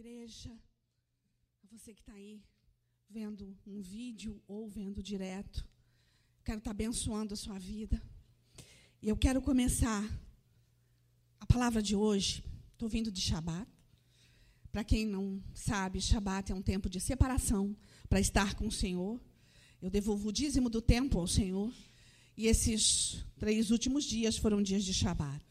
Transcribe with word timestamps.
igreja, 0.00 0.50
a 1.62 1.66
você 1.66 1.92
que 1.92 2.00
está 2.00 2.14
aí 2.14 2.42
vendo 3.06 3.54
um 3.66 3.82
vídeo 3.82 4.42
ou 4.48 4.66
vendo 4.66 5.02
direto. 5.02 5.62
Quero 6.42 6.56
estar 6.56 6.70
tá 6.70 6.74
abençoando 6.74 7.34
a 7.34 7.36
sua 7.36 7.58
vida. 7.58 8.02
E 9.02 9.10
eu 9.10 9.16
quero 9.16 9.42
começar 9.42 10.02
a 11.38 11.44
palavra 11.44 11.82
de 11.82 11.94
hoje. 11.94 12.42
Estou 12.72 12.88
vindo 12.88 13.12
de 13.12 13.20
Shabat. 13.20 13.70
Para 14.72 14.82
quem 14.84 15.04
não 15.04 15.42
sabe, 15.52 16.00
Shabat 16.00 16.50
é 16.50 16.54
um 16.54 16.62
tempo 16.62 16.88
de 16.88 16.98
separação 16.98 17.76
para 18.08 18.20
estar 18.20 18.54
com 18.54 18.68
o 18.68 18.72
Senhor. 18.72 19.20
Eu 19.82 19.90
devolvo 19.90 20.30
o 20.30 20.32
dízimo 20.32 20.70
do 20.70 20.80
tempo 20.80 21.18
ao 21.18 21.26
Senhor. 21.26 21.70
E 22.38 22.46
esses 22.46 23.22
três 23.36 23.70
últimos 23.70 24.04
dias 24.04 24.38
foram 24.38 24.62
dias 24.62 24.82
de 24.82 24.94
Shabat. 24.94 25.44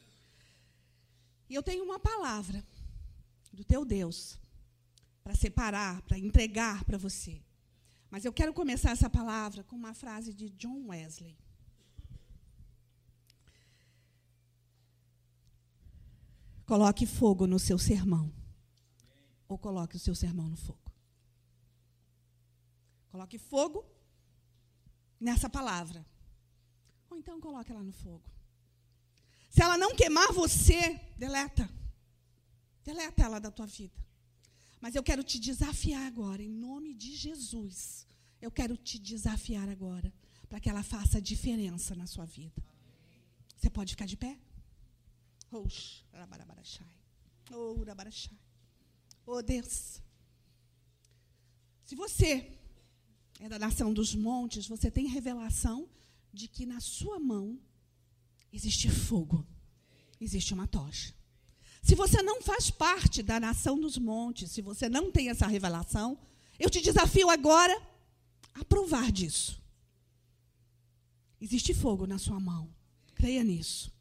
E 1.47 1.53
eu 1.53 1.61
tenho 1.61 1.83
uma 1.83 1.99
palavra 1.99 2.65
do 3.51 3.63
teu 3.63 3.85
Deus 3.85 4.39
para 5.23 5.35
separar, 5.35 6.01
para 6.03 6.17
entregar 6.17 6.83
para 6.85 6.97
você. 6.97 7.41
Mas 8.09 8.25
eu 8.25 8.33
quero 8.33 8.53
começar 8.53 8.91
essa 8.91 9.09
palavra 9.09 9.63
com 9.63 9.75
uma 9.75 9.93
frase 9.93 10.33
de 10.33 10.49
John 10.49 10.87
Wesley. 10.87 11.37
Coloque 16.65 17.05
fogo 17.05 17.47
no 17.47 17.59
seu 17.59 17.77
sermão. 17.77 18.31
Ou 19.47 19.57
coloque 19.57 19.95
o 19.95 19.99
seu 19.99 20.13
sermão 20.13 20.47
no 20.47 20.57
fogo. 20.57 20.91
Coloque 23.09 23.37
fogo 23.39 23.83
nessa 25.19 25.49
palavra. 25.49 26.05
Ou 27.09 27.17
então 27.17 27.39
coloque 27.39 27.71
ela 27.71 27.83
no 27.83 27.91
fogo. 27.91 28.23
Se 29.49 29.63
ela 29.63 29.77
não 29.77 29.95
queimar 29.95 30.31
você, 30.31 30.99
deleta. 31.17 31.67
Deleta 32.83 33.23
ela 33.23 33.39
da 33.39 33.51
tua 33.51 33.65
vida. 33.65 33.99
Mas 34.81 34.95
eu 34.95 35.03
quero 35.03 35.23
te 35.23 35.39
desafiar 35.39 36.05
agora, 36.07 36.41
em 36.41 36.49
nome 36.49 36.93
de 36.93 37.15
Jesus. 37.15 38.07
Eu 38.41 38.49
quero 38.49 38.77
te 38.77 38.97
desafiar 38.97 39.67
agora, 39.67 40.13
para 40.47 40.59
que 40.59 40.69
ela 40.69 40.83
faça 40.83 41.21
diferença 41.21 41.93
na 41.95 42.07
sua 42.07 42.25
vida. 42.25 42.63
Você 43.57 43.69
pode 43.69 43.91
ficar 43.91 44.05
de 44.05 44.15
pé? 44.15 44.39
Oh, 47.51 47.75
oh 49.25 49.41
Deus. 49.41 50.01
Se 51.83 51.95
você 51.95 52.57
é 53.39 53.49
da 53.49 53.59
nação 53.59 53.93
dos 53.93 54.15
montes, 54.15 54.67
você 54.67 54.89
tem 54.89 55.07
revelação 55.07 55.89
de 56.31 56.47
que 56.47 56.65
na 56.65 56.79
sua 56.79 57.19
mão 57.19 57.59
existe 58.53 58.89
fogo, 58.89 59.45
existe 60.21 60.53
uma 60.53 60.67
tocha. 60.67 61.18
Se 61.81 61.95
você 61.95 62.21
não 62.21 62.41
faz 62.41 62.69
parte 62.69 63.23
da 63.23 63.39
nação 63.39 63.79
dos 63.79 63.97
montes, 63.97 64.51
se 64.51 64.61
você 64.61 64.89
não 64.89 65.11
tem 65.11 65.29
essa 65.29 65.47
revelação, 65.47 66.17
eu 66.59 66.69
te 66.69 66.81
desafio 66.81 67.29
agora 67.29 67.81
a 68.53 68.63
provar 68.65 69.11
disso. 69.11 69.61
Existe 71.41 71.73
fogo 71.73 72.05
na 72.05 72.17
sua 72.17 72.39
mão. 72.39 72.69
Creia 73.15 73.43
nisso. 73.43 73.91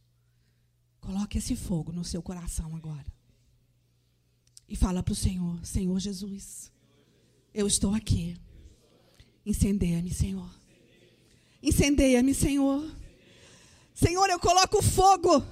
Coloque 1.00 1.38
esse 1.38 1.54
fogo 1.54 1.92
no 1.92 2.04
seu 2.04 2.20
coração 2.20 2.74
agora. 2.74 3.06
E 4.68 4.76
fala 4.76 5.02
para 5.02 5.12
o 5.12 5.16
Senhor: 5.16 5.64
Senhor 5.64 5.98
Jesus, 5.98 6.70
eu 7.54 7.66
estou 7.66 7.94
aqui. 7.94 8.36
Incendeia-me, 9.46 10.12
Senhor. 10.12 10.50
Incendeia-me, 11.62 12.34
Senhor. 12.34 12.94
Senhor, 13.94 14.28
eu 14.28 14.38
coloco 14.38 14.82
fogo 14.82 15.42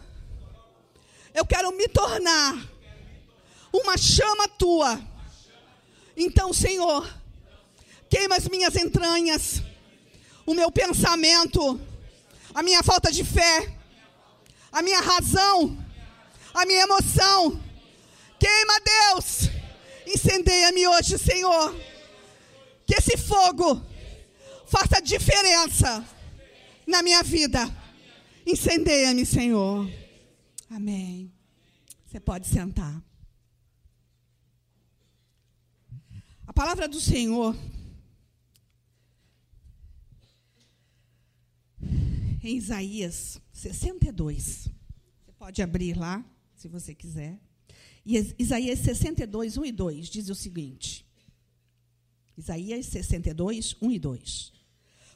eu 1.37 1.45
quero 1.45 1.71
me 1.73 1.87
tornar 1.87 2.67
uma 3.71 3.99
chama 3.99 4.49
tua. 4.49 4.99
Então, 6.17 6.51
Senhor, 6.51 7.07
queima 8.09 8.37
as 8.37 8.49
minhas 8.49 8.75
entranhas, 8.75 9.63
o 10.47 10.55
meu 10.55 10.73
pensamento, 10.73 11.79
a 12.55 12.63
minha 12.63 12.83
falta 12.83 13.13
de 13.13 13.23
fé, 13.23 13.71
a 14.73 14.81
minha 14.81 15.01
razão, 15.01 15.77
a 16.55 16.65
minha 16.65 16.85
emoção. 16.85 17.63
Queima, 18.41 18.81
Deus. 18.81 19.51
Incendeia-me 20.07 20.89
hoje, 20.89 21.19
Senhor. 21.19 21.77
Que 22.87 22.95
esse 22.95 23.19
fogo 23.19 23.85
faça 24.67 25.03
diferença 25.03 26.03
na 26.87 27.03
minha 27.03 27.23
vida. 27.23 27.69
Incendeia-me, 28.47 29.27
Senhor. 29.27 30.06
Amém. 30.69 31.33
Você 32.05 32.19
pode 32.19 32.47
sentar. 32.47 33.03
A 36.47 36.53
palavra 36.53 36.89
do 36.89 37.01
Senhor 37.01 37.57
em 42.43 42.57
Isaías 42.57 43.41
62. 43.53 44.69
Você 45.25 45.33
pode 45.39 45.63
abrir 45.63 45.97
lá, 45.97 46.25
se 46.55 46.69
você 46.69 46.95
quiser. 46.95 47.41
Isaías 48.05 48.79
62, 48.81 49.57
1 49.57 49.65
e 49.65 49.73
2 49.73 50.09
diz 50.09 50.29
o 50.29 50.35
seguinte: 50.35 51.05
Isaías 52.37 52.87
62, 52.87 53.77
1 53.83 53.91
e 53.91 53.99
2. 53.99 54.53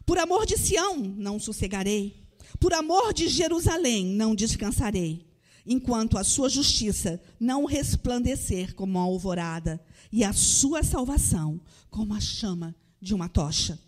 Por 0.05 0.19
amor 0.19 0.45
de 0.45 0.59
Sião 0.59 0.99
não 0.99 1.39
sossegarei, 1.39 2.27
por 2.59 2.73
amor 2.73 3.13
de 3.13 3.29
Jerusalém 3.29 4.07
não 4.07 4.35
descansarei 4.35 5.30
enquanto 5.67 6.19
a 6.19 6.25
sua 6.25 6.49
justiça 6.49 7.21
não 7.39 7.65
resplandecer 7.65 8.75
como 8.75 8.99
a 8.99 9.03
alvorada 9.03 9.81
e 10.11 10.25
a 10.25 10.33
sua 10.33 10.83
salvação 10.83 11.61
como 11.91 12.15
a 12.15 12.21
chama 12.21 12.75
de 13.01 13.15
uma 13.15 13.29
tocha. 13.29 13.79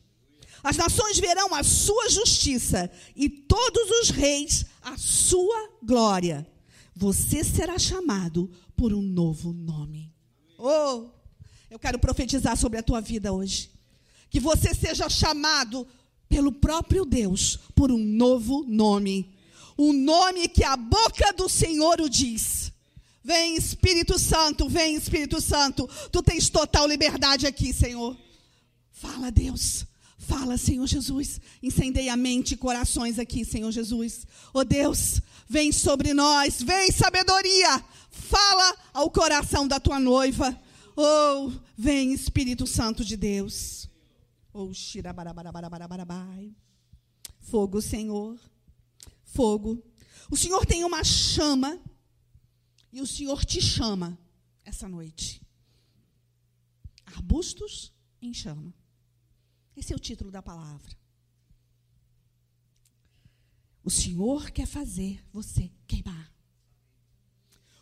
As 0.63 0.77
nações 0.77 1.19
verão 1.19 1.55
a 1.55 1.63
sua 1.65 2.09
justiça 2.09 2.91
e 3.17 3.29
todos 3.29 3.91
os 4.03 4.11
reis 4.11 4.65
a 4.81 4.97
sua 4.97 5.71
glória. 5.83 6.47
Você 6.95 7.43
será 7.43 7.79
chamado 7.79 8.51
por 8.77 8.93
um 8.93 9.03
novo 9.03 9.53
nome. 9.53 10.13
Oh, 10.59 11.09
eu 11.69 11.79
quero 11.79 11.99
profetizar 11.99 12.57
sobre 12.57 12.79
a 12.79 12.83
tua 12.83 13.01
vida 13.01 13.33
hoje. 13.33 13.71
Que 14.31 14.39
você 14.39 14.73
seja 14.73 15.09
chamado 15.09 15.87
pelo 16.29 16.53
próprio 16.53 17.05
Deus 17.05 17.59
por 17.75 17.91
um 17.91 17.99
novo 17.99 18.65
nome 18.67 19.35
o 19.77 19.93
nome 19.93 20.49
que 20.49 20.65
a 20.65 20.77
boca 20.77 21.33
do 21.33 21.49
Senhor 21.49 22.01
o 22.01 22.09
diz. 22.09 22.73
Vem 23.25 23.57
Espírito 23.57 24.19
Santo, 24.19 24.69
vem 24.69 24.97
Espírito 24.97 25.41
Santo. 25.41 25.89
Tu 26.11 26.23
tens 26.23 26.51
total 26.51 26.87
liberdade 26.89 27.47
aqui, 27.47 27.73
Senhor. 27.73 28.17
Fala, 28.91 29.31
Deus. 29.31 29.87
Fala, 30.19 30.57
Senhor 30.57 30.87
Jesus. 30.87 31.41
Incendeia 31.63 32.15
a 32.15 32.17
mente 32.17 32.55
e 32.55 32.57
corações 32.57 33.19
aqui, 33.19 33.45
Senhor 33.45 33.71
Jesus. 33.71 34.27
Oh 34.53 34.65
Deus, 34.65 35.21
vem 35.49 35.71
sobre 35.71 36.13
nós, 36.13 36.63
vem 36.63 36.91
sabedoria. 36.91 37.85
Fala 38.11 38.77
ao 38.93 39.11
coração 39.11 39.67
da 39.69 39.79
tua 39.79 39.99
noiva. 39.99 40.59
Oh, 40.97 41.51
vem 41.77 42.13
Espírito 42.13 42.67
Santo 42.67 43.05
de 43.05 43.17
Deus. 43.17 43.89
Oh, 44.53 44.73
xirabarabarabarabarabai. 44.73 46.53
Fogo, 47.41 47.81
Senhor 47.81 48.39
fogo. 49.33 49.83
O 50.31 50.37
Senhor 50.37 50.65
tem 50.67 50.85
uma 50.85 51.03
chama 51.03 51.81
e 52.93 53.01
o 53.01 53.07
Senhor 53.07 53.45
te 53.45 53.61
chama 53.61 54.19
essa 54.65 54.89
noite. 54.89 55.43
Arbustos 57.07 57.93
em 58.21 58.33
chama. 58.33 58.75
Esse 59.77 59.93
é 59.93 59.97
o 59.97 59.99
título 59.99 60.31
da 60.31 60.43
palavra. 60.43 60.97
O 63.83 63.91
Senhor 63.91 64.51
quer 64.51 64.67
fazer 64.67 65.25
você 65.33 65.71
queimar. 65.87 66.33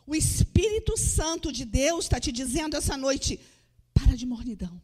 O 0.06 0.14
Espírito 0.14 0.96
Santo 0.96 1.52
de 1.52 1.64
Deus 1.64 2.06
está 2.06 2.18
te 2.18 2.32
dizendo 2.32 2.76
essa 2.76 2.96
noite: 2.96 3.38
para 3.92 4.16
de 4.16 4.24
mornidão. 4.24 4.80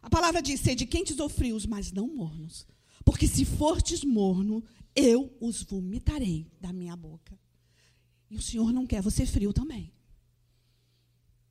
A 0.00 0.08
palavra 0.08 0.40
diz: 0.40 0.60
sede 0.60 0.86
quentes 0.86 1.18
ou 1.18 1.28
frios, 1.28 1.66
mas 1.66 1.90
não 1.90 2.06
mornos. 2.06 2.66
Porque 3.04 3.28
se 3.28 3.44
fortes 3.44 4.02
morno, 4.04 4.64
eu 4.94 5.36
os 5.40 5.62
vomitarei 5.62 6.50
da 6.60 6.72
minha 6.72 6.96
boca. 6.96 7.38
E 8.30 8.36
o 8.36 8.42
Senhor 8.42 8.72
não 8.72 8.86
quer 8.86 9.02
você 9.02 9.26
frio 9.26 9.52
também. 9.52 9.92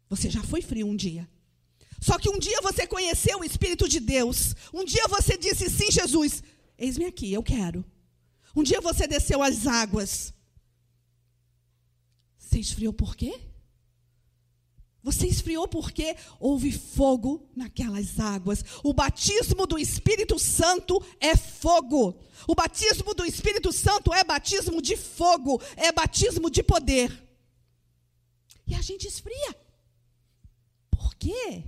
Você 0.09 0.29
já 0.29 0.43
foi 0.43 0.61
frio 0.61 0.87
um 0.87 0.95
dia. 0.95 1.29
Só 2.01 2.17
que 2.17 2.29
um 2.29 2.37
dia 2.37 2.59
você 2.61 2.85
conheceu 2.85 3.39
o 3.39 3.43
Espírito 3.43 3.87
de 3.87 3.99
Deus. 3.99 4.55
Um 4.73 4.83
dia 4.83 5.07
você 5.07 5.37
disse: 5.37 5.69
Sim, 5.69 5.91
Jesus, 5.91 6.43
eis-me 6.77 7.05
aqui, 7.05 7.31
eu 7.31 7.41
quero. 7.41 7.85
Um 8.55 8.63
dia 8.63 8.81
você 8.81 9.07
desceu 9.07 9.41
as 9.41 9.65
águas. 9.65 10.33
Você 12.37 12.59
esfriou 12.59 12.93
por 12.93 13.15
quê? 13.15 13.39
Você 15.03 15.27
esfriou 15.27 15.67
porque 15.67 16.15
houve 16.39 16.71
fogo 16.71 17.45
naquelas 17.55 18.19
águas. 18.19 18.63
O 18.83 18.93
batismo 18.93 19.67
do 19.67 19.77
Espírito 19.77 20.39
Santo 20.39 21.03
é 21.19 21.35
fogo. 21.35 22.17
O 22.47 22.55
batismo 22.55 23.13
do 23.13 23.25
Espírito 23.25 23.73
Santo 23.73 24.13
é 24.13 24.23
batismo 24.23 24.81
de 24.81 24.95
fogo, 24.95 25.61
é 25.75 25.91
batismo 25.91 26.49
de 26.49 26.63
poder. 26.63 27.11
E 28.65 28.73
a 28.75 28.81
gente 28.81 29.05
esfria. 29.07 29.63
quê? 31.23 31.63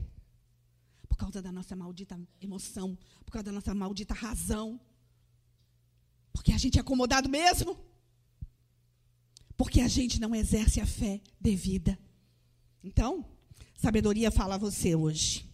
Por 1.07 1.17
causa 1.17 1.41
da 1.41 1.51
nossa 1.51 1.75
maldita 1.75 2.19
emoção, 2.41 2.97
por 3.23 3.31
causa 3.31 3.45
da 3.45 3.51
nossa 3.53 3.73
maldita 3.73 4.13
razão. 4.13 4.79
Porque 6.33 6.51
a 6.51 6.57
gente 6.57 6.77
é 6.77 6.81
acomodado 6.81 7.29
mesmo. 7.29 7.79
Porque 9.55 9.79
a 9.79 9.87
gente 9.87 10.19
não 10.19 10.35
exerce 10.35 10.81
a 10.81 10.85
fé 10.85 11.21
devida. 11.39 11.97
Então, 12.85 13.25
sabedoria 13.75 14.29
fala 14.29 14.55
a 14.55 14.59
você 14.59 14.93
hoje. 14.93 15.51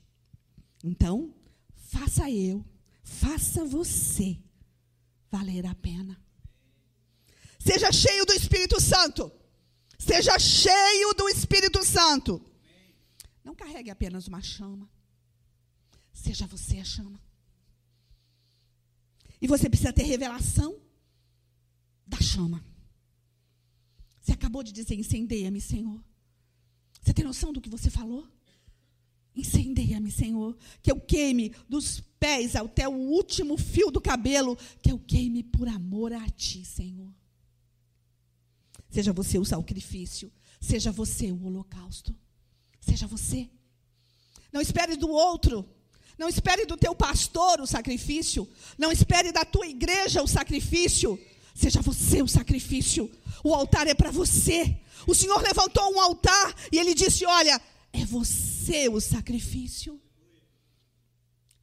Então, 0.83 1.33
faça 1.75 2.29
eu, 2.29 2.63
faça 3.01 3.63
você 3.63 4.37
valer 5.31 5.65
a 5.65 5.73
pena. 5.73 6.21
Seja 7.57 7.89
cheio 7.89 8.25
do 8.25 8.33
Espírito 8.33 8.81
Santo. 8.81 9.31
Seja 9.97 10.37
cheio 10.37 11.13
do 11.13 11.29
Espírito 11.29 11.85
Santo. 11.85 12.43
Não 13.45 13.55
carregue 13.55 13.89
apenas 13.89 14.27
uma 14.27 14.41
chama. 14.41 14.89
Seja 16.11 16.45
você 16.45 16.79
a 16.79 16.83
chama. 16.83 17.19
E 19.41 19.47
você 19.47 19.69
precisa 19.69 19.93
ter 19.93 20.03
revelação 20.03 20.77
da 22.05 22.19
chama. 22.19 22.61
Você 24.19 24.33
acabou 24.33 24.63
de 24.63 24.73
dizer: 24.73 24.95
incendeia-me, 24.95 25.61
Senhor. 25.61 26.10
Você 27.01 27.13
tem 27.13 27.25
noção 27.25 27.51
do 27.51 27.59
que 27.59 27.69
você 27.69 27.89
falou? 27.89 28.27
Incendeia-me, 29.35 30.11
Senhor. 30.11 30.55
Que 30.81 30.91
eu 30.91 30.99
queime 30.99 31.53
dos 31.67 32.01
pés 32.19 32.55
até 32.55 32.87
o 32.87 32.93
último 32.93 33.57
fio 33.57 33.89
do 33.89 33.99
cabelo. 33.99 34.57
Que 34.81 34.91
eu 34.91 34.99
queime 34.99 35.43
por 35.43 35.67
amor 35.67 36.13
a 36.13 36.29
Ti, 36.29 36.63
Senhor. 36.63 37.11
Seja 38.89 39.11
você 39.11 39.39
o 39.39 39.45
sacrifício. 39.45 40.31
Seja 40.59 40.91
você 40.91 41.31
o 41.31 41.45
holocausto. 41.45 42.15
Seja 42.79 43.07
você. 43.07 43.49
Não 44.51 44.61
espere 44.61 44.95
do 44.95 45.09
outro. 45.09 45.67
Não 46.17 46.27
espere 46.27 46.65
do 46.65 46.77
teu 46.77 46.93
pastor 46.93 47.61
o 47.61 47.65
sacrifício. 47.65 48.47
Não 48.77 48.91
espere 48.91 49.31
da 49.31 49.43
tua 49.43 49.65
igreja 49.65 50.21
o 50.21 50.27
sacrifício. 50.27 51.19
Seja 51.53 51.81
você 51.81 52.21
o 52.21 52.27
sacrifício. 52.27 53.11
O 53.43 53.53
altar 53.53 53.87
é 53.87 53.93
para 53.93 54.11
você. 54.11 54.77
O 55.07 55.15
Senhor 55.15 55.41
levantou 55.41 55.93
um 55.93 55.99
altar 55.99 56.55
e 56.71 56.77
ele 56.77 56.93
disse: 56.93 57.25
Olha, 57.25 57.61
é 57.93 58.05
você 58.05 58.87
o 58.89 58.99
sacrifício. 58.99 59.99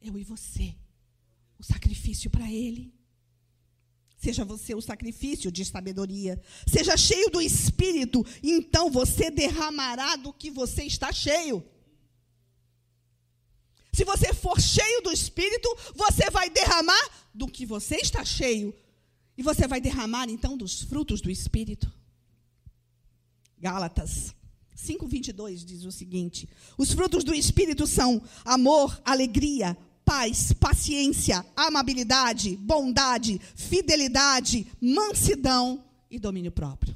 Eu 0.01 0.17
e 0.17 0.23
você. 0.23 0.75
O 1.57 1.63
sacrifício 1.63 2.29
para 2.29 2.49
Ele. 2.49 2.93
Seja 4.17 4.43
você 4.43 4.75
o 4.75 4.81
sacrifício 4.81 5.51
de 5.51 5.63
sabedoria. 5.63 6.41
Seja 6.67 6.95
cheio 6.97 7.29
do 7.29 7.41
Espírito. 7.41 8.25
Então 8.43 8.89
você 8.91 9.31
derramará 9.31 10.15
do 10.17 10.33
que 10.33 10.51
você 10.51 10.83
está 10.83 11.11
cheio. 11.11 11.65
Se 13.93 14.03
você 14.05 14.33
for 14.33 14.59
cheio 14.61 15.01
do 15.01 15.11
Espírito, 15.11 15.69
você 15.95 16.29
vai 16.29 16.49
derramar 16.49 17.29
do 17.33 17.47
que 17.47 17.65
você 17.65 17.97
está 17.97 18.23
cheio. 18.23 18.73
E 19.39 19.41
você 19.41 19.65
vai 19.65 19.79
derramar 19.79 20.29
então 20.29 20.57
dos 20.57 20.81
frutos 20.81 21.21
do 21.21 21.31
Espírito. 21.31 21.89
Gálatas 23.57 24.35
5:22 24.75 25.63
diz 25.63 25.85
o 25.85 25.93
seguinte: 25.93 26.49
Os 26.77 26.91
frutos 26.91 27.23
do 27.23 27.33
espírito 27.33 27.87
são 27.87 28.21
amor, 28.43 29.01
alegria, 29.05 29.77
paz, 30.03 30.51
paciência, 30.51 31.45
amabilidade, 31.55 32.57
bondade, 32.57 33.39
fidelidade, 33.55 34.67
mansidão 34.81 35.85
e 36.11 36.19
domínio 36.19 36.51
próprio. 36.51 36.93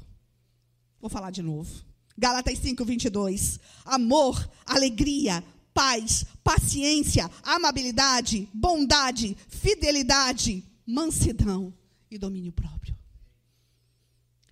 Vou 1.00 1.08
falar 1.08 1.30
de 1.30 1.40
novo. 1.40 1.72
Gálatas 2.14 2.58
5:22. 2.58 3.58
Amor, 3.86 4.50
alegria, 4.66 5.42
paz, 5.72 6.26
paciência, 6.44 7.30
amabilidade, 7.42 8.46
bondade, 8.52 9.34
fidelidade, 9.48 10.62
mansidão 10.86 11.72
e 12.14 12.18
domínio 12.18 12.52
próprio. 12.52 12.96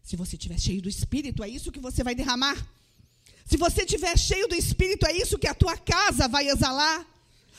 Se 0.03 0.17
você 0.17 0.37
estiver 0.37 0.59
cheio 0.59 0.82
do 0.82 0.88
Espírito, 0.88 1.43
é 1.43 1.49
isso 1.49 1.73
que 1.73 1.81
você 1.81 2.03
vai 2.03 2.14
derramar. 2.14 2.56
Se 3.44 3.56
você 3.56 3.82
estiver 3.82 4.19
cheio 4.19 4.49
do 4.49 4.55
Espírito, 4.55 5.06
é 5.06 5.12
isso 5.12 5.38
que 5.38 5.47
a 5.47 5.55
tua 5.55 5.76
casa 5.76 6.29
vai 6.29 6.49
exalar. 6.49 7.06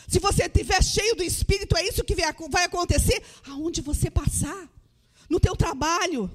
Se 0.07 0.19
você 0.19 0.43
estiver 0.43 0.83
cheio 0.83 1.15
do 1.15 1.23
Espírito, 1.23 1.77
é 1.77 1.87
isso 1.87 2.03
que 2.03 2.15
vai 2.15 2.65
acontecer 2.65 3.23
aonde 3.47 3.81
você 3.81 4.11
passar, 4.11 4.69
no 5.29 5.39
teu 5.39 5.55
trabalho. 5.55 6.29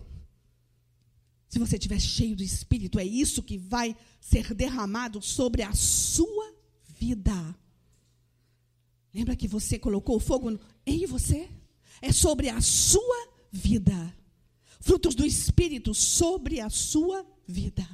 Se 1.48 1.58
você 1.58 1.76
estiver 1.76 2.00
cheio 2.00 2.36
do 2.36 2.42
Espírito, 2.42 2.98
é 2.98 3.04
isso 3.04 3.42
que 3.42 3.56
vai 3.56 3.96
ser 4.20 4.52
derramado 4.54 5.22
sobre 5.22 5.62
a 5.62 5.72
sua 5.74 6.54
vida. 6.98 7.56
Lembra 9.14 9.36
que 9.36 9.48
você 9.48 9.78
colocou 9.78 10.16
o 10.16 10.20
fogo 10.20 10.58
em 10.86 11.06
você? 11.06 11.48
É 12.00 12.12
sobre 12.12 12.48
a 12.48 12.60
sua 12.60 13.28
vida 13.58 14.14
frutos 14.80 15.14
do 15.14 15.26
Espírito 15.26 15.92
sobre 15.94 16.60
a 16.60 16.70
sua 16.70 17.26
vida. 17.46 17.86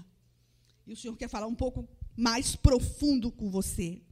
E 0.87 0.93
o 0.93 0.97
Senhor 0.97 1.17
quer 1.17 1.29
falar 1.29 1.47
um 1.47 1.55
pouco 1.55 1.89
mais 2.17 2.55
profundo 2.55 3.33
com 3.33 3.51
você. 3.51 4.03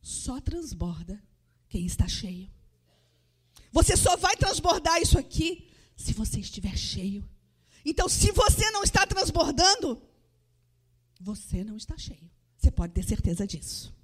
Só 0.00 0.40
transborda 0.40 1.22
quem 1.68 1.86
está 1.86 2.06
cheio. 2.06 2.50
Você 3.72 3.96
só 3.96 4.16
vai 4.16 4.36
transbordar 4.36 5.00
isso 5.00 5.18
aqui 5.18 5.70
se 5.96 6.12
você 6.12 6.40
estiver 6.40 6.76
cheio. 6.76 7.28
Então, 7.84 8.08
se 8.08 8.30
você 8.30 8.70
não 8.70 8.82
está 8.82 9.06
transbordando, 9.06 10.00
você 11.20 11.64
não 11.64 11.76
está 11.76 11.96
cheio. 11.96 12.30
Você 12.56 12.70
pode 12.70 12.92
ter 12.92 13.04
certeza 13.04 13.46
disso. 13.46 13.94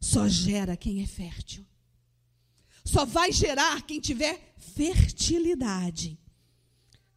Só 0.00 0.28
gera 0.28 0.76
quem 0.76 1.02
é 1.02 1.06
fértil. 1.06 1.64
Só 2.88 3.04
vai 3.04 3.30
gerar 3.32 3.82
quem 3.82 4.00
tiver 4.00 4.54
fertilidade 4.74 6.18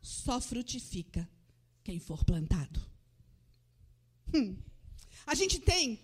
só 0.01 0.41
frutifica 0.41 1.29
quem 1.81 1.97
for 1.97 2.25
plantado. 2.25 2.81
Hum. 4.33 4.57
A 5.25 5.33
gente 5.33 5.59
tem, 5.59 5.97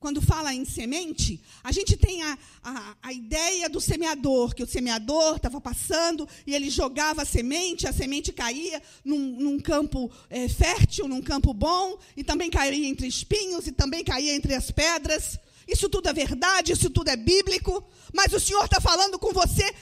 quando 0.00 0.22
fala 0.22 0.54
em 0.54 0.64
semente, 0.64 1.42
a 1.62 1.70
gente 1.70 1.98
tem 1.98 2.22
a, 2.22 2.38
a, 2.62 2.96
a 3.02 3.12
ideia 3.12 3.68
do 3.68 3.78
semeador, 3.78 4.54
que 4.54 4.62
o 4.62 4.66
semeador 4.66 5.36
estava 5.36 5.60
passando 5.60 6.26
e 6.46 6.54
ele 6.54 6.70
jogava 6.70 7.22
a 7.22 7.26
semente, 7.26 7.86
a 7.86 7.92
semente 7.92 8.32
caía 8.32 8.82
num, 9.04 9.18
num 9.18 9.60
campo 9.60 10.10
é, 10.30 10.48
fértil, 10.48 11.08
num 11.08 11.20
campo 11.20 11.52
bom, 11.52 11.98
e 12.16 12.24
também 12.24 12.48
caía 12.48 12.86
entre 12.88 13.06
espinhos, 13.06 13.66
e 13.66 13.72
também 13.72 14.02
caía 14.02 14.34
entre 14.34 14.54
as 14.54 14.70
pedras. 14.70 15.38
Isso 15.66 15.88
tudo 15.88 16.08
é 16.08 16.12
verdade, 16.12 16.72
isso 16.72 16.90
tudo 16.90 17.08
é 17.08 17.16
bíblico, 17.16 17.82
mas 18.12 18.32
o 18.32 18.40
Senhor 18.40 18.64
está 18.64 18.80
falando 18.80 19.18
com 19.18 19.32
você 19.32 19.74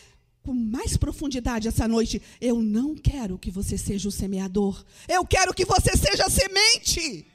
com 0.43 0.53
mais 0.53 0.97
profundidade 0.97 1.69
essa 1.69 1.87
noite. 1.87 2.21
Eu 2.41 2.61
não 2.61 2.95
quero 2.95 3.39
que 3.39 3.51
você 3.51 3.79
seja 3.79 4.09
o 4.09 4.13
semeador. 4.13 4.85
Eu 5.09 5.25
quero 5.25 5.55
que 5.55 5.65
você 5.65 5.97
seja 5.97 6.27
a 6.27 6.31
semente. 6.31 7.27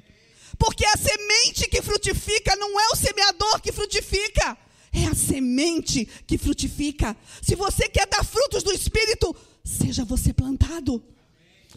Porque 0.57 0.85
a 0.85 0.97
semente 0.97 1.69
que 1.69 1.81
frutifica 1.81 2.55
não 2.55 2.79
é 2.79 2.87
o 2.89 2.95
semeador 2.95 3.61
que 3.61 3.71
frutifica. 3.71 4.57
É 4.91 5.05
a 5.05 5.15
semente 5.15 6.05
que 6.25 6.37
frutifica. 6.37 7.15
Se 7.41 7.55
você 7.55 7.87
quer 7.87 8.07
dar 8.07 8.25
frutos 8.25 8.63
do 8.63 8.73
Espírito, 8.73 9.35
seja 9.63 10.03
você 10.03 10.33
plantado. 10.33 11.03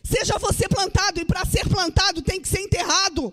Seja 0.02 0.38
você 0.38 0.68
plantado. 0.68 1.21
E 1.21 1.25
para 1.25 1.44
ser 1.44 1.68
plantado 1.68 2.23
tem 2.23 2.40
que 2.40 2.49
ser 2.49 2.61
enterrado. 2.61 3.33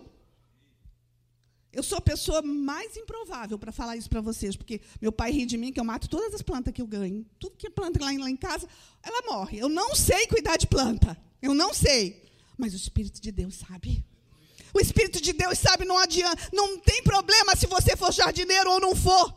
Eu 1.77 1.83
sou 1.83 1.99
a 1.99 2.01
pessoa 2.01 2.41
mais 2.41 2.97
improvável 2.97 3.59
para 3.59 3.71
falar 3.71 3.95
isso 3.95 4.09
para 4.09 4.19
vocês, 4.19 4.55
porque 4.55 4.81
meu 4.99 5.11
pai 5.11 5.31
ri 5.31 5.45
de 5.45 5.59
mim 5.59 5.71
que 5.71 5.79
eu 5.79 5.83
mato 5.83 6.09
todas 6.09 6.33
as 6.33 6.41
plantas 6.41 6.73
que 6.73 6.81
eu 6.81 6.87
ganho. 6.87 7.23
Tudo 7.37 7.55
que 7.55 7.67
é 7.67 7.69
planta 7.69 8.03
lá, 8.03 8.11
lá 8.11 8.31
em 8.31 8.35
casa, 8.35 8.67
ela 9.03 9.21
morre. 9.31 9.59
Eu 9.59 9.69
não 9.69 9.93
sei 9.93 10.25
cuidar 10.25 10.57
de 10.57 10.65
planta. 10.65 11.15
Eu 11.39 11.53
não 11.53 11.75
sei. 11.75 12.25
Mas 12.57 12.73
o 12.73 12.77
Espírito 12.77 13.21
de 13.21 13.31
Deus 13.31 13.53
sabe. 13.57 14.03
O 14.73 14.79
Espírito 14.79 15.21
de 15.21 15.31
Deus 15.33 15.59
sabe, 15.59 15.85
não 15.85 15.99
adianta. 15.99 16.49
Não 16.51 16.79
tem 16.79 17.03
problema 17.03 17.55
se 17.55 17.67
você 17.67 17.95
for 17.95 18.11
jardineiro 18.11 18.71
ou 18.71 18.79
não 18.79 18.95
for. 18.95 19.31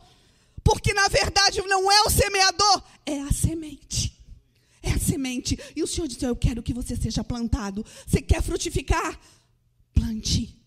Porque, 0.63 0.95
na 0.95 1.07
verdade, 1.09 1.61
não 1.67 1.91
é 1.91 2.01
o 2.01 2.09
semeador, 2.09 2.83
é 3.05 3.21
a 3.21 3.31
semente. 3.31 4.19
É 4.81 4.89
a 4.89 4.99
semente. 4.99 5.59
E 5.75 5.83
o 5.83 5.87
Senhor 5.87 6.07
disse: 6.07 6.25
Eu 6.25 6.35
quero 6.35 6.63
que 6.63 6.73
você 6.73 6.95
seja 6.95 7.23
plantado. 7.23 7.85
Você 8.07 8.19
quer 8.19 8.41
frutificar? 8.41 9.19
Plante 9.93 10.59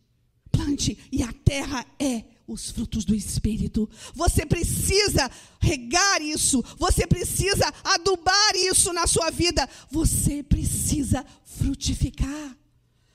plante 0.54 0.96
e 1.10 1.22
a 1.22 1.32
terra 1.32 1.84
é 1.98 2.24
os 2.46 2.70
frutos 2.70 3.04
do 3.04 3.14
Espírito. 3.14 3.88
Você 4.14 4.44
precisa 4.46 5.30
regar 5.60 6.22
isso, 6.22 6.62
você 6.78 7.06
precisa 7.06 7.72
adubar 7.82 8.54
isso 8.56 8.92
na 8.92 9.06
sua 9.06 9.30
vida, 9.30 9.68
você 9.90 10.42
precisa 10.42 11.24
frutificar. 11.44 12.56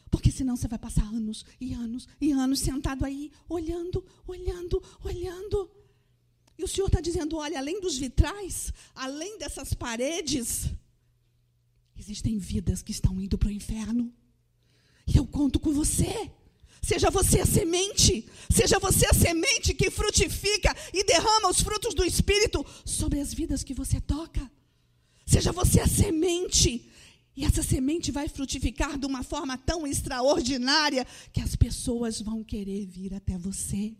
Porque 0.09 0.31
senão 0.31 0.55
você 0.55 0.67
vai 0.67 0.79
passar 0.79 1.03
anos 1.03 1.45
e 1.61 1.73
anos 1.73 2.07
e 2.19 2.31
anos 2.31 2.59
sentado 2.59 3.05
aí, 3.05 3.31
olhando, 3.47 4.03
olhando, 4.27 4.81
olhando. 5.03 5.69
E 6.57 6.63
o 6.63 6.67
Senhor 6.67 6.87
está 6.87 6.99
dizendo: 6.99 7.37
olha, 7.37 7.59
além 7.59 7.79
dos 7.79 7.97
vitrais, 7.97 8.73
além 8.95 9.37
dessas 9.37 9.73
paredes, 9.73 10.67
existem 11.97 12.39
vidas 12.39 12.81
que 12.81 12.91
estão 12.91 13.21
indo 13.21 13.37
para 13.37 13.49
o 13.49 13.51
inferno. 13.51 14.11
E 15.05 15.17
eu 15.17 15.25
conto 15.25 15.59
com 15.59 15.71
você. 15.71 16.31
Seja 16.81 17.09
você 17.09 17.41
a 17.41 17.45
semente. 17.45 18.27
Seja 18.49 18.79
você 18.79 19.05
a 19.05 19.13
semente 19.13 19.73
que 19.73 19.91
frutifica 19.91 20.75
e 20.93 21.03
derrama 21.03 21.49
os 21.49 21.61
frutos 21.61 21.93
do 21.93 22.03
Espírito 22.03 22.65
sobre 22.85 23.19
as 23.19 23.33
vidas 23.33 23.63
que 23.63 23.73
você 23.73 23.99
toca. 24.01 24.49
Seja 25.25 25.51
você 25.51 25.79
a 25.81 25.87
semente. 25.87 26.89
E 27.35 27.45
essa 27.45 27.63
semente 27.63 28.11
vai 28.11 28.27
frutificar 28.27 28.97
de 28.97 29.05
uma 29.05 29.23
forma 29.23 29.57
tão 29.57 29.87
extraordinária 29.87 31.05
que 31.31 31.41
as 31.41 31.55
pessoas 31.55 32.19
vão 32.19 32.43
querer 32.43 32.85
vir 32.85 33.13
até 33.13 33.37
você. 33.37 33.95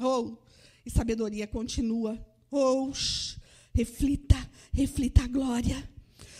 Ou, 0.00 0.26
oh, 0.26 0.50
e 0.84 0.90
sabedoria 0.90 1.46
continua. 1.46 2.18
Ou, 2.50 2.88
oh, 2.88 2.92
reflita, 3.72 4.50
reflita 4.72 5.22
a 5.22 5.28
glória. 5.28 5.88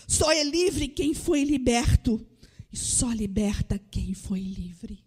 Só 0.09 0.33
é 0.33 0.43
livre 0.43 0.89
quem 0.89 1.15
foi 1.15 1.45
liberto, 1.45 2.27
e 2.73 2.77
só 2.77 3.13
liberta 3.13 3.79
quem 3.79 4.13
foi 4.13 4.41
livre. 4.41 5.00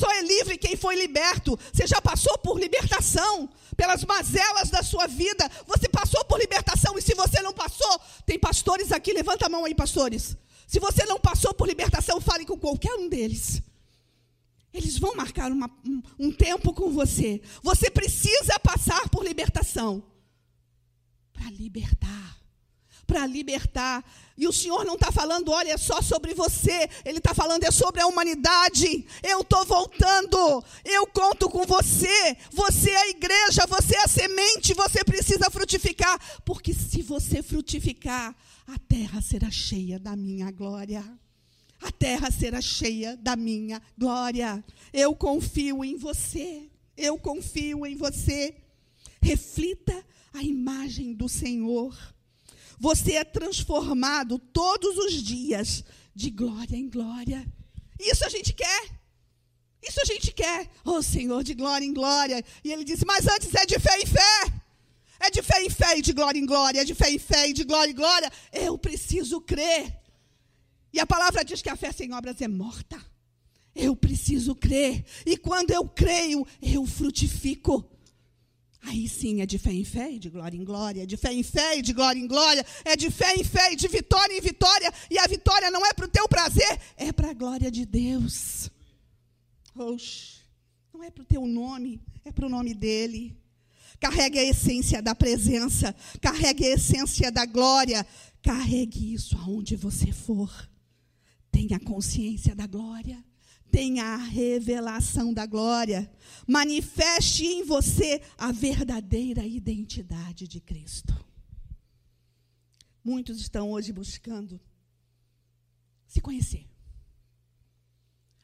Só 0.00 0.10
é 0.10 0.22
livre 0.22 0.56
quem 0.56 0.76
foi 0.76 0.96
liberto. 0.96 1.58
Você 1.70 1.86
já 1.86 2.00
passou 2.00 2.38
por 2.38 2.58
libertação, 2.58 3.50
pelas 3.76 4.02
mazelas 4.02 4.70
da 4.70 4.82
sua 4.82 5.06
vida. 5.06 5.46
Você 5.66 5.90
passou 5.90 6.24
por 6.24 6.38
libertação. 6.40 6.96
E 6.96 7.02
se 7.02 7.14
você 7.14 7.42
não 7.42 7.52
passou, 7.52 8.00
tem 8.24 8.38
pastores 8.38 8.92
aqui, 8.92 9.12
levanta 9.12 9.44
a 9.44 9.50
mão 9.50 9.66
aí, 9.66 9.74
pastores. 9.74 10.38
Se 10.66 10.80
você 10.80 11.04
não 11.04 11.20
passou 11.20 11.52
por 11.52 11.68
libertação, 11.68 12.18
fale 12.18 12.46
com 12.46 12.58
qualquer 12.58 12.94
um 12.94 13.10
deles. 13.10 13.60
Eles 14.72 14.98
vão 14.98 15.14
marcar 15.14 15.52
uma, 15.52 15.70
um, 15.86 16.02
um 16.18 16.32
tempo 16.32 16.72
com 16.72 16.90
você. 16.90 17.42
Você 17.62 17.90
precisa 17.90 18.58
passar 18.58 19.06
por 19.10 19.22
libertação 19.22 20.02
para 21.34 21.50
libertar 21.50 22.39
para 23.10 23.26
libertar. 23.26 24.04
E 24.38 24.46
o 24.46 24.52
Senhor 24.52 24.84
não 24.84 24.94
está 24.94 25.10
falando, 25.10 25.50
olha, 25.50 25.72
é 25.72 25.76
só 25.76 26.00
sobre 26.00 26.32
você. 26.32 26.88
Ele 27.04 27.18
está 27.18 27.34
falando, 27.34 27.64
é 27.64 27.70
sobre 27.72 28.00
a 28.00 28.06
humanidade. 28.06 29.04
Eu 29.22 29.40
estou 29.40 29.66
voltando. 29.66 30.64
Eu 30.84 31.08
conto 31.08 31.50
com 31.50 31.66
você. 31.66 32.36
Você 32.52 32.90
é 32.90 32.96
a 32.96 33.08
igreja, 33.08 33.66
você 33.66 33.96
é 33.96 34.04
a 34.04 34.08
semente. 34.08 34.72
Você 34.74 35.04
precisa 35.04 35.50
frutificar. 35.50 36.18
Porque 36.44 36.72
se 36.72 37.02
você 37.02 37.42
frutificar, 37.42 38.34
a 38.66 38.78
terra 38.78 39.20
será 39.20 39.50
cheia 39.50 39.98
da 39.98 40.14
minha 40.14 40.50
glória. 40.52 41.04
A 41.82 41.90
terra 41.90 42.30
será 42.30 42.60
cheia 42.60 43.16
da 43.16 43.34
minha 43.34 43.82
glória. 43.98 44.64
Eu 44.92 45.14
confio 45.16 45.84
em 45.84 45.96
você. 45.96 46.70
Eu 46.96 47.18
confio 47.18 47.84
em 47.84 47.96
você. 47.96 48.54
Reflita 49.20 50.04
a 50.32 50.42
imagem 50.42 51.12
do 51.12 51.28
Senhor. 51.28 51.94
Você 52.80 53.12
é 53.12 53.24
transformado 53.24 54.38
todos 54.38 54.96
os 54.96 55.12
dias 55.22 55.84
de 56.14 56.30
glória 56.30 56.74
em 56.74 56.88
glória. 56.88 57.46
Isso 57.98 58.24
a 58.24 58.30
gente 58.30 58.54
quer. 58.54 58.88
Isso 59.82 60.00
a 60.00 60.04
gente 60.06 60.32
quer. 60.32 60.66
Oh, 60.82 61.02
Senhor, 61.02 61.44
de 61.44 61.52
glória 61.52 61.84
em 61.84 61.92
glória. 61.92 62.42
E 62.64 62.72
ele 62.72 62.82
disse: 62.82 63.04
Mas 63.04 63.26
antes 63.26 63.54
é 63.54 63.66
de 63.66 63.78
fé 63.78 63.98
em 64.00 64.06
fé. 64.06 64.62
É 65.20 65.30
de 65.30 65.42
fé 65.42 65.62
em 65.62 65.68
fé 65.68 65.98
e 65.98 66.00
de 66.00 66.14
glória 66.14 66.38
em 66.38 66.46
glória. 66.46 66.80
É 66.80 66.84
de 66.84 66.94
fé 66.94 67.10
em 67.10 67.18
fé 67.18 67.50
e 67.50 67.52
de 67.52 67.64
glória 67.64 67.90
em 67.90 67.94
glória. 67.94 68.32
Eu 68.50 68.78
preciso 68.78 69.42
crer. 69.42 70.00
E 70.90 70.98
a 70.98 71.06
palavra 71.06 71.44
diz 71.44 71.60
que 71.60 71.68
a 71.68 71.76
fé 71.76 71.92
sem 71.92 72.14
obras 72.14 72.40
é 72.40 72.48
morta. 72.48 72.98
Eu 73.74 73.94
preciso 73.94 74.54
crer. 74.54 75.04
E 75.26 75.36
quando 75.36 75.70
eu 75.70 75.86
creio, 75.86 76.46
eu 76.62 76.86
frutifico. 76.86 77.89
Aí 78.82 79.08
sim 79.08 79.42
é 79.42 79.46
de 79.46 79.58
fé 79.58 79.72
em 79.72 79.84
fé 79.84 80.12
e 80.12 80.18
de 80.18 80.30
glória 80.30 80.56
em 80.56 80.64
glória, 80.64 81.02
é 81.02 81.06
de 81.06 81.16
fé 81.16 81.32
em 81.32 81.42
fé 81.42 81.78
e 81.78 81.82
de 81.82 81.92
glória 81.92 82.18
em 82.18 82.26
glória, 82.26 82.64
é 82.84 82.96
de 82.96 83.10
fé 83.10 83.34
em 83.34 83.44
fé 83.44 83.72
e 83.72 83.76
de 83.76 83.86
vitória 83.88 84.36
em 84.36 84.40
vitória, 84.40 84.92
e 85.10 85.18
a 85.18 85.26
vitória 85.26 85.70
não 85.70 85.84
é 85.84 85.92
para 85.92 86.06
o 86.06 86.08
teu 86.08 86.26
prazer, 86.26 86.80
é 86.96 87.12
para 87.12 87.30
a 87.30 87.34
glória 87.34 87.70
de 87.70 87.84
Deus. 87.84 88.70
Oxe, 89.74 90.38
não 90.94 91.04
é 91.04 91.10
para 91.10 91.22
o 91.22 91.26
teu 91.26 91.46
nome, 91.46 92.00
é 92.24 92.32
para 92.32 92.46
o 92.46 92.48
nome 92.48 92.74
dele. 92.74 93.36
Carregue 94.00 94.38
a 94.38 94.44
essência 94.44 95.02
da 95.02 95.14
presença, 95.14 95.94
carregue 96.22 96.66
a 96.66 96.74
essência 96.74 97.30
da 97.30 97.44
glória, 97.44 98.06
carregue 98.42 99.12
isso 99.12 99.36
aonde 99.36 99.76
você 99.76 100.10
for. 100.10 100.50
Tenha 101.52 101.78
consciência 101.78 102.54
da 102.54 102.66
glória 102.66 103.22
tenha 103.70 104.04
a 104.04 104.16
revelação 104.16 105.32
da 105.32 105.46
glória. 105.46 106.10
Manifeste 106.46 107.44
em 107.44 107.62
você 107.64 108.20
a 108.36 108.52
verdadeira 108.52 109.44
identidade 109.44 110.48
de 110.48 110.60
Cristo. 110.60 111.14
Muitos 113.02 113.40
estão 113.40 113.70
hoje 113.70 113.92
buscando 113.92 114.60
se 116.06 116.20
conhecer. 116.20 116.66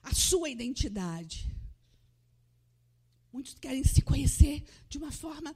A 0.02 0.14
sua 0.14 0.48
identidade. 0.48 1.52
Muitos 3.32 3.54
querem 3.54 3.84
se 3.84 4.00
conhecer 4.00 4.64
de 4.88 4.96
uma 4.98 5.12
forma 5.12 5.54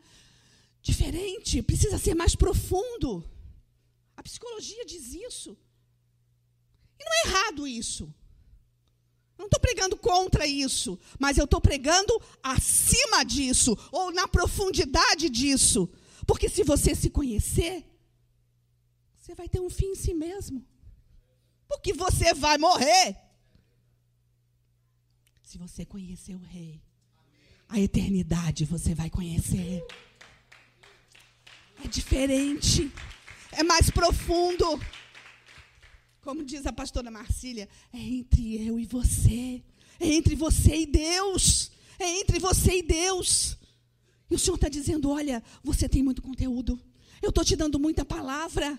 diferente, 0.82 1.62
precisa 1.62 1.98
ser 1.98 2.14
mais 2.14 2.34
profundo. 2.34 3.24
A 4.16 4.22
psicologia 4.22 4.84
diz 4.84 5.14
isso. 5.14 5.56
E 6.98 7.04
não 7.04 7.12
é 7.12 7.28
errado 7.28 7.66
isso. 7.66 8.12
Não 9.40 9.46
estou 9.46 9.58
pregando 9.58 9.96
contra 9.96 10.46
isso, 10.46 10.98
mas 11.18 11.38
eu 11.38 11.46
estou 11.46 11.62
pregando 11.62 12.20
acima 12.42 13.24
disso, 13.24 13.74
ou 13.90 14.12
na 14.12 14.28
profundidade 14.28 15.30
disso. 15.30 15.88
Porque 16.26 16.46
se 16.46 16.62
você 16.62 16.94
se 16.94 17.08
conhecer, 17.08 17.82
você 19.16 19.34
vai 19.34 19.48
ter 19.48 19.58
um 19.58 19.70
fim 19.70 19.92
em 19.92 19.94
si 19.94 20.12
mesmo. 20.12 20.62
Porque 21.66 21.94
você 21.94 22.34
vai 22.34 22.58
morrer. 22.58 23.16
Se 25.42 25.56
você 25.56 25.86
conhecer 25.86 26.34
o 26.34 26.40
Rei, 26.40 26.82
a 27.66 27.80
eternidade 27.80 28.66
você 28.66 28.94
vai 28.94 29.08
conhecer. 29.08 29.82
É 31.82 31.88
diferente, 31.88 32.92
é 33.52 33.62
mais 33.62 33.88
profundo. 33.88 34.78
Como 36.20 36.44
diz 36.44 36.66
a 36.66 36.72
pastora 36.72 37.10
Marcília, 37.10 37.68
é 37.92 37.98
entre 37.98 38.66
eu 38.66 38.78
e 38.78 38.84
você. 38.84 39.62
É 39.98 40.06
entre 40.06 40.34
você 40.34 40.82
e 40.82 40.86
Deus. 40.86 41.70
É 41.98 42.20
entre 42.20 42.38
você 42.38 42.78
e 42.78 42.82
Deus. 42.82 43.56
E 44.30 44.34
o 44.34 44.38
Senhor 44.38 44.56
está 44.56 44.68
dizendo: 44.68 45.10
olha, 45.10 45.42
você 45.62 45.88
tem 45.88 46.02
muito 46.02 46.22
conteúdo. 46.22 46.78
Eu 47.22 47.30
estou 47.30 47.44
te 47.44 47.56
dando 47.56 47.78
muita 47.78 48.04
palavra. 48.04 48.78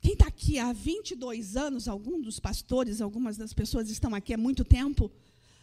Quem 0.00 0.14
está 0.14 0.26
aqui 0.26 0.58
há 0.58 0.72
22 0.72 1.56
anos, 1.56 1.86
alguns 1.86 2.24
dos 2.24 2.40
pastores, 2.40 3.00
algumas 3.00 3.36
das 3.36 3.52
pessoas 3.52 3.90
estão 3.90 4.14
aqui 4.14 4.32
há 4.32 4.38
muito 4.38 4.64
tempo, 4.64 5.12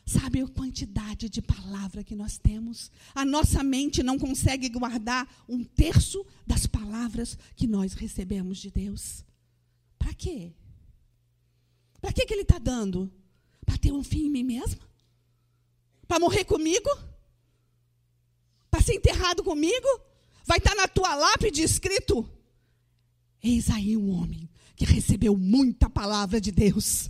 sabe 0.06 0.42
a 0.42 0.48
quantidade 0.48 1.28
de 1.28 1.42
palavra 1.42 2.04
que 2.04 2.16
nós 2.16 2.38
temos. 2.38 2.92
A 3.16 3.26
nossa 3.26 3.64
mente 3.64 4.04
não 4.04 4.18
consegue 4.18 4.70
guardar 4.70 5.28
um 5.50 5.64
terço 5.64 6.24
das 6.46 6.68
palavras 6.68 7.38
que 7.56 7.66
nós 7.66 7.94
recebemos 7.94 8.60
de 8.60 8.70
Deus. 8.70 9.26
Para 10.08 10.16
quê? 10.16 10.54
Para 12.00 12.14
que, 12.14 12.26
que 12.26 12.34
ele 12.34 12.44
está 12.44 12.58
dando? 12.58 13.12
Para 13.66 13.78
ter 13.78 13.92
um 13.92 14.02
fim 14.02 14.28
em 14.28 14.30
mim 14.30 14.44
mesmo? 14.44 14.80
Para 16.08 16.18
morrer 16.18 16.46
comigo? 16.46 16.90
Para 18.72 18.82
ser 18.82 18.94
enterrado 18.94 19.44
comigo? 19.44 19.86
Vai 20.46 20.60
estar 20.60 20.70
tá 20.70 20.76
na 20.78 20.88
tua 20.88 21.14
lápide 21.14 21.62
escrito: 21.62 22.26
Eis 23.44 23.70
aí 23.70 23.98
um 23.98 24.10
homem 24.12 24.50
que 24.78 24.86
recebeu 24.86 25.36
muita 25.36 25.90
palavra 25.90 26.40
de 26.40 26.54
Deus. 26.54 27.10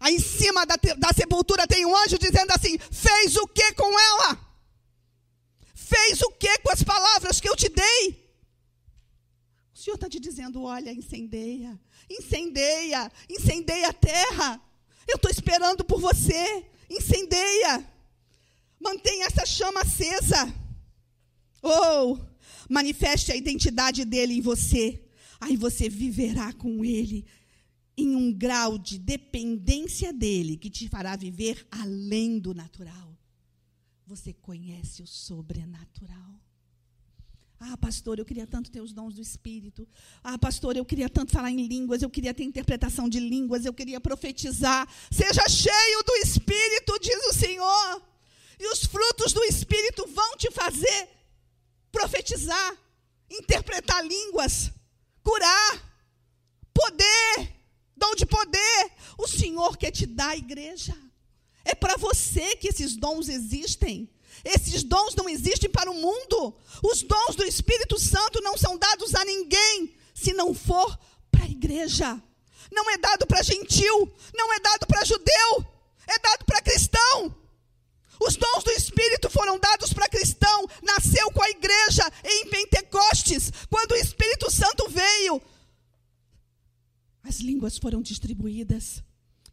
Aí 0.00 0.14
em 0.14 0.18
cima 0.18 0.64
da, 0.64 0.76
da 0.76 1.12
sepultura 1.14 1.66
tem 1.66 1.84
um 1.84 1.94
anjo 1.94 2.18
dizendo 2.18 2.52
assim: 2.52 2.78
Fez 2.78 3.36
o 3.36 3.46
que 3.48 3.74
com 3.74 4.00
ela? 4.00 4.40
Fez 5.74 6.22
o 6.22 6.30
que 6.30 6.58
com 6.60 6.72
as 6.72 6.82
palavras 6.82 7.38
que 7.38 7.50
eu 7.50 7.54
te 7.54 7.68
dei? 7.68 8.25
Senhor 9.86 9.94
está 9.94 10.08
te 10.08 10.18
dizendo: 10.18 10.62
olha, 10.62 10.92
incendeia, 10.92 11.80
incendeia, 12.10 13.12
incendeia 13.30 13.88
a 13.88 13.92
terra. 13.92 14.60
Eu 15.06 15.14
estou 15.14 15.30
esperando 15.30 15.84
por 15.84 16.00
você. 16.00 16.66
Incendeia. 16.90 17.88
Mantenha 18.80 19.26
essa 19.26 19.46
chama 19.46 19.82
acesa. 19.82 20.52
Ou 21.62 22.14
oh, 22.14 22.26
manifeste 22.68 23.30
a 23.30 23.36
identidade 23.36 24.04
dele 24.04 24.34
em 24.34 24.40
você. 24.40 25.04
Aí 25.38 25.56
você 25.56 25.88
viverá 25.88 26.52
com 26.52 26.84
ele 26.84 27.24
em 27.96 28.16
um 28.16 28.32
grau 28.32 28.76
de 28.76 28.98
dependência 28.98 30.12
dele 30.12 30.56
que 30.56 30.68
te 30.68 30.88
fará 30.88 31.14
viver 31.14 31.64
além 31.70 32.40
do 32.40 32.52
natural. 32.52 33.16
Você 34.04 34.32
conhece 34.32 35.00
o 35.00 35.06
sobrenatural. 35.06 36.45
Ah, 37.58 37.76
pastor, 37.76 38.18
eu 38.18 38.24
queria 38.24 38.46
tanto 38.46 38.70
ter 38.70 38.80
os 38.80 38.92
dons 38.92 39.14
do 39.14 39.22
Espírito. 39.22 39.88
Ah, 40.22 40.38
pastor, 40.38 40.76
eu 40.76 40.84
queria 40.84 41.08
tanto 41.08 41.32
falar 41.32 41.50
em 41.50 41.66
línguas, 41.66 42.02
eu 42.02 42.10
queria 42.10 42.34
ter 42.34 42.44
interpretação 42.44 43.08
de 43.08 43.18
línguas, 43.18 43.64
eu 43.64 43.72
queria 43.72 44.00
profetizar. 44.00 44.86
Seja 45.10 45.48
cheio 45.48 46.02
do 46.04 46.16
Espírito, 46.16 46.98
diz 47.00 47.24
o 47.26 47.32
Senhor. 47.32 48.02
E 48.58 48.66
os 48.72 48.84
frutos 48.84 49.32
do 49.32 49.42
Espírito 49.44 50.06
vão 50.08 50.36
te 50.36 50.50
fazer 50.50 51.08
profetizar, 51.90 52.76
interpretar 53.30 54.06
línguas, 54.06 54.70
curar, 55.22 56.02
poder, 56.74 57.54
dom 57.96 58.14
de 58.14 58.26
poder. 58.26 58.92
O 59.16 59.26
Senhor 59.26 59.78
quer 59.78 59.90
te 59.90 60.04
dar 60.04 60.30
a 60.30 60.36
igreja. 60.36 60.94
É 61.64 61.74
para 61.74 61.96
você 61.96 62.54
que 62.56 62.68
esses 62.68 62.96
dons 62.96 63.28
existem. 63.28 64.10
Esses 64.46 64.84
dons 64.84 65.16
não 65.16 65.28
existem 65.28 65.68
para 65.68 65.90
o 65.90 65.94
mundo. 65.94 66.54
Os 66.80 67.02
dons 67.02 67.34
do 67.34 67.42
Espírito 67.44 67.98
Santo 67.98 68.40
não 68.40 68.56
são 68.56 68.78
dados 68.78 69.12
a 69.16 69.24
ninguém 69.24 69.96
se 70.14 70.32
não 70.32 70.54
for 70.54 70.96
para 71.32 71.42
a 71.44 71.48
igreja. 71.48 72.22
Não 72.70 72.88
é 72.88 72.96
dado 72.96 73.26
para 73.26 73.42
gentil, 73.42 74.14
não 74.32 74.52
é 74.52 74.60
dado 74.60 74.86
para 74.86 75.04
judeu, 75.04 75.66
é 76.06 76.18
dado 76.20 76.44
para 76.44 76.62
cristão. 76.62 77.34
Os 78.20 78.36
dons 78.36 78.62
do 78.62 78.70
Espírito 78.70 79.28
foram 79.28 79.58
dados 79.58 79.92
para 79.92 80.08
cristão, 80.08 80.66
nasceu 80.80 81.28
com 81.32 81.42
a 81.42 81.50
igreja 81.50 82.10
em 82.24 82.48
Pentecostes, 82.48 83.50
quando 83.68 83.92
o 83.92 83.96
Espírito 83.96 84.48
Santo 84.50 84.88
veio. 84.88 85.42
As 87.24 87.40
línguas 87.40 87.78
foram 87.78 88.00
distribuídas. 88.00 89.02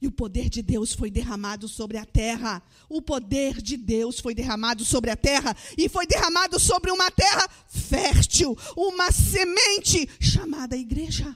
E 0.03 0.07
o 0.07 0.11
poder 0.11 0.49
de 0.49 0.61
Deus 0.61 0.91
foi 0.91 1.09
derramado 1.09 1.65
sobre 1.65 1.97
a 1.97 2.03
terra. 2.03 2.61
O 2.89 3.01
poder 3.01 3.61
de 3.61 3.77
Deus 3.77 4.19
foi 4.19 4.35
derramado 4.35 4.83
sobre 4.83 5.09
a 5.09 5.15
terra. 5.15 5.55
E 5.77 5.87
foi 5.87 6.05
derramado 6.05 6.59
sobre 6.59 6.91
uma 6.91 7.09
terra 7.09 7.49
fértil. 7.69 8.53
Uma 8.75 9.13
semente 9.13 10.09
chamada 10.19 10.75
igreja. 10.75 11.33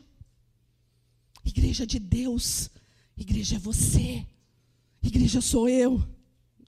Igreja 1.46 1.88
de 1.88 1.98
Deus. 1.98 2.70
Igreja 3.16 3.56
é 3.56 3.60
você. 3.60 4.28
Igreja 5.02 5.40
sou 5.40 5.70
eu. 5.70 6.06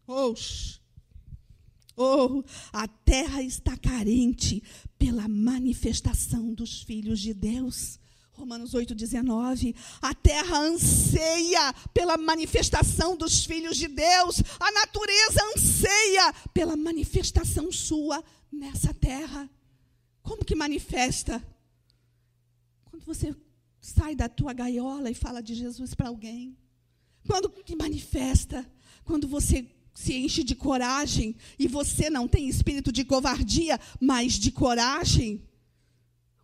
Oh, 0.08 0.34
oh, 1.98 2.44
a 2.72 2.88
terra 2.88 3.44
está 3.44 3.76
carente 3.76 4.64
pela 4.98 5.28
manifestação 5.28 6.54
dos 6.54 6.82
filhos 6.82 7.20
de 7.20 7.34
Deus. 7.34 7.99
Romanos 8.40 8.74
8,19. 8.74 9.76
A 10.02 10.14
terra 10.14 10.58
anseia 10.60 11.74
pela 11.94 12.18
manifestação 12.18 13.18
dos 13.18 13.46
filhos 13.46 13.76
de 13.76 13.88
Deus. 13.90 14.42
A 14.60 14.72
natureza 14.72 15.42
anseia 15.56 16.34
pela 16.54 16.78
manifestação 16.78 17.70
sua 17.72 18.24
nessa 18.50 18.94
terra. 18.94 19.50
Como 20.24 20.46
que 20.46 20.56
manifesta? 20.56 21.46
Quando 22.86 23.04
você 23.06 23.36
sai 23.82 24.16
da 24.16 24.30
tua 24.30 24.54
gaiola 24.54 25.12
e 25.12 25.16
fala 25.16 25.42
de 25.42 25.54
Jesus 25.54 25.94
para 25.94 26.08
alguém. 26.08 26.58
Quando 27.28 27.50
que 27.50 27.76
manifesta? 27.76 28.66
Quando 29.04 29.28
você 29.28 29.68
se 29.94 30.14
enche 30.14 30.44
de 30.44 30.56
coragem 30.56 31.36
e 31.58 31.68
você 31.68 32.10
não 32.10 32.26
tem 32.26 32.48
espírito 32.48 32.90
de 32.90 33.04
covardia, 33.04 33.78
mas 34.00 34.34
de 34.34 34.50
coragem. 34.50 35.44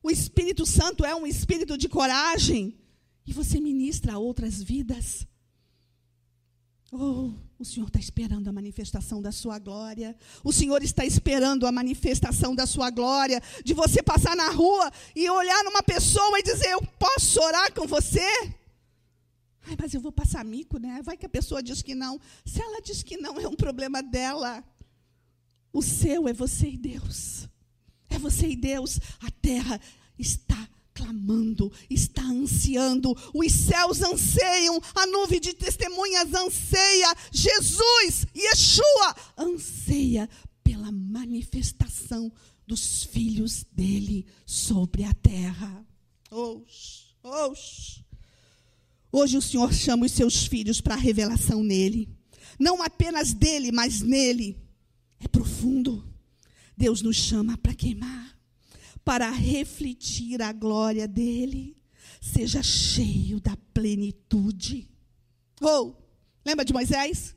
O 0.06 0.12
Espírito 0.12 0.68
Santo 0.68 1.04
é 1.04 1.16
um 1.16 1.26
espírito 1.26 1.76
de 1.76 1.90
coragem. 1.90 2.78
E 3.26 3.34
você 3.34 3.60
ministra 3.60 4.14
a 4.14 4.20
outras 4.20 4.62
vidas. 4.62 5.26
Oh, 6.92 7.32
o 7.58 7.66
Senhor 7.66 7.88
está 7.88 7.98
esperando 7.98 8.48
a 8.48 8.54
manifestação 8.54 9.20
da 9.20 9.32
sua 9.32 9.58
glória. 9.58 10.16
O 10.44 10.54
Senhor 10.54 10.84
está 10.84 11.04
esperando 11.04 11.66
a 11.66 11.72
manifestação 11.72 12.54
da 12.54 12.68
sua 12.68 12.92
glória. 12.92 13.42
De 13.64 13.74
você 13.74 14.04
passar 14.04 14.36
na 14.36 14.52
rua 14.52 14.92
e 15.16 15.28
olhar 15.28 15.64
numa 15.64 15.82
pessoa 15.82 16.38
e 16.38 16.44
dizer: 16.44 16.70
Eu 16.70 16.84
posso 17.00 17.42
orar 17.42 17.74
com 17.74 17.88
você? 17.88 18.30
Ai, 19.64 19.76
mas 19.80 19.92
eu 19.96 20.02
vou 20.02 20.12
passar 20.12 20.46
mico, 20.46 20.78
né? 20.78 21.02
Vai 21.02 21.18
que 21.18 21.26
a 21.26 21.30
pessoa 21.30 21.64
diz 21.64 21.82
que 21.82 21.96
não. 21.96 22.22
Se 22.46 22.62
ela 22.62 22.80
diz 22.80 23.02
que 23.02 23.18
não, 23.18 23.40
é 23.40 23.48
um 23.48 23.56
problema 23.56 24.04
dela. 24.04 24.64
O 25.74 25.82
seu 25.82 26.28
é 26.28 26.34
você 26.34 26.70
e 26.70 26.78
Deus. 26.78 27.50
É 28.16 28.20
você 28.20 28.48
e 28.48 28.56
Deus. 28.56 29.00
A 29.20 29.30
terra 29.30 29.80
está 30.18 30.70
clamando, 30.94 31.70
está 31.90 32.24
ansiando, 32.24 33.14
os 33.34 33.52
céus 33.52 34.02
anseiam, 34.02 34.82
a 34.96 35.06
nuvem 35.06 35.42
de 35.42 35.54
testemunhas 35.54 36.34
anseia, 36.34 37.14
Jesus, 37.34 38.26
Yeshua, 38.34 39.16
anseia 39.38 40.30
pela 40.64 40.90
manifestação 40.90 42.32
dos 42.66 43.04
filhos 43.04 43.66
dele 43.74 44.26
sobre 44.46 45.04
a 45.04 45.14
terra. 45.14 45.86
Oxe, 46.32 47.04
oxe. 47.22 48.06
Hoje 49.12 49.38
o 49.38 49.42
Senhor 49.42 49.74
chama 49.74 50.06
os 50.06 50.14
seus 50.14 50.48
filhos 50.48 50.80
para 50.80 50.96
a 50.96 50.98
revelação 50.98 51.62
nele. 51.62 52.10
Não 52.58 52.82
apenas 52.82 53.34
dele, 53.34 53.72
mas 53.72 54.02
nele. 54.02 54.58
É 55.20 55.28
profundo. 55.28 56.15
Deus 56.78 57.02
nos 57.02 57.16
chama 57.16 57.58
para 57.58 57.74
queimar, 57.74 58.38
para 59.04 59.30
refletir 59.30 60.42
a 60.42 60.52
glória 60.52 61.08
dele. 61.08 61.78
Seja 62.22 62.62
cheio 62.64 63.40
da 63.40 63.56
plenitude. 63.74 64.90
Ou, 65.62 65.90
oh, 65.90 66.04
lembra 66.44 66.66
de 66.66 66.74
Moisés? 66.74 67.36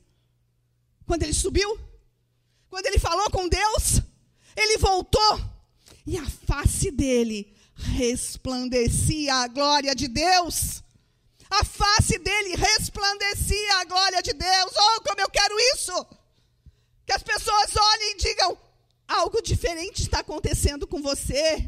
Quando 1.05 1.23
ele 1.23 1.33
subiu? 1.33 1.79
Quando 2.69 2.85
ele 2.85 2.99
falou 2.99 3.29
com 3.31 3.47
Deus? 3.47 4.01
Ele 4.55 4.77
voltou 4.77 5.39
e 6.05 6.17
a 6.17 6.29
face 6.29 6.91
dele 6.91 7.55
resplandecia 7.75 9.33
a 9.35 9.47
glória 9.47 9.95
de 9.95 10.07
Deus. 10.07 10.83
A 11.49 11.63
face 11.63 12.17
dele 12.19 12.55
resplandecia 12.55 13.75
a 13.75 13.85
glória 13.85 14.21
de 14.21 14.33
Deus. 14.33 14.71
Oh, 14.75 15.01
como 15.01 15.21
eu 15.21 15.29
quero 15.29 15.55
isso! 15.75 16.05
Que 17.05 17.13
as 17.13 17.23
pessoas 17.23 17.75
olhem 17.75 18.11
e 18.11 18.17
digam: 18.17 18.57
Algo 19.09 19.41
diferente 19.41 20.03
está 20.03 20.19
acontecendo 20.19 20.85
com 20.85 21.01
você. 21.01 21.67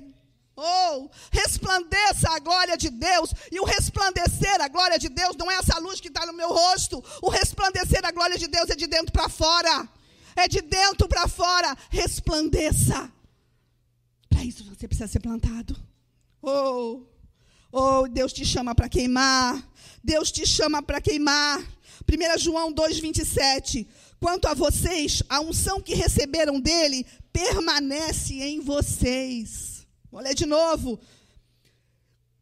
Oh, 0.55 1.09
resplandeça 1.31 2.29
a 2.29 2.37
glória 2.37 2.77
de 2.77 2.91
Deus. 2.91 3.33
E 3.51 3.59
o 3.59 3.63
resplandecer 3.65 4.61
a 4.61 4.67
glória 4.67 4.99
de 4.99 5.09
Deus 5.09 5.35
não 5.35 5.49
é 5.49 5.55
essa 5.55 5.79
luz 5.79 5.99
que 5.99 6.09
está 6.09 6.23
no 6.27 6.33
meu 6.33 6.49
rosto. 6.49 7.03
O 7.19 7.29
resplandecer 7.29 8.05
a 8.05 8.11
glória 8.11 8.37
de 8.37 8.47
Deus 8.47 8.69
é 8.69 8.75
de 8.75 8.85
dentro 8.85 9.11
para 9.11 9.27
fora. 9.27 9.89
É 10.35 10.47
de 10.47 10.61
dentro 10.61 11.07
para 11.07 11.27
fora. 11.27 11.75
Resplandeça. 11.89 13.11
Para 14.29 14.43
isso 14.43 14.63
você 14.63 14.87
precisa 14.87 15.07
ser 15.07 15.19
plantado. 15.19 15.75
Oh, 16.43 17.01
oh, 17.71 18.07
Deus 18.07 18.31
te 18.31 18.45
chama 18.45 18.75
para 18.75 18.87
queimar. 18.87 19.67
Deus 20.03 20.31
te 20.31 20.45
chama 20.45 20.83
para 20.83 21.01
queimar. 21.01 21.59
1 21.59 22.37
João 22.37 22.71
2,27. 22.71 23.87
Quanto 24.19 24.47
a 24.47 24.53
vocês, 24.53 25.23
a 25.27 25.39
unção 25.39 25.81
que 25.81 25.95
receberam 25.95 26.59
dele 26.59 27.07
permanece 27.31 28.41
em 28.41 28.59
vocês. 28.59 29.87
Vou 30.11 30.21
ler 30.21 30.35
de 30.35 30.45
novo. 30.45 30.99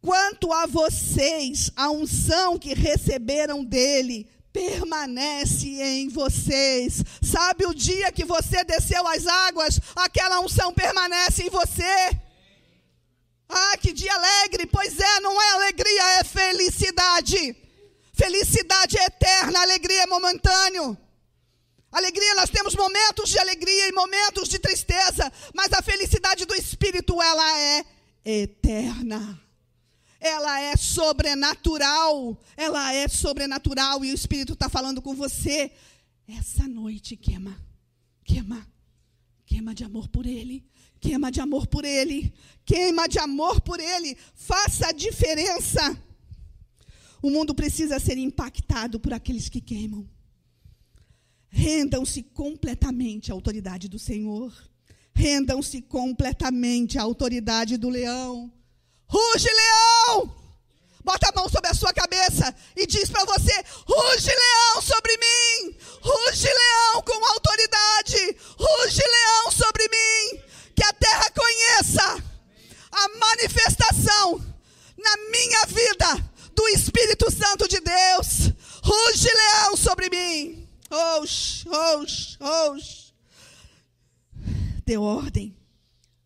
Quanto 0.01 0.51
a 0.53 0.65
vocês, 0.65 1.71
a 1.75 1.89
unção 1.89 2.57
que 2.57 2.73
receberam 2.73 3.63
dele 3.63 4.27
permanece 4.51 5.67
em 5.67 6.09
vocês. 6.09 7.03
Sabe 7.21 7.65
o 7.65 7.73
dia 7.73 8.11
que 8.11 8.25
você 8.25 8.63
desceu 8.63 9.05
as 9.07 9.27
águas, 9.27 9.79
aquela 9.95 10.39
unção 10.39 10.73
permanece 10.73 11.43
em 11.43 11.49
você. 11.49 12.17
Ah, 13.47 13.77
que 13.77 13.91
dia 13.91 14.13
alegre! 14.13 14.65
Pois 14.67 14.99
é, 14.99 15.19
não 15.21 15.41
é 15.41 15.51
alegria, 15.51 16.19
é 16.19 16.23
felicidade. 16.23 17.55
Felicidade 18.13 18.97
é 18.97 19.05
eterna, 19.05 19.61
alegria 19.61 20.03
é 20.03 20.07
momentâneo. 20.07 20.97
Alegria, 21.91 22.35
nós 22.35 22.49
temos 22.49 22.75
momentos 22.75 23.29
de 23.29 23.39
alegria 23.39 23.87
e 23.87 23.91
momentos 23.91 24.47
de 24.47 24.59
tristeza, 24.59 25.31
mas 25.55 25.73
a 25.73 25.81
felicidade 25.81 26.45
do 26.45 26.53
Espírito, 26.55 27.19
ela 27.21 27.59
é 27.59 27.85
eterna. 28.23 29.41
Ela 30.19 30.59
é 30.61 30.75
sobrenatural. 30.75 32.37
Ela 32.55 32.93
é 32.93 33.07
sobrenatural 33.07 34.03
e 34.03 34.11
o 34.11 34.15
Espírito 34.15 34.53
está 34.53 34.69
falando 34.69 35.01
com 35.01 35.15
você. 35.15 35.71
Essa 36.27 36.67
noite 36.67 37.15
queima, 37.15 37.57
queima, 38.23 38.67
queima 39.45 39.73
de 39.73 39.83
amor 39.83 40.07
por 40.09 40.27
Ele, 40.27 40.63
queima 40.99 41.31
de 41.31 41.41
amor 41.41 41.65
por 41.65 41.83
Ele, 41.83 42.31
queima 42.63 43.07
de 43.07 43.17
amor 43.17 43.61
por 43.61 43.79
Ele. 43.79 44.15
Faça 44.35 44.89
a 44.89 44.91
diferença. 44.91 45.81
O 47.19 47.31
mundo 47.31 47.55
precisa 47.55 47.99
ser 47.99 48.17
impactado 48.17 48.99
por 48.99 49.11
aqueles 49.11 49.49
que 49.49 49.59
queimam. 49.59 50.07
Rendam-se 51.49 52.23
completamente 52.23 53.31
à 53.31 53.33
autoridade 53.33 53.87
do 53.87 53.97
Senhor. 53.97 54.53
Rendam-se 55.13 55.81
completamente 55.81 56.97
à 56.97 57.01
autoridade 57.01 57.77
do 57.77 57.89
leão. 57.89 58.51
Ruge, 59.07 59.47
leão! 59.49 60.35
Bota 61.03 61.29
a 61.29 61.31
mão 61.35 61.49
sobre 61.49 61.69
a 61.71 61.73
sua 61.73 61.91
cabeça 61.91 62.53
e 62.75 62.85
diz 62.85 63.09
para 63.09 63.25
você: 63.25 63.53
ruge, 63.87 64.29
leão, 64.29 64.81
sobre 64.81 65.17
mim! 65.17 65.77
Ruge, 66.01 66.47
leão, 66.47 67.01
com 67.01 67.25
autoridade! 67.25 68.37
Ruge, 68.57 69.01
leão, 69.01 69.51
sobre 69.51 69.83
mim! 69.89 70.43
Que 70.75 70.83
a 70.83 70.93
terra 70.93 71.31
conheça 71.31 72.23
a 72.91 73.09
manifestação 73.17 74.45
na 74.97 75.17
minha 75.31 75.65
vida 75.67 76.31
do 76.53 76.67
Espírito 76.69 77.31
Santo 77.31 77.67
de 77.67 77.79
Deus. 77.79 78.53
Ruge, 78.83 79.29
leão, 79.33 79.75
sobre 79.75 80.09
mim! 80.09 80.58
Ox, 80.89 81.65
ox, 81.65 82.37
ox. 82.39 83.13
Dê 84.85 84.97
ordem. 84.97 85.55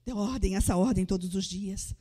Dê 0.05 0.13
ordem, 0.13 0.55
essa 0.55 0.75
ordem 0.75 1.05
todos 1.05 1.35
os 1.35 1.45
dias. 1.45 1.95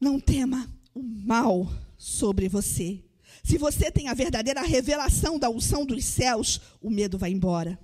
Não 0.00 0.20
tema 0.20 0.70
o 0.94 1.02
mal 1.02 1.68
sobre 1.96 2.48
você. 2.48 3.02
Se 3.42 3.58
você 3.58 3.90
tem 3.90 4.08
a 4.08 4.14
verdadeira 4.14 4.62
revelação 4.62 5.38
da 5.38 5.50
unção 5.50 5.84
dos 5.84 6.04
céus, 6.04 6.60
o 6.80 6.88
medo 6.88 7.18
vai 7.18 7.30
embora. 7.30 7.78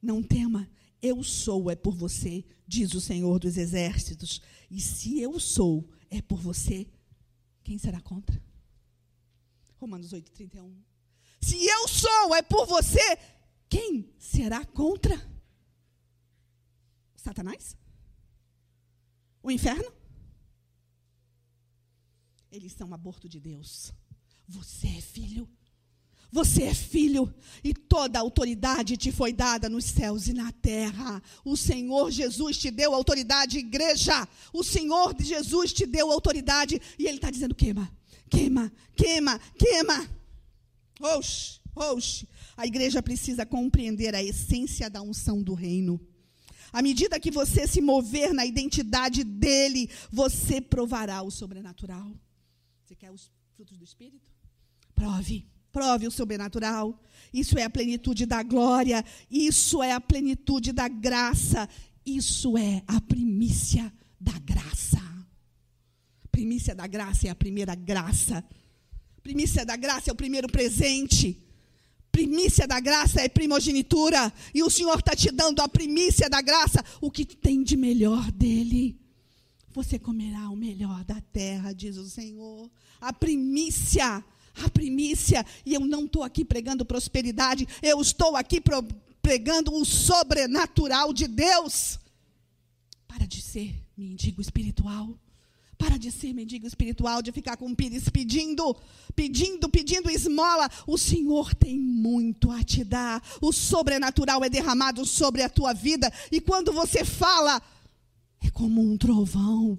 Não 0.00 0.22
tema, 0.22 0.68
eu 1.02 1.22
sou 1.22 1.70
é 1.70 1.74
por 1.74 1.94
você, 1.94 2.44
diz 2.66 2.94
o 2.94 3.00
Senhor 3.00 3.38
dos 3.38 3.56
Exércitos. 3.56 4.40
E 4.70 4.80
se 4.80 5.20
eu 5.20 5.40
sou 5.40 5.88
é 6.10 6.20
por 6.20 6.40
você, 6.40 6.86
quem 7.64 7.78
será 7.78 8.00
contra? 8.00 8.40
Romanos 9.78 10.12
8, 10.12 10.30
31. 10.32 10.87
Se 11.40 11.64
eu 11.66 11.88
sou 11.88 12.34
é 12.34 12.42
por 12.42 12.66
você, 12.66 13.18
quem 13.68 14.12
será 14.18 14.64
contra? 14.64 15.16
Satanás? 17.16 17.76
O 19.42 19.50
inferno? 19.50 19.92
Eles 22.50 22.72
são 22.72 22.92
aborto 22.94 23.28
de 23.28 23.38
Deus. 23.38 23.92
Você 24.46 24.88
é 24.88 25.00
filho. 25.00 25.48
Você 26.30 26.64
é 26.64 26.74
filho 26.74 27.32
e 27.64 27.72
toda 27.72 28.18
a 28.18 28.22
autoridade 28.22 28.98
te 28.98 29.10
foi 29.10 29.32
dada 29.32 29.68
nos 29.68 29.86
céus 29.86 30.28
e 30.28 30.34
na 30.34 30.52
terra. 30.52 31.22
O 31.42 31.56
Senhor 31.56 32.10
Jesus 32.10 32.58
te 32.58 32.70
deu 32.70 32.94
autoridade, 32.94 33.58
igreja. 33.58 34.28
O 34.52 34.62
Senhor 34.62 35.14
Jesus 35.18 35.72
te 35.72 35.86
deu 35.86 36.12
autoridade 36.12 36.80
e 36.98 37.06
Ele 37.06 37.16
está 37.16 37.30
dizendo: 37.30 37.54
queima, 37.54 37.90
queima, 38.28 38.70
queima, 38.94 39.38
queima. 39.58 40.17
Oxe, 41.00 41.60
oxe. 41.74 42.28
A 42.56 42.66
igreja 42.66 43.02
precisa 43.02 43.46
compreender 43.46 44.14
a 44.14 44.22
essência 44.22 44.90
da 44.90 45.00
unção 45.00 45.42
do 45.42 45.54
reino. 45.54 46.00
À 46.72 46.82
medida 46.82 47.20
que 47.20 47.30
você 47.30 47.66
se 47.66 47.80
mover 47.80 48.32
na 48.34 48.44
identidade 48.44 49.24
dele, 49.24 49.88
você 50.10 50.60
provará 50.60 51.22
o 51.22 51.30
sobrenatural. 51.30 52.12
Você 52.84 52.94
quer 52.94 53.10
os 53.10 53.30
frutos 53.54 53.76
do 53.78 53.84
Espírito? 53.84 54.30
Prove, 54.94 55.46
prove 55.72 56.06
o 56.06 56.10
sobrenatural. 56.10 57.00
Isso 57.32 57.58
é 57.58 57.62
a 57.62 57.70
plenitude 57.70 58.26
da 58.26 58.42
glória, 58.42 59.04
isso 59.30 59.82
é 59.82 59.92
a 59.92 60.00
plenitude 60.00 60.72
da 60.72 60.88
graça, 60.88 61.68
isso 62.04 62.56
é 62.58 62.82
a 62.86 63.00
primícia 63.00 63.92
da 64.20 64.38
graça. 64.38 64.98
Primícia 66.30 66.74
da 66.74 66.86
graça 66.86 67.26
é 67.26 67.30
a 67.30 67.34
primeira 67.34 67.74
graça. 67.74 68.44
Primícia 69.22 69.64
da 69.64 69.76
graça 69.76 70.10
é 70.10 70.12
o 70.12 70.16
primeiro 70.16 70.48
presente. 70.48 71.38
Primícia 72.10 72.66
da 72.66 72.80
graça 72.80 73.20
é 73.20 73.28
primogenitura. 73.28 74.32
E 74.54 74.62
o 74.62 74.70
Senhor 74.70 74.98
está 74.98 75.14
te 75.14 75.30
dando 75.30 75.60
a 75.60 75.68
primícia 75.68 76.28
da 76.28 76.40
graça, 76.40 76.84
o 77.00 77.10
que 77.10 77.24
tem 77.24 77.62
de 77.62 77.76
melhor 77.76 78.30
dele. 78.32 78.98
Você 79.72 79.98
comerá 79.98 80.50
o 80.50 80.56
melhor 80.56 81.04
da 81.04 81.20
terra, 81.20 81.72
diz 81.72 81.96
o 81.96 82.08
Senhor. 82.08 82.70
A 83.00 83.12
primícia, 83.12 84.24
a 84.54 84.70
primícia. 84.70 85.44
E 85.64 85.74
eu 85.74 85.80
não 85.80 86.06
estou 86.06 86.24
aqui 86.24 86.44
pregando 86.44 86.84
prosperidade, 86.84 87.68
eu 87.82 88.00
estou 88.00 88.34
aqui 88.34 88.60
pregando 89.22 89.72
o 89.72 89.84
sobrenatural 89.84 91.12
de 91.12 91.28
Deus. 91.28 91.98
Para 93.06 93.26
de 93.26 93.40
ser 93.40 93.74
mendigo 93.96 94.40
espiritual. 94.40 95.16
Para 95.78 95.96
de 95.96 96.10
ser 96.10 96.34
mendigo 96.34 96.66
espiritual, 96.66 97.22
de 97.22 97.30
ficar 97.30 97.56
com 97.56 97.72
pires 97.72 98.08
pedindo, 98.08 98.76
pedindo, 99.14 99.68
pedindo 99.68 100.10
esmola. 100.10 100.68
O 100.88 100.98
Senhor 100.98 101.54
tem 101.54 101.78
muito 101.78 102.50
a 102.50 102.64
te 102.64 102.82
dar. 102.82 103.22
O 103.40 103.52
sobrenatural 103.52 104.44
é 104.44 104.50
derramado 104.50 105.06
sobre 105.06 105.40
a 105.42 105.48
tua 105.48 105.72
vida. 105.72 106.12
E 106.32 106.40
quando 106.40 106.72
você 106.72 107.04
fala, 107.04 107.62
é 108.42 108.50
como 108.50 108.82
um 108.82 108.96
trovão. 108.96 109.78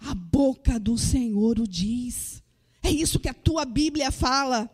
A 0.00 0.14
boca 0.14 0.80
do 0.80 0.96
Senhor 0.96 1.58
o 1.58 1.68
diz. 1.68 2.42
É 2.82 2.90
isso 2.90 3.20
que 3.20 3.28
a 3.28 3.34
tua 3.34 3.64
Bíblia 3.64 4.10
fala. 4.10 4.70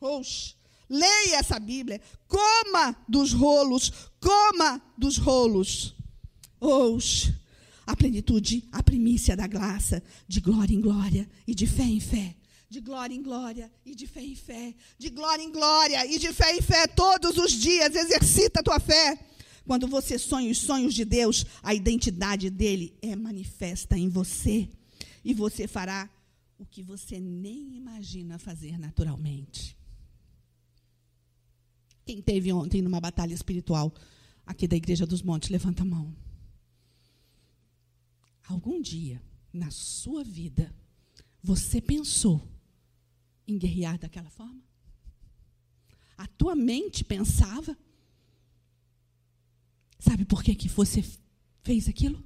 Oxe, 0.00 0.54
leia 0.90 1.36
essa 1.36 1.58
Bíblia. 1.58 2.00
Coma 2.28 2.96
dos 3.08 3.32
rolos. 3.32 4.10
Coma 4.20 4.82
dos 4.98 5.16
rolos. 5.16 5.94
Oxe, 6.60 7.34
a 7.86 7.96
plenitude, 7.96 8.64
a 8.70 8.82
primícia 8.82 9.36
da 9.36 9.46
graça, 9.46 10.02
de 10.26 10.40
glória 10.40 10.74
em 10.74 10.80
glória 10.80 11.28
e 11.46 11.54
de 11.54 11.66
fé 11.66 11.84
em 11.84 12.00
fé. 12.00 12.36
De 12.68 12.80
glória 12.80 13.14
em 13.14 13.22
glória 13.22 13.70
e 13.84 13.94
de 13.94 14.06
fé 14.06 14.22
em 14.22 14.34
fé. 14.34 14.74
De 14.98 15.10
glória 15.10 15.42
em 15.42 15.52
glória 15.52 16.06
e 16.06 16.18
de 16.18 16.32
fé 16.32 16.56
em 16.56 16.62
fé. 16.62 16.86
Todos 16.86 17.36
os 17.36 17.52
dias 17.52 17.94
exercita 17.94 18.60
a 18.60 18.62
tua 18.62 18.80
fé. 18.80 19.18
Quando 19.66 19.86
você 19.86 20.18
sonha 20.18 20.50
os 20.50 20.58
sonhos 20.58 20.94
de 20.94 21.04
Deus, 21.04 21.44
a 21.62 21.74
identidade 21.74 22.48
dele 22.50 22.96
é 23.02 23.14
manifesta 23.14 23.96
em 23.96 24.08
você. 24.08 24.68
E 25.24 25.34
você 25.34 25.68
fará 25.68 26.08
o 26.58 26.64
que 26.64 26.82
você 26.82 27.20
nem 27.20 27.76
imagina 27.76 28.38
fazer 28.38 28.78
naturalmente. 28.78 29.76
Quem 32.04 32.20
teve 32.20 32.52
ontem 32.52 32.82
numa 32.82 33.00
batalha 33.00 33.34
espiritual 33.34 33.92
aqui 34.46 34.66
da 34.66 34.76
Igreja 34.76 35.06
dos 35.06 35.22
Montes, 35.22 35.50
levanta 35.50 35.82
a 35.82 35.86
mão. 35.86 36.14
Algum 38.48 38.80
dia 38.80 39.22
na 39.52 39.70
sua 39.70 40.24
vida 40.24 40.74
você 41.42 41.80
pensou 41.80 42.48
em 43.46 43.58
guerrear 43.58 43.98
daquela 43.98 44.30
forma? 44.30 44.62
A 46.16 46.26
tua 46.26 46.54
mente 46.54 47.04
pensava 47.04 47.76
Sabe 50.02 50.24
por 50.24 50.42
que, 50.42 50.56
que 50.56 50.68
você 50.68 51.04
fez 51.62 51.88
aquilo? 51.88 52.20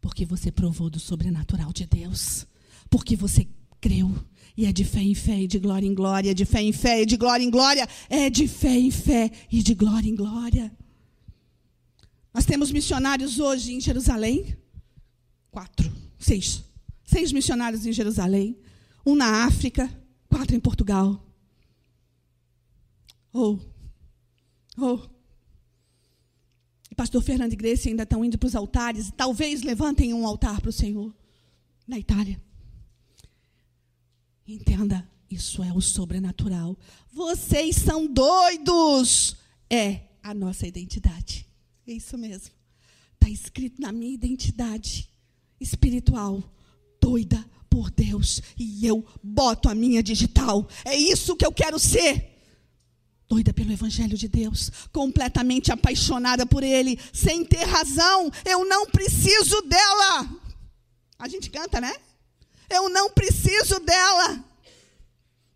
Porque 0.00 0.26
você 0.26 0.50
provou 0.50 0.90
do 0.90 0.98
sobrenatural 0.98 1.72
de 1.72 1.86
Deus. 1.86 2.44
Porque 2.90 3.14
você 3.14 3.46
creu. 3.80 4.12
E 4.56 4.66
é 4.66 4.72
de 4.72 4.84
fé 4.84 5.00
em 5.00 5.14
fé 5.14 5.40
e 5.40 5.46
de 5.46 5.60
glória 5.60 5.86
em 5.86 5.94
glória, 5.94 6.34
de 6.34 6.44
fé 6.44 6.60
em 6.60 6.72
fé 6.72 7.02
e 7.02 7.06
de 7.06 7.16
glória 7.16 7.44
em 7.44 7.50
glória, 7.50 7.88
é 8.08 8.28
de 8.28 8.48
fé 8.48 8.76
em 8.76 8.90
fé 8.90 9.30
e 9.52 9.62
de 9.62 9.72
glória 9.72 10.08
em 10.08 10.16
glória. 10.16 10.76
Nós 12.34 12.44
temos 12.44 12.72
missionários 12.72 13.38
hoje 13.38 13.72
em 13.72 13.80
Jerusalém. 13.80 14.56
Quatro, 15.50 15.92
seis. 16.18 16.64
Seis 17.04 17.32
missionários 17.32 17.86
em 17.86 17.92
Jerusalém. 17.92 18.56
Um 19.04 19.14
na 19.14 19.44
África, 19.44 19.88
quatro 20.28 20.54
em 20.54 20.60
Portugal. 20.60 21.26
Oh, 23.32 23.58
oh, 24.76 24.98
pastor 27.00 27.22
Fernando 27.22 27.54
e 27.54 27.88
ainda 27.88 28.02
estão 28.02 28.22
indo 28.22 28.36
para 28.36 28.46
os 28.46 28.54
altares, 28.54 29.10
talvez 29.16 29.62
levantem 29.62 30.12
um 30.12 30.26
altar 30.26 30.60
para 30.60 30.68
o 30.68 30.72
Senhor 30.72 31.14
na 31.86 31.98
Itália. 31.98 32.40
Entenda, 34.46 35.08
isso 35.30 35.62
é 35.62 35.72
o 35.72 35.80
sobrenatural. 35.80 36.76
Vocês 37.10 37.76
são 37.76 38.06
doidos. 38.06 39.36
É 39.70 40.08
a 40.22 40.34
nossa 40.34 40.66
identidade. 40.66 41.46
É 41.86 41.92
isso 41.92 42.18
mesmo. 42.18 42.52
Está 43.14 43.30
escrito 43.30 43.80
na 43.80 43.92
minha 43.92 44.12
identidade 44.12 45.09
espiritual. 45.60 46.42
Doida 47.00 47.44
por 47.68 47.90
Deus. 47.90 48.40
E 48.58 48.86
eu 48.86 49.04
boto 49.22 49.68
a 49.68 49.74
minha 49.74 50.02
digital. 50.02 50.68
É 50.84 50.96
isso 50.96 51.36
que 51.36 51.46
eu 51.46 51.52
quero 51.52 51.78
ser 51.78 52.30
doida 53.30 53.54
pelo 53.54 53.70
Evangelho 53.70 54.18
de 54.18 54.26
Deus, 54.26 54.72
completamente 54.92 55.70
apaixonada 55.70 56.44
por 56.44 56.64
Ele, 56.64 56.98
sem 57.12 57.44
ter 57.44 57.62
razão. 57.62 58.28
Eu 58.44 58.68
não 58.68 58.86
preciso 58.86 59.62
dela. 59.62 60.28
A 61.16 61.28
gente 61.28 61.48
canta, 61.48 61.80
né? 61.80 61.94
Eu 62.68 62.88
não 62.88 63.08
preciso 63.10 63.78
dela. 63.78 64.44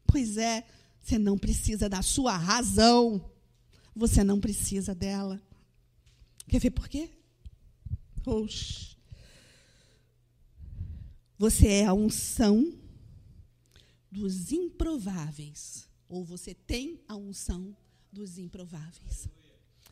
Pois 0.06 0.36
é, 0.36 0.64
você 1.02 1.18
não 1.18 1.36
precisa 1.36 1.88
da 1.88 2.00
sua 2.00 2.36
razão. 2.36 3.28
Você 3.96 4.22
não 4.22 4.40
precisa 4.40 4.94
dela. 4.94 5.42
Quer 6.48 6.60
ver 6.60 6.70
por 6.70 6.88
quê? 6.88 7.10
Oxe. 8.24 8.93
Você 11.44 11.68
é 11.68 11.84
a 11.84 11.92
unção 11.92 12.72
dos 14.10 14.50
improváveis 14.50 15.86
ou 16.08 16.24
você 16.24 16.54
tem 16.54 16.98
a 17.06 17.16
unção 17.16 17.76
dos 18.10 18.38
improváveis. 18.38 19.28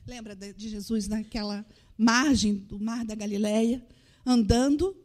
Lembra 0.06 0.34
de 0.34 0.70
Jesus 0.70 1.08
naquela 1.08 1.62
margem 1.94 2.54
do 2.54 2.80
mar 2.80 3.04
da 3.04 3.14
Galileia, 3.14 3.86
andando, 4.24 4.96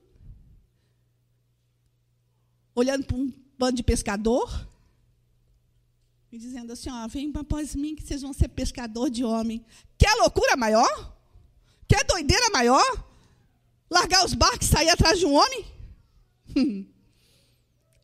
olhando 2.74 3.06
para 3.06 3.18
um 3.18 3.34
bando 3.58 3.76
de 3.76 3.84
pescador 3.84 4.70
e 6.32 6.38
dizendo 6.38 6.72
assim: 6.72 6.90
ó, 6.90 7.10
vem 7.10 7.30
após 7.36 7.76
mim 7.76 7.94
que 7.94 8.04
vocês 8.04 8.22
vão 8.22 8.32
ser 8.32 8.48
pescador 8.48 9.10
de 9.10 9.26
homem. 9.26 9.66
Quer 9.98 10.16
loucura 10.16 10.56
maior? 10.56 11.14
Quer 11.90 12.06
doideira 12.06 12.50
maior? 12.52 13.06
Largar 13.90 14.24
os 14.24 14.34
barcos 14.34 14.66
e 14.66 14.72
sair 14.72 14.90
atrás 14.90 15.20
de 15.20 15.26
um 15.26 15.34
homem? 15.34 15.77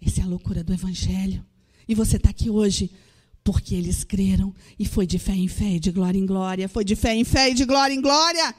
Essa 0.02 0.22
é 0.22 0.24
a 0.24 0.28
loucura 0.28 0.64
do 0.64 0.74
Evangelho. 0.74 1.46
E 1.88 1.96
você 1.96 2.18
está 2.18 2.30
aqui 2.30 2.50
hoje 2.50 2.92
porque 3.44 3.76
eles 3.76 4.04
creram 4.04 4.54
e 4.80 4.86
foi 4.86 5.06
de 5.06 5.20
fé 5.20 5.34
em 5.34 5.48
fé 5.48 5.76
e 5.76 5.80
de 5.80 5.92
glória 5.92 6.18
em 6.18 6.26
glória, 6.26 6.70
foi 6.70 6.86
de 6.86 6.96
fé 6.96 7.14
em 7.14 7.24
fé 7.24 7.50
e 7.50 7.54
de 7.54 7.66
glória 7.66 7.94
em 7.94 8.02
glória 8.02 8.56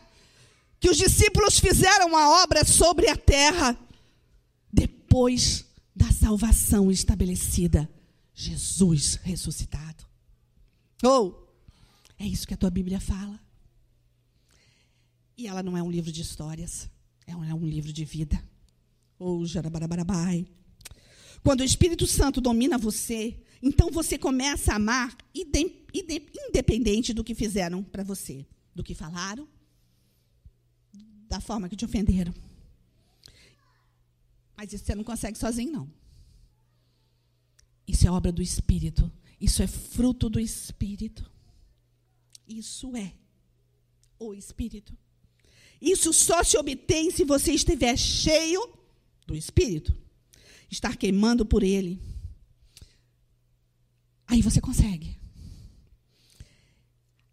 que 0.85 0.91
os 0.91 0.99
discípulos 0.99 1.59
fizeram 1.59 2.15
a 2.15 2.43
obra 2.43 2.63
sobre 2.63 3.09
a 3.09 3.17
terra 3.17 3.75
depois 4.71 5.65
da 5.97 6.13
salvação 6.13 6.91
estabelecida. 6.91 7.89
Jesus 8.35 9.15
ressuscitado. 9.23 10.05
Ou, 11.03 11.31
oh, 11.31 12.23
é 12.23 12.27
isso 12.27 12.47
que 12.47 12.53
a 12.53 12.57
tua 12.59 12.69
Bíblia 12.69 13.01
fala. 13.01 13.41
E 15.39 15.47
ela 15.47 15.63
não 15.63 15.75
é 15.75 15.83
um 15.83 15.91
livro 15.91 16.13
de 16.13 16.21
histórias, 16.21 16.87
é 17.27 17.35
um, 17.35 17.43
é 17.45 17.55
um 17.55 17.67
livro 17.67 17.91
de 17.91 18.05
vida. 18.05 18.39
Ou 19.19 19.47
jarabarabai. 19.47 20.47
Quando 21.43 21.61
o 21.61 21.65
Espírito 21.65 22.07
Santo 22.07 22.41
domina 22.41 22.79
você, 22.79 23.39
então 23.63 23.91
você 23.91 24.19
começa 24.19 24.73
a 24.73 24.77
amar 24.77 25.17
independente 25.35 27.13
do 27.13 27.23
que 27.23 27.35
fizeram 27.35 27.83
para 27.83 28.03
você, 28.03 28.47
do 28.75 28.83
que 28.83 28.95
falaram, 28.95 29.49
da 31.29 31.41
forma 31.41 31.69
que 31.69 31.77
te 31.77 31.85
ofenderam. 31.85 32.35
Mas 34.57 34.73
isso 34.73 34.85
você 34.85 34.95
não 34.95 35.05
consegue 35.05 35.39
sozinho, 35.39 35.73
não. 35.73 35.91
Isso 37.87 38.07
é 38.07 38.11
obra 38.11 38.33
do 38.33 38.41
Espírito. 38.41 39.11
Isso 39.41 39.63
é 39.63 39.67
fruto 39.67 40.31
do 40.31 40.41
Espírito. 40.41 41.31
Isso 42.47 42.97
é 42.97 43.13
o 44.19 44.33
Espírito. 44.33 44.97
Isso 45.81 46.13
só 46.13 46.43
se 46.43 46.57
obtém 46.57 47.11
se 47.11 47.25
você 47.25 47.53
estiver 47.53 47.97
cheio 47.97 48.84
do 49.27 49.35
Espírito. 49.35 49.97
Estar 50.71 50.97
queimando 50.97 51.45
por 51.45 51.63
Ele. 51.63 52.01
Aí 54.27 54.43
você 54.43 54.61
consegue. 54.61 55.19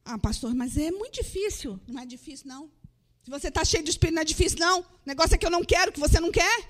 Ah, 0.04 0.18
pastor, 0.18 0.54
mas 0.54 0.78
é 0.78 0.92
muito 0.92 1.22
difícil. 1.22 1.80
Não 1.88 2.02
é 2.02 2.06
difícil, 2.06 2.48
não. 2.48 2.70
Se 3.24 3.30
você 3.30 3.48
está 3.48 3.64
cheio 3.64 3.84
de 3.84 3.92
Espírito, 3.92 4.16
não 4.16 4.22
é 4.22 4.26
difícil, 4.26 4.60
não. 4.60 4.82
O 4.82 4.86
negócio 5.06 5.36
é 5.36 5.38
que 5.38 5.46
eu 5.46 5.52
não 5.52 5.64
quero, 5.64 5.92
que 5.92 6.00
você 6.00 6.20
não 6.20 6.32
quer. 6.32 6.70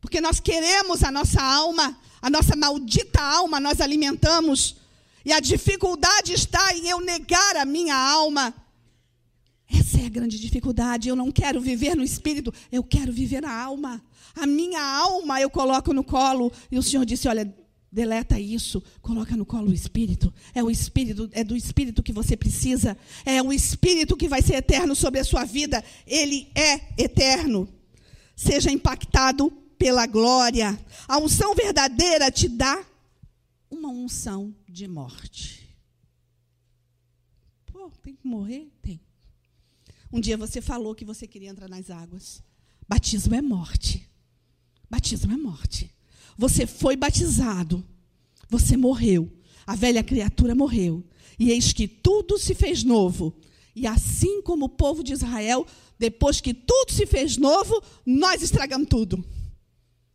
Porque 0.00 0.20
nós 0.20 0.40
queremos 0.40 1.02
a 1.02 1.10
nossa 1.10 1.42
alma, 1.42 1.98
a 2.20 2.30
nossa 2.30 2.56
maldita 2.56 3.20
alma, 3.20 3.60
nós 3.60 3.80
alimentamos. 3.80 4.76
E 5.24 5.32
a 5.32 5.40
dificuldade 5.40 6.32
está 6.32 6.74
em 6.74 6.88
eu 6.88 7.00
negar 7.00 7.56
a 7.56 7.64
minha 7.64 7.94
alma. 7.94 8.54
É 10.00 10.06
a 10.06 10.08
grande 10.08 10.38
dificuldade. 10.38 11.08
Eu 11.08 11.16
não 11.16 11.32
quero 11.32 11.60
viver 11.60 11.96
no 11.96 12.04
espírito, 12.04 12.52
eu 12.70 12.84
quero 12.84 13.12
viver 13.12 13.42
na 13.42 13.52
alma. 13.52 14.00
A 14.36 14.46
minha 14.46 14.80
alma 14.80 15.40
eu 15.40 15.50
coloco 15.50 15.92
no 15.92 16.04
colo. 16.04 16.52
E 16.70 16.78
o 16.78 16.82
Senhor 16.82 17.04
disse: 17.04 17.26
Olha, 17.26 17.52
deleta 17.90 18.38
isso, 18.38 18.80
coloca 19.02 19.36
no 19.36 19.44
colo 19.44 19.70
o 19.70 19.74
espírito. 19.74 20.32
É 20.54 20.62
o 20.62 20.70
espírito, 20.70 21.28
é 21.32 21.42
do 21.42 21.56
espírito 21.56 22.02
que 22.02 22.12
você 22.12 22.36
precisa. 22.36 22.96
É 23.24 23.42
o 23.42 23.52
espírito 23.52 24.16
que 24.16 24.28
vai 24.28 24.40
ser 24.40 24.54
eterno 24.54 24.94
sobre 24.94 25.18
a 25.18 25.24
sua 25.24 25.44
vida. 25.44 25.82
Ele 26.06 26.48
é 26.54 27.02
eterno. 27.02 27.68
Seja 28.36 28.70
impactado 28.70 29.50
pela 29.76 30.06
glória. 30.06 30.78
A 31.08 31.18
unção 31.18 31.56
verdadeira 31.56 32.30
te 32.30 32.48
dá 32.48 32.84
uma 33.68 33.88
unção 33.88 34.54
de 34.68 34.86
morte. 34.86 35.76
Pô, 37.66 37.90
tem 38.00 38.14
que 38.14 38.26
morrer? 38.28 38.70
Tem. 38.80 39.07
Um 40.12 40.20
dia 40.20 40.36
você 40.36 40.60
falou 40.60 40.94
que 40.94 41.04
você 41.04 41.26
queria 41.26 41.50
entrar 41.50 41.68
nas 41.68 41.90
águas. 41.90 42.42
Batismo 42.88 43.34
é 43.34 43.42
morte. 43.42 44.08
Batismo 44.90 45.32
é 45.32 45.36
morte. 45.36 45.90
Você 46.36 46.66
foi 46.66 46.96
batizado. 46.96 47.84
Você 48.48 48.76
morreu. 48.76 49.30
A 49.66 49.74
velha 49.74 50.02
criatura 50.02 50.54
morreu. 50.54 51.04
E 51.38 51.50
eis 51.50 51.72
que 51.72 51.86
tudo 51.86 52.38
se 52.38 52.54
fez 52.54 52.82
novo. 52.82 53.36
E 53.76 53.86
assim 53.86 54.40
como 54.42 54.64
o 54.64 54.68
povo 54.68 55.04
de 55.04 55.12
Israel, 55.12 55.66
depois 55.98 56.40
que 56.40 56.54
tudo 56.54 56.90
se 56.90 57.06
fez 57.06 57.36
novo, 57.36 57.82
nós 58.04 58.42
estragamos 58.42 58.88
tudo. 58.88 59.22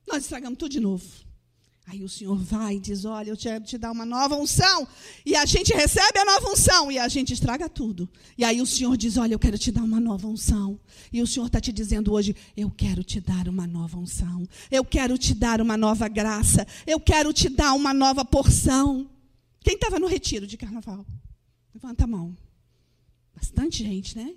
Nós 0.08 0.24
estragamos 0.24 0.58
tudo 0.58 0.72
de 0.72 0.80
novo. 0.80 1.06
Aí 1.86 2.04
o 2.04 2.10
Senhor 2.10 2.38
vai 2.38 2.78
e 2.78 2.80
diz: 2.80 3.04
Olha, 3.04 3.30
eu 3.30 3.38
quero 3.38 3.64
te 3.64 3.78
dar 3.78 3.92
uma 3.92 4.06
nova 4.06 4.36
unção. 4.36 4.88
E 5.26 5.36
a 5.36 5.46
gente 5.46 5.74
recebe 5.74 6.18
a 6.18 6.26
nova 6.26 6.50
unção 6.50 6.92
e 6.92 6.98
a 6.98 7.08
gente 7.08 7.34
estraga 7.34 7.68
tudo. 7.68 8.10
E 8.38 8.44
aí 8.44 8.62
o 8.62 8.66
Senhor 8.66 8.96
diz: 8.96 9.18
Olha, 9.18 9.34
eu 9.34 9.40
quero 9.40 9.58
te 9.58 9.72
dar 9.72 9.84
uma 9.84 10.00
nova 10.00 10.28
unção. 10.28 10.80
E 11.12 11.22
o 11.22 11.28
Senhor 11.28 11.48
está 11.48 11.60
te 11.60 11.74
dizendo 11.74 12.14
hoje: 12.14 12.36
Eu 12.56 12.72
quero 12.72 13.04
te 13.04 13.20
dar 13.20 13.50
uma 13.50 13.68
nova 13.68 13.98
unção. 13.98 14.48
Eu 14.72 14.86
quero 14.86 15.18
te 15.18 15.34
dar 15.34 15.60
uma 15.60 15.76
nova 15.76 16.08
graça. 16.08 16.66
Eu 16.88 17.00
quero 17.00 17.34
te 17.34 17.50
dar 17.50 17.74
uma 17.74 17.94
nova 17.94 18.24
porção. 18.24 19.10
Quem 19.60 19.76
estava 19.76 20.00
no 20.00 20.08
retiro 20.08 20.48
de 20.48 20.58
carnaval? 20.58 21.06
Levanta 21.74 22.06
a 22.06 22.08
mão. 22.08 22.36
Bastante 23.36 23.84
gente, 23.84 24.18
né? 24.18 24.34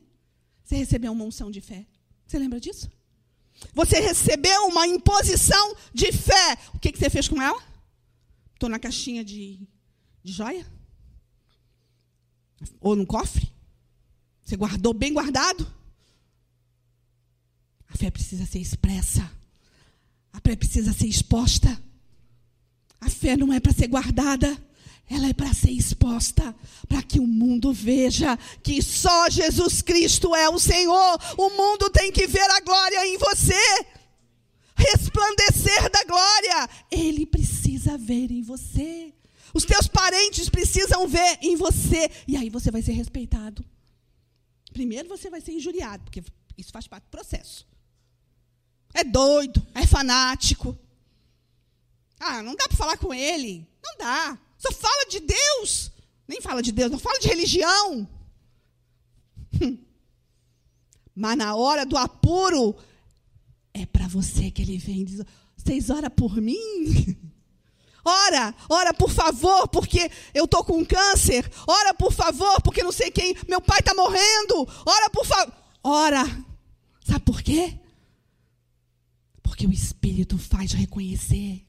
Você 0.64 0.74
recebeu 0.76 1.12
uma 1.12 1.24
unção 1.24 1.50
de 1.50 1.60
fé. 1.60 1.86
Você 2.26 2.38
lembra 2.38 2.58
disso? 2.58 2.90
Você 3.74 4.00
recebeu 4.00 4.66
uma 4.66 4.86
imposição 4.86 5.76
de 5.92 6.12
fé. 6.12 6.58
O 6.74 6.78
que, 6.78 6.92
que 6.92 6.98
você 6.98 7.10
fez 7.10 7.28
com 7.28 7.40
ela? 7.40 7.62
Estou 8.54 8.68
na 8.68 8.78
caixinha 8.78 9.24
de, 9.24 9.66
de 10.22 10.32
joia? 10.32 10.66
Ou 12.80 12.96
no 12.96 13.06
cofre? 13.06 13.52
Você 14.42 14.56
guardou 14.56 14.94
bem 14.94 15.12
guardado? 15.12 15.70
A 17.88 17.96
fé 17.96 18.10
precisa 18.10 18.46
ser 18.46 18.58
expressa. 18.58 19.30
A 20.32 20.40
fé 20.40 20.54
precisa 20.54 20.92
ser 20.92 21.06
exposta. 21.06 21.82
A 23.00 23.10
fé 23.10 23.36
não 23.36 23.52
é 23.52 23.60
para 23.60 23.72
ser 23.72 23.88
guardada 23.88 24.56
ela 25.08 25.28
é 25.28 25.32
para 25.32 25.54
ser 25.54 25.70
exposta, 25.70 26.54
para 26.88 27.02
que 27.02 27.20
o 27.20 27.26
mundo 27.26 27.72
veja 27.72 28.36
que 28.62 28.82
só 28.82 29.30
Jesus 29.30 29.80
Cristo 29.80 30.34
é 30.34 30.48
o 30.48 30.58
Senhor. 30.58 31.18
O 31.38 31.50
mundo 31.50 31.88
tem 31.90 32.10
que 32.10 32.26
ver 32.26 32.50
a 32.50 32.60
glória 32.60 33.06
em 33.06 33.16
você, 33.16 33.86
resplandecer 34.74 35.90
da 35.90 36.02
glória. 36.04 36.68
Ele 36.90 37.24
precisa 37.24 37.96
ver 37.96 38.32
em 38.32 38.42
você. 38.42 39.14
Os 39.54 39.64
teus 39.64 39.86
parentes 39.86 40.48
precisam 40.48 41.06
ver 41.06 41.38
em 41.40 41.54
você. 41.54 42.10
E 42.26 42.36
aí 42.36 42.50
você 42.50 42.70
vai 42.70 42.82
ser 42.82 42.92
respeitado. 42.92 43.64
Primeiro 44.72 45.08
você 45.08 45.30
vai 45.30 45.40
ser 45.40 45.52
injuriado, 45.52 46.02
porque 46.02 46.22
isso 46.58 46.72
faz 46.72 46.88
parte 46.88 47.04
do 47.04 47.10
processo. 47.10 47.66
É 48.92 49.04
doido, 49.04 49.64
é 49.72 49.86
fanático. 49.86 50.76
Ah, 52.18 52.42
não 52.42 52.56
dá 52.56 52.66
para 52.66 52.76
falar 52.76 52.96
com 52.98 53.14
ele. 53.14 53.66
Não 53.82 53.96
dá. 53.98 54.38
Só 54.66 54.72
fala 54.72 55.06
de 55.08 55.20
Deus. 55.20 55.92
Nem 56.26 56.40
fala 56.40 56.60
de 56.62 56.72
Deus, 56.72 56.90
não 56.90 56.98
fala 56.98 57.18
de 57.20 57.28
religião. 57.28 58.08
Mas 61.14 61.38
na 61.38 61.54
hora 61.54 61.86
do 61.86 61.96
apuro, 61.96 62.76
é 63.72 63.86
para 63.86 64.08
você 64.08 64.50
que 64.50 64.62
ele 64.62 64.76
vem 64.76 65.04
diz: 65.04 65.22
Vocês 65.56 65.88
oram 65.88 66.10
por 66.10 66.36
mim? 66.36 66.56
Ora, 68.08 68.54
ora 68.68 68.94
por 68.94 69.10
favor, 69.10 69.66
porque 69.66 70.08
eu 70.32 70.44
estou 70.44 70.62
com 70.62 70.86
câncer. 70.86 71.50
Ora 71.66 71.92
por 71.92 72.12
favor, 72.12 72.62
porque 72.62 72.80
não 72.80 72.92
sei 72.92 73.10
quem, 73.10 73.36
meu 73.48 73.60
pai 73.60 73.80
está 73.80 73.92
morrendo. 73.94 74.64
Ora 74.86 75.10
por 75.10 75.26
favor. 75.26 75.52
Ora. 75.82 76.24
Sabe 77.04 77.24
por 77.24 77.42
quê? 77.42 77.76
Porque 79.42 79.66
o 79.66 79.72
Espírito 79.72 80.38
faz 80.38 80.70
reconhecer. 80.70 81.66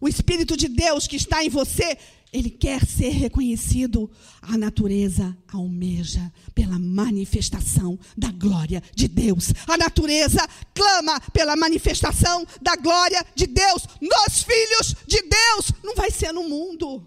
O 0.00 0.08
Espírito 0.08 0.56
de 0.56 0.68
Deus 0.68 1.06
que 1.06 1.16
está 1.16 1.44
em 1.44 1.48
você, 1.48 1.98
ele 2.32 2.50
quer 2.50 2.84
ser 2.86 3.10
reconhecido. 3.10 4.10
A 4.40 4.56
natureza 4.56 5.36
almeja 5.52 6.32
pela 6.54 6.78
manifestação 6.78 7.98
da 8.16 8.30
glória 8.30 8.82
de 8.94 9.08
Deus. 9.08 9.52
A 9.66 9.76
natureza 9.76 10.46
clama 10.74 11.20
pela 11.32 11.56
manifestação 11.56 12.46
da 12.62 12.76
glória 12.76 13.24
de 13.34 13.46
Deus 13.46 13.82
nos 14.00 14.42
filhos 14.42 14.94
de 15.06 15.22
Deus. 15.22 15.72
Não 15.82 15.94
vai 15.94 16.10
ser 16.10 16.32
no 16.32 16.48
mundo. 16.48 17.04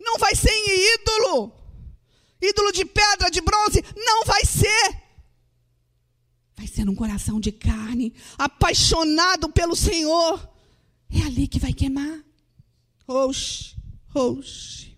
Não 0.00 0.18
vai 0.18 0.34
ser 0.34 0.50
em 0.50 0.94
ídolo. 0.94 1.52
Ídolo 2.40 2.72
de 2.72 2.84
pedra, 2.84 3.30
de 3.30 3.40
bronze. 3.40 3.84
Não 3.96 4.24
vai 4.24 4.44
ser. 4.44 5.02
Vai 6.56 6.66
ser 6.66 6.84
num 6.84 6.94
coração 6.94 7.38
de 7.38 7.52
carne, 7.52 8.14
apaixonado 8.38 9.50
pelo 9.50 9.76
Senhor 9.76 10.55
é 11.10 11.22
ali 11.22 11.46
que 11.46 11.58
vai 11.58 11.72
queimar. 11.72 12.24
Oxe, 13.06 13.76
oxe. 14.14 14.96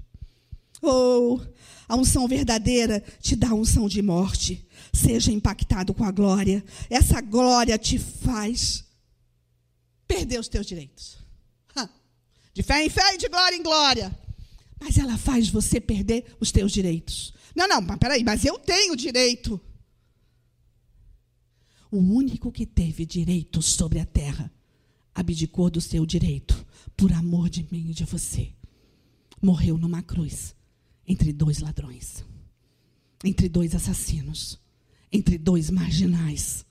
Oh, 0.80 1.40
a 1.88 1.96
unção 1.96 2.28
verdadeira 2.28 3.02
te 3.20 3.34
dá 3.34 3.52
unção 3.52 3.88
de 3.88 4.00
morte. 4.00 4.66
Seja 4.92 5.30
impactado 5.32 5.92
com 5.92 6.04
a 6.04 6.10
glória. 6.10 6.64
Essa 6.88 7.20
glória 7.20 7.76
te 7.78 7.98
faz 7.98 8.84
perder 10.06 10.40
os 10.40 10.48
teus 10.48 10.66
direitos. 10.66 11.18
De 12.58 12.62
fé 12.64 12.84
em 12.84 12.90
fé 12.90 13.14
e 13.14 13.18
de 13.18 13.28
glória 13.28 13.54
em 13.54 13.62
glória. 13.62 14.18
Mas 14.80 14.98
ela 14.98 15.16
faz 15.16 15.48
você 15.48 15.80
perder 15.80 16.24
os 16.40 16.50
teus 16.50 16.72
direitos. 16.72 17.32
Não, 17.54 17.68
não, 17.68 17.80
mas 17.80 17.98
peraí, 17.98 18.24
mas 18.24 18.44
eu 18.44 18.58
tenho 18.58 18.96
direito. 18.96 19.60
O 21.88 21.98
único 21.98 22.50
que 22.50 22.66
teve 22.66 23.06
direito 23.06 23.62
sobre 23.62 24.00
a 24.00 24.04
terra 24.04 24.52
abdicou 25.18 25.68
do 25.68 25.80
seu 25.80 26.06
direito 26.06 26.64
por 26.96 27.12
amor 27.12 27.50
de 27.50 27.66
mim 27.72 27.90
e 27.90 27.94
de 27.94 28.04
você. 28.04 28.52
Morreu 29.42 29.76
numa 29.76 30.00
cruz 30.00 30.54
entre 31.06 31.32
dois 31.32 31.58
ladrões, 31.58 32.24
entre 33.24 33.48
dois 33.48 33.74
assassinos, 33.74 34.60
entre 35.10 35.36
dois 35.36 35.70
marginais. 35.70 36.64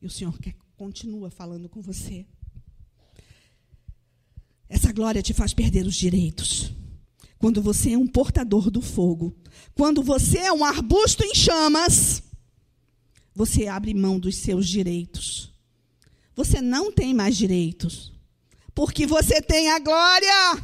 E 0.00 0.06
o 0.06 0.10
Senhor 0.10 0.36
quer, 0.40 0.56
continua 0.76 1.30
falando 1.30 1.68
com 1.68 1.80
você. 1.80 2.26
Essa 4.68 4.92
glória 4.92 5.22
te 5.22 5.32
faz 5.32 5.54
perder 5.54 5.86
os 5.86 5.94
direitos. 5.94 6.72
Quando 7.38 7.62
você 7.62 7.92
é 7.92 7.98
um 7.98 8.06
portador 8.06 8.68
do 8.68 8.82
fogo, 8.82 9.36
quando 9.74 10.02
você 10.02 10.38
é 10.38 10.52
um 10.52 10.64
arbusto 10.64 11.22
em 11.22 11.34
chamas, 11.36 12.22
você 13.32 13.68
abre 13.68 13.94
mão 13.94 14.18
dos 14.18 14.36
seus 14.36 14.68
direitos. 14.68 15.51
Você 16.34 16.60
não 16.60 16.90
tem 16.90 17.12
mais 17.12 17.36
direitos, 17.36 18.12
porque 18.74 19.06
você 19.06 19.40
tem 19.40 19.70
a 19.70 19.78
glória. 19.78 20.62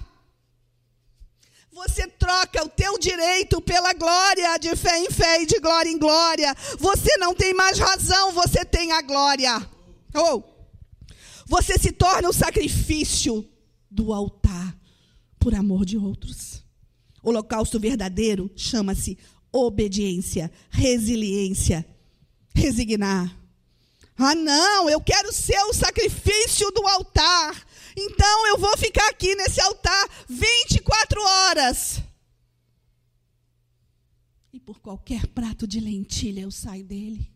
Você 1.72 2.09
troca 2.09 2.64
o 2.64 2.68
teu 2.68 2.98
direito 2.98 3.61
pela 3.61 3.92
glória, 3.92 4.59
de 4.59 4.74
fé 4.74 4.98
em 4.98 5.11
fé 5.11 5.42
e 5.42 5.46
de 5.46 5.61
glória 5.61 5.88
em 5.88 5.98
glória. 5.98 6.54
Você 6.78 7.16
não 7.18 7.35
tem 7.35 7.54
mais 7.54 7.78
razão, 7.78 8.33
você 8.33 8.64
tem 8.64 8.90
a 8.92 9.00
glória. 9.00 9.57
Ou 10.14 10.38
oh, 10.38 10.59
você 11.46 11.78
se 11.78 11.92
torna 11.92 12.28
o 12.28 12.33
sacrifício 12.33 13.48
do 13.90 14.12
altar 14.12 14.76
por 15.38 15.54
amor 15.54 15.85
de 15.85 15.96
outros. 15.96 16.62
O 17.22 17.31
holocausto 17.31 17.78
verdadeiro 17.78 18.50
chama-se 18.57 19.16
obediência, 19.52 20.50
resiliência, 20.70 21.87
resignar. 22.54 23.38
Ah, 24.18 24.35
não, 24.35 24.90
eu 24.90 25.00
quero 25.00 25.33
ser 25.33 25.61
o 25.64 25.72
sacrifício 25.72 26.70
do 26.72 26.87
altar. 26.88 27.66
Então 27.96 28.46
eu 28.48 28.59
vou 28.59 28.76
ficar 28.76 29.09
aqui 29.09 29.35
nesse 29.37 29.61
altar 29.61 30.09
24 30.28 31.22
horas. 31.22 32.02
E 34.52 34.59
por 34.59 34.81
qualquer 34.81 35.26
prato 35.28 35.68
de 35.68 35.78
lentilha 35.78 36.40
eu 36.40 36.50
saio 36.50 36.85
dele. 36.85 37.33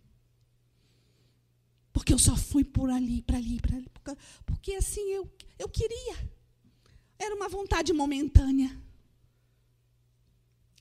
Porque 1.92 2.12
eu 2.12 2.18
só 2.18 2.34
fui 2.34 2.64
por 2.64 2.90
ali, 2.90 3.22
para 3.22 3.36
ali, 3.36 3.60
para 3.60 3.76
ali. 3.76 3.90
Porque, 4.44 4.72
assim 4.72 5.02
eu, 5.12 5.30
eu 5.58 5.68
queria. 5.68 6.16
Era 7.18 7.34
uma 7.34 7.48
vontade 7.48 7.92
momentânea. 7.92 8.76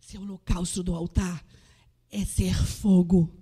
Seu 0.01 0.21
holocausto 0.21 0.81
do 0.81 0.95
altar 0.95 1.45
é 2.09 2.25
ser 2.25 2.55
fogo 2.55 3.40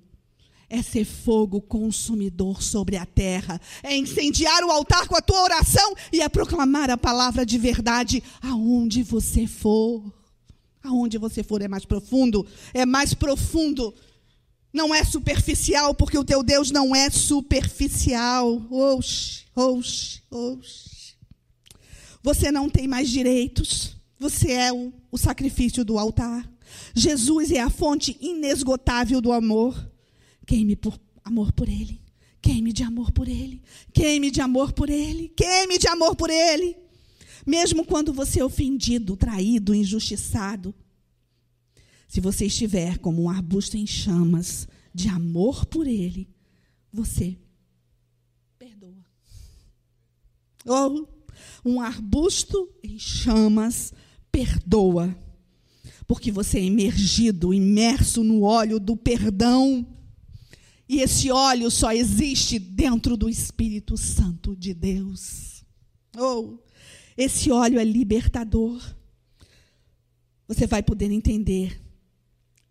é 0.70 0.82
ser 0.84 1.04
fogo 1.04 1.60
consumidor 1.62 2.62
sobre 2.62 2.96
a 2.96 3.06
terra, 3.06 3.60
é 3.82 3.98
incendiar 3.98 4.64
o 4.64 4.72
altar 4.72 5.08
com 5.08 5.16
a 5.16 5.22
tua 5.22 5.42
oração 5.42 5.96
e 6.14 6.22
é 6.22 6.30
proclamar 6.30 6.90
a 6.90 6.98
palavra 6.98 7.46
de 7.46 7.58
verdade 7.58 8.24
aonde 8.42 9.02
você 9.02 9.48
for. 9.48 10.04
Aonde 10.84 11.18
você 11.18 11.44
for 11.44 11.62
é 11.62 11.68
mais 11.68 11.86
profundo, 11.86 12.46
é 12.74 12.86
mais 12.86 13.14
profundo. 13.14 13.94
Não 14.72 14.94
é 14.94 15.04
superficial, 15.04 15.96
porque 15.96 16.18
o 16.18 16.24
teu 16.24 16.44
Deus 16.44 16.72
não 16.72 16.96
é 16.96 17.10
superficial. 17.10 18.62
Oxe, 18.70 19.46
oxe, 19.56 20.22
oxe. 20.30 21.16
Você 22.22 22.52
não 22.52 22.70
tem 22.70 22.88
mais 22.88 23.10
direitos. 23.10 23.96
Você 24.20 24.52
é 24.52 24.72
o, 24.72 24.94
o 25.12 25.18
sacrifício 25.18 25.84
do 25.84 25.98
altar. 25.98 26.48
Jesus 26.94 27.52
é 27.52 27.60
a 27.60 27.70
fonte 27.70 28.18
inesgotável 28.22 29.20
do 29.20 29.32
amor. 29.32 29.89
Queime 30.50 30.76
por 30.76 31.00
amor 31.24 31.52
por 31.52 31.70
Ele. 31.70 32.02
Queime 32.42 32.74
de 32.74 32.82
amor 32.82 33.12
por 33.12 33.28
Ele. 33.28 33.62
Queime 33.94 34.32
de 34.32 34.42
amor 34.42 34.74
por 34.74 34.90
Ele. 34.90 35.30
Queime 35.30 35.78
de 35.78 35.88
amor 35.88 36.16
por 36.16 36.32
Ele. 36.32 36.76
Mesmo 37.46 37.86
quando 37.86 38.12
você 38.12 38.40
é 38.40 38.44
ofendido, 38.44 39.16
traído, 39.16 39.76
injustiçado. 39.76 40.74
Se 42.08 42.20
você 42.20 42.48
estiver 42.48 42.98
como 42.98 43.22
um 43.22 43.30
arbusto 43.30 43.78
em 43.78 43.86
chamas 43.86 44.68
de 44.92 45.08
amor 45.08 45.68
por 45.68 45.86
Ele, 45.86 46.28
você 46.92 47.38
perdoa. 48.58 49.06
Ou 50.66 51.08
um 51.64 51.80
arbusto 51.80 52.68
em 52.82 52.98
chamas 52.98 53.94
perdoa. 54.32 55.16
Porque 56.08 56.32
você 56.32 56.58
é 56.58 56.64
imergido, 56.64 57.54
imerso 57.54 58.24
no 58.24 58.42
óleo 58.42 58.80
do 58.80 58.98
perdão. 58.98 59.86
E 60.90 61.02
esse 61.02 61.30
óleo 61.30 61.70
só 61.70 61.92
existe 61.92 62.58
dentro 62.58 63.16
do 63.16 63.30
Espírito 63.30 63.96
Santo 63.96 64.56
de 64.56 64.74
Deus. 64.74 65.64
Ou 66.18 66.56
oh, 66.56 66.70
esse 67.16 67.52
óleo 67.52 67.80
é 67.80 67.84
libertador. 67.84 68.82
Você 70.48 70.66
vai 70.66 70.82
poder 70.82 71.12
entender 71.12 71.80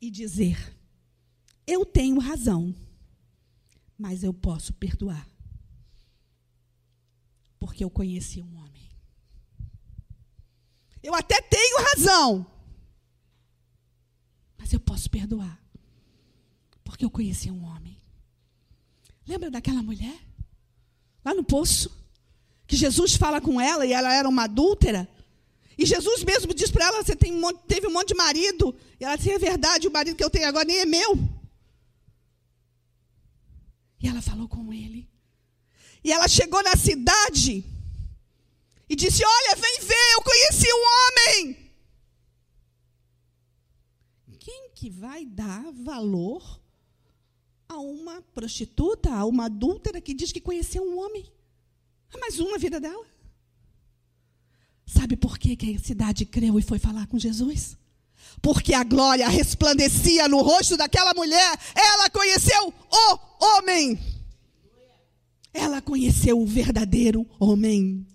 e 0.00 0.10
dizer: 0.10 0.76
Eu 1.64 1.86
tenho 1.86 2.18
razão, 2.18 2.74
mas 3.96 4.24
eu 4.24 4.34
posso 4.34 4.74
perdoar. 4.74 5.30
Porque 7.56 7.84
eu 7.84 7.90
conheci 7.90 8.42
um 8.42 8.56
homem. 8.56 8.88
Eu 11.00 11.14
até 11.14 11.40
tenho 11.40 11.78
razão, 11.94 12.44
mas 14.58 14.72
eu 14.72 14.80
posso 14.80 15.08
perdoar. 15.08 15.62
Porque 16.82 17.04
eu 17.04 17.10
conheci 17.10 17.48
um 17.48 17.62
homem. 17.62 17.96
Lembra 19.28 19.50
daquela 19.50 19.82
mulher? 19.82 20.18
Lá 21.22 21.34
no 21.34 21.44
poço. 21.44 21.94
Que 22.66 22.76
Jesus 22.76 23.14
fala 23.14 23.40
com 23.40 23.60
ela 23.60 23.84
e 23.84 23.92
ela 23.92 24.12
era 24.12 24.28
uma 24.28 24.44
adúltera. 24.44 25.06
E 25.76 25.84
Jesus 25.86 26.24
mesmo 26.24 26.54
diz 26.54 26.70
para 26.70 26.86
ela: 26.86 27.02
Você 27.02 27.14
tem 27.14 27.40
teve 27.66 27.86
um 27.86 27.92
monte 27.92 28.08
de 28.08 28.14
marido. 28.14 28.74
E 28.98 29.04
ela 29.04 29.16
disse: 29.16 29.30
É 29.30 29.38
verdade, 29.38 29.86
o 29.86 29.92
marido 29.92 30.16
que 30.16 30.24
eu 30.24 30.30
tenho 30.30 30.48
agora 30.48 30.64
nem 30.64 30.78
é 30.78 30.86
meu. 30.86 31.18
E 34.00 34.08
ela 34.08 34.22
falou 34.22 34.48
com 34.48 34.72
ele. 34.72 35.08
E 36.02 36.12
ela 36.12 36.28
chegou 36.28 36.62
na 36.62 36.76
cidade 36.76 37.64
e 38.88 38.96
disse: 38.96 39.22
Olha, 39.24 39.56
vem 39.56 39.80
ver, 39.80 40.12
eu 40.14 40.22
conheci 40.22 40.66
um 40.72 40.84
homem. 40.84 41.68
Quem 44.38 44.70
que 44.74 44.88
vai 44.88 45.26
dar 45.26 45.70
valor 45.72 46.58
a 47.68 47.78
uma 47.78 48.22
prostituta, 48.34 49.12
a 49.12 49.24
uma 49.26 49.44
adúltera 49.44 50.00
que 50.00 50.14
diz 50.14 50.32
que 50.32 50.40
conheceu 50.40 50.82
um 50.82 50.98
homem. 50.98 51.24
Há 52.12 52.18
mais 52.18 52.40
um 52.40 52.50
na 52.50 52.58
vida 52.58 52.80
dela. 52.80 53.06
Sabe 54.86 55.16
por 55.16 55.38
que, 55.38 55.54
que 55.54 55.76
a 55.76 55.78
cidade 55.78 56.24
creu 56.24 56.58
e 56.58 56.62
foi 56.62 56.78
falar 56.78 57.06
com 57.06 57.18
Jesus? 57.18 57.76
Porque 58.40 58.72
a 58.72 58.82
glória 58.82 59.28
resplandecia 59.28 60.26
no 60.28 60.40
rosto 60.40 60.76
daquela 60.76 61.12
mulher. 61.12 61.58
Ela 61.74 62.08
conheceu 62.08 62.72
o 62.90 63.18
homem. 63.44 63.98
Ela 65.52 65.82
conheceu 65.82 66.40
o 66.40 66.46
verdadeiro 66.46 67.26
homem. 67.38 68.06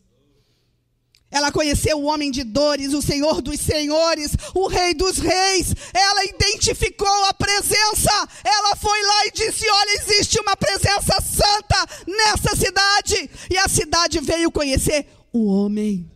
Ela 1.34 1.52
conheceu 1.52 1.98
o 1.98 2.04
homem 2.04 2.30
de 2.30 2.44
dores, 2.44 2.94
o 2.94 3.02
Senhor 3.02 3.42
dos 3.42 3.60
senhores, 3.60 4.38
o 4.54 4.68
Rei 4.68 4.94
dos 4.94 5.18
reis. 5.18 5.74
Ela 5.92 6.26
identificou 6.26 7.26
a 7.26 7.34
presença. 7.34 8.12
Ela 8.44 8.76
foi 8.76 9.02
lá 9.02 9.26
e 9.26 9.32
disse: 9.32 9.68
Olha, 9.68 9.98
existe 10.00 10.40
uma 10.40 10.56
presença 10.56 11.20
santa 11.20 12.04
nessa 12.06 12.56
cidade. 12.56 13.32
E 13.50 13.58
a 13.58 13.68
cidade 13.68 14.20
veio 14.20 14.52
conhecer 14.52 15.08
o 15.34 15.48
homem. 15.48 16.08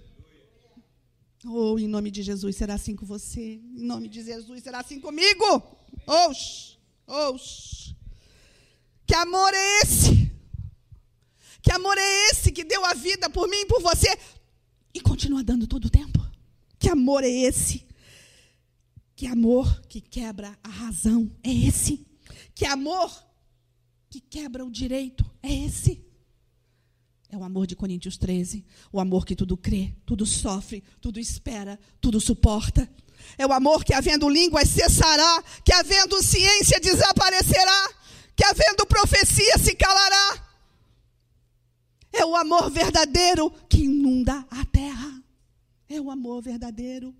Oh, 1.43 1.79
em 1.79 1.87
nome 1.87 2.11
de 2.11 2.21
Jesus 2.21 2.55
será 2.55 2.75
assim 2.75 2.95
com 2.95 3.05
você. 3.05 3.59
Em 3.75 3.85
nome 3.85 4.07
de 4.07 4.21
Jesus 4.21 4.61
será 4.61 4.81
assim 4.81 4.99
comigo. 4.99 5.63
Oxe, 6.05 6.77
oxe. 7.07 7.95
Que 9.07 9.15
amor 9.15 9.51
é 9.51 9.81
esse? 9.81 10.31
Que 11.63 11.71
amor 11.71 11.97
é 11.97 12.29
esse 12.29 12.51
que 12.51 12.63
deu 12.63 12.85
a 12.85 12.93
vida 12.93 13.29
por 13.31 13.47
mim 13.47 13.61
e 13.61 13.65
por 13.65 13.81
você? 13.81 14.15
E 14.97 14.99
continua 14.99 15.43
dando 15.43 15.67
todo 15.67 15.85
o 15.85 15.89
tempo. 15.91 16.19
Que 16.79 16.89
amor 16.89 17.23
é 17.23 17.29
esse? 17.29 17.85
Que 19.15 19.27
amor 19.27 19.81
que 19.87 20.01
quebra 20.01 20.57
a 20.63 20.69
razão 20.69 21.31
é 21.43 21.53
esse? 21.53 22.03
Que 22.55 22.65
amor 22.65 23.11
que 24.09 24.19
quebra 24.19 24.65
o 24.65 24.71
direito 24.71 25.23
é 25.43 25.53
esse? 25.53 26.03
É 27.29 27.37
o 27.37 27.43
amor 27.43 27.67
de 27.67 27.75
Coríntios 27.75 28.17
13. 28.17 28.65
O 28.91 28.99
amor 28.99 29.23
que 29.23 29.35
tudo 29.35 29.55
crê, 29.55 29.93
tudo 30.03 30.25
sofre, 30.25 30.83
tudo 30.99 31.19
espera, 31.19 31.79
tudo 32.01 32.19
suporta. 32.19 32.89
É 33.37 33.45
o 33.45 33.53
amor 33.53 33.85
que, 33.85 33.93
havendo 33.93 34.27
línguas, 34.27 34.67
cessará, 34.67 35.43
que, 35.63 35.73
havendo 35.73 36.23
ciência, 36.23 36.79
desaparecerá, 36.79 37.93
que, 38.35 38.43
havendo 38.43 38.83
profecia, 38.87 39.59
se 39.59 39.75
calará 39.75 40.46
é 42.11 42.25
o 42.25 42.35
amor 42.35 42.69
verdadeiro 42.71 43.51
que 43.69 43.83
inunda 43.83 44.45
a 44.49 44.65
terra. 44.65 45.23
É 45.89 45.99
o 45.99 46.11
amor 46.11 46.41
verdadeiro. 46.41 47.15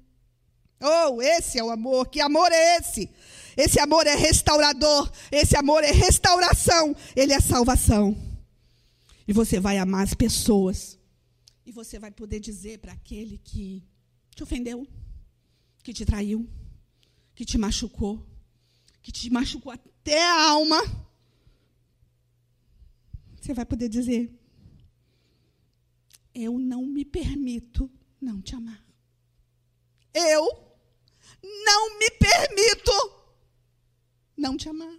Oh, 0.79 1.21
esse 1.21 1.57
é 1.57 1.63
o 1.63 1.69
amor. 1.69 2.07
Que 2.07 2.19
amor 2.19 2.51
é 2.51 2.77
esse? 2.77 3.09
Esse 3.55 3.79
amor 3.79 4.05
é 4.05 4.15
restaurador. 4.15 5.11
Esse 5.31 5.55
amor 5.55 5.83
é 5.83 5.91
restauração. 5.91 6.95
Ele 7.15 7.33
é 7.33 7.39
salvação. 7.39 8.15
E 9.27 9.33
você 9.33 9.59
vai 9.59 9.77
amar 9.77 10.03
as 10.03 10.13
pessoas. 10.13 10.97
E 11.65 11.71
você 11.71 11.99
vai 11.99 12.11
poder 12.11 12.39
dizer 12.39 12.79
para 12.79 12.93
aquele 12.93 13.37
que 13.39 13.83
te 14.35 14.43
ofendeu, 14.43 14.87
que 15.83 15.93
te 15.93 16.05
traiu, 16.05 16.47
que 17.35 17.43
te 17.43 17.57
machucou, 17.57 18.25
que 19.01 19.11
te 19.11 19.29
machucou 19.29 19.71
até 19.71 20.21
a 20.21 20.49
alma. 20.49 20.81
Você 23.41 23.53
vai 23.53 23.65
poder 23.65 23.89
dizer: 23.89 24.36
eu 26.37 26.59
não 26.59 26.85
me 26.85 27.03
permito 27.03 27.89
não 28.21 28.39
te 28.39 28.53
amar. 28.55 28.85
Eu 30.13 30.45
não 31.65 31.97
me 31.97 32.11
permito 32.11 32.91
não 34.37 34.55
te 34.55 34.69
amar. 34.69 34.95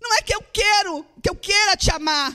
Não 0.00 0.14
é 0.14 0.22
que 0.22 0.34
eu 0.34 0.42
quero, 0.52 1.04
que 1.20 1.28
eu 1.28 1.34
queira 1.34 1.76
te 1.76 1.90
amar, 1.90 2.30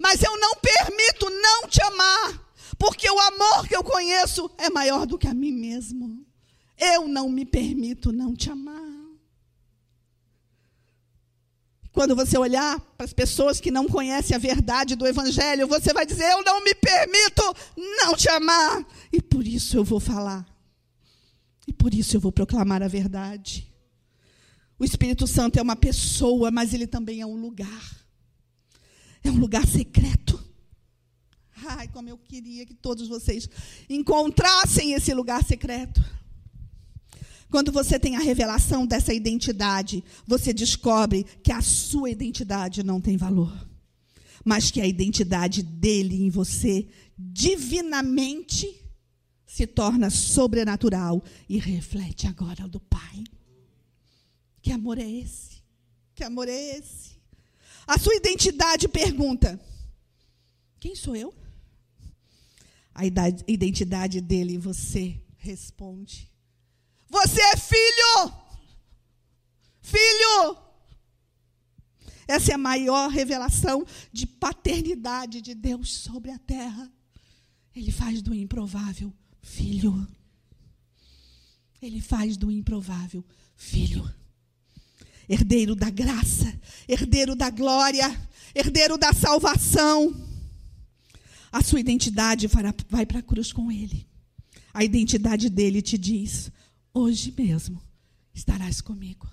mas 0.00 0.22
eu 0.22 0.38
não 0.38 0.54
permito 0.56 1.28
não 1.28 1.68
te 1.68 1.82
amar, 1.82 2.54
porque 2.78 3.10
o 3.10 3.18
amor 3.18 3.66
que 3.66 3.74
eu 3.74 3.82
conheço 3.82 4.48
é 4.56 4.70
maior 4.70 5.06
do 5.06 5.18
que 5.18 5.26
a 5.26 5.34
mim 5.34 5.52
mesmo. 5.52 6.24
Eu 6.78 7.08
não 7.08 7.28
me 7.28 7.44
permito 7.44 8.12
não 8.12 8.34
te 8.36 8.48
amar. 8.48 8.85
Quando 11.96 12.14
você 12.14 12.36
olhar 12.36 12.78
para 12.78 13.06
as 13.06 13.14
pessoas 13.14 13.58
que 13.58 13.70
não 13.70 13.88
conhecem 13.88 14.36
a 14.36 14.38
verdade 14.38 14.94
do 14.94 15.06
Evangelho, 15.06 15.66
você 15.66 15.94
vai 15.94 16.04
dizer: 16.04 16.30
Eu 16.30 16.44
não 16.44 16.62
me 16.62 16.74
permito 16.74 17.42
não 17.98 18.14
te 18.14 18.28
amar. 18.28 18.86
E 19.10 19.22
por 19.22 19.46
isso 19.46 19.78
eu 19.78 19.82
vou 19.82 19.98
falar. 19.98 20.46
E 21.66 21.72
por 21.72 21.94
isso 21.94 22.14
eu 22.14 22.20
vou 22.20 22.30
proclamar 22.30 22.82
a 22.82 22.86
verdade. 22.86 23.72
O 24.78 24.84
Espírito 24.84 25.26
Santo 25.26 25.58
é 25.58 25.62
uma 25.62 25.74
pessoa, 25.74 26.50
mas 26.50 26.74
ele 26.74 26.86
também 26.86 27.22
é 27.22 27.26
um 27.26 27.40
lugar. 27.40 28.06
É 29.24 29.30
um 29.30 29.38
lugar 29.38 29.66
secreto. 29.66 30.38
Ai, 31.64 31.88
como 31.88 32.10
eu 32.10 32.18
queria 32.18 32.66
que 32.66 32.74
todos 32.74 33.08
vocês 33.08 33.48
encontrassem 33.88 34.92
esse 34.92 35.14
lugar 35.14 35.42
secreto. 35.42 36.04
Quando 37.50 37.70
você 37.70 37.98
tem 37.98 38.16
a 38.16 38.20
revelação 38.20 38.86
dessa 38.86 39.14
identidade, 39.14 40.02
você 40.26 40.52
descobre 40.52 41.24
que 41.42 41.52
a 41.52 41.62
sua 41.62 42.10
identidade 42.10 42.82
não 42.82 43.00
tem 43.00 43.16
valor, 43.16 43.52
mas 44.44 44.70
que 44.70 44.80
a 44.80 44.86
identidade 44.86 45.62
dele 45.62 46.22
em 46.22 46.30
você, 46.30 46.88
divinamente, 47.16 48.82
se 49.46 49.66
torna 49.66 50.10
sobrenatural 50.10 51.22
e 51.48 51.58
reflete 51.58 52.26
agora 52.26 52.66
do 52.68 52.80
Pai. 52.80 53.24
Que 54.60 54.72
amor 54.72 54.98
é 54.98 55.08
esse? 55.08 55.62
Que 56.14 56.24
amor 56.24 56.48
é 56.48 56.76
esse? 56.76 57.16
A 57.86 57.98
sua 57.98 58.16
identidade 58.16 58.88
pergunta: 58.88 59.60
Quem 60.80 60.96
sou 60.96 61.14
eu? 61.14 61.32
A 62.92 63.06
identidade 63.06 64.20
dele, 64.20 64.58
você 64.58 65.20
responde: 65.36 66.28
Você 67.08 67.40
é 67.40 67.56
filho! 67.56 68.34
Filho! 69.80 70.58
Essa 72.28 72.52
é 72.52 72.54
a 72.54 72.58
maior 72.58 73.08
revelação 73.08 73.86
de 74.12 74.26
paternidade 74.26 75.40
de 75.40 75.54
Deus 75.54 75.92
sobre 75.92 76.30
a 76.30 76.38
terra. 76.38 76.90
Ele 77.74 77.92
faz 77.92 78.20
do 78.20 78.34
improvável 78.34 79.12
filho. 79.40 80.06
Ele 81.80 82.00
faz 82.00 82.36
do 82.36 82.50
improvável 82.50 83.24
filho 83.54 84.12
herdeiro 85.28 85.74
da 85.74 85.90
graça, 85.90 86.52
herdeiro 86.88 87.34
da 87.34 87.50
glória, 87.50 88.08
herdeiro 88.54 88.96
da 88.96 89.12
salvação. 89.12 90.14
A 91.50 91.62
sua 91.62 91.80
identidade 91.80 92.46
vai 92.88 93.06
para 93.06 93.20
a 93.20 93.22
cruz 93.22 93.52
com 93.52 93.70
ele. 93.70 94.06
A 94.72 94.84
identidade 94.84 95.48
dele 95.48 95.82
te 95.82 95.96
diz: 95.98 96.50
hoje 96.96 97.32
mesmo 97.36 97.82
estarás 98.32 98.80
comigo. 98.80 99.28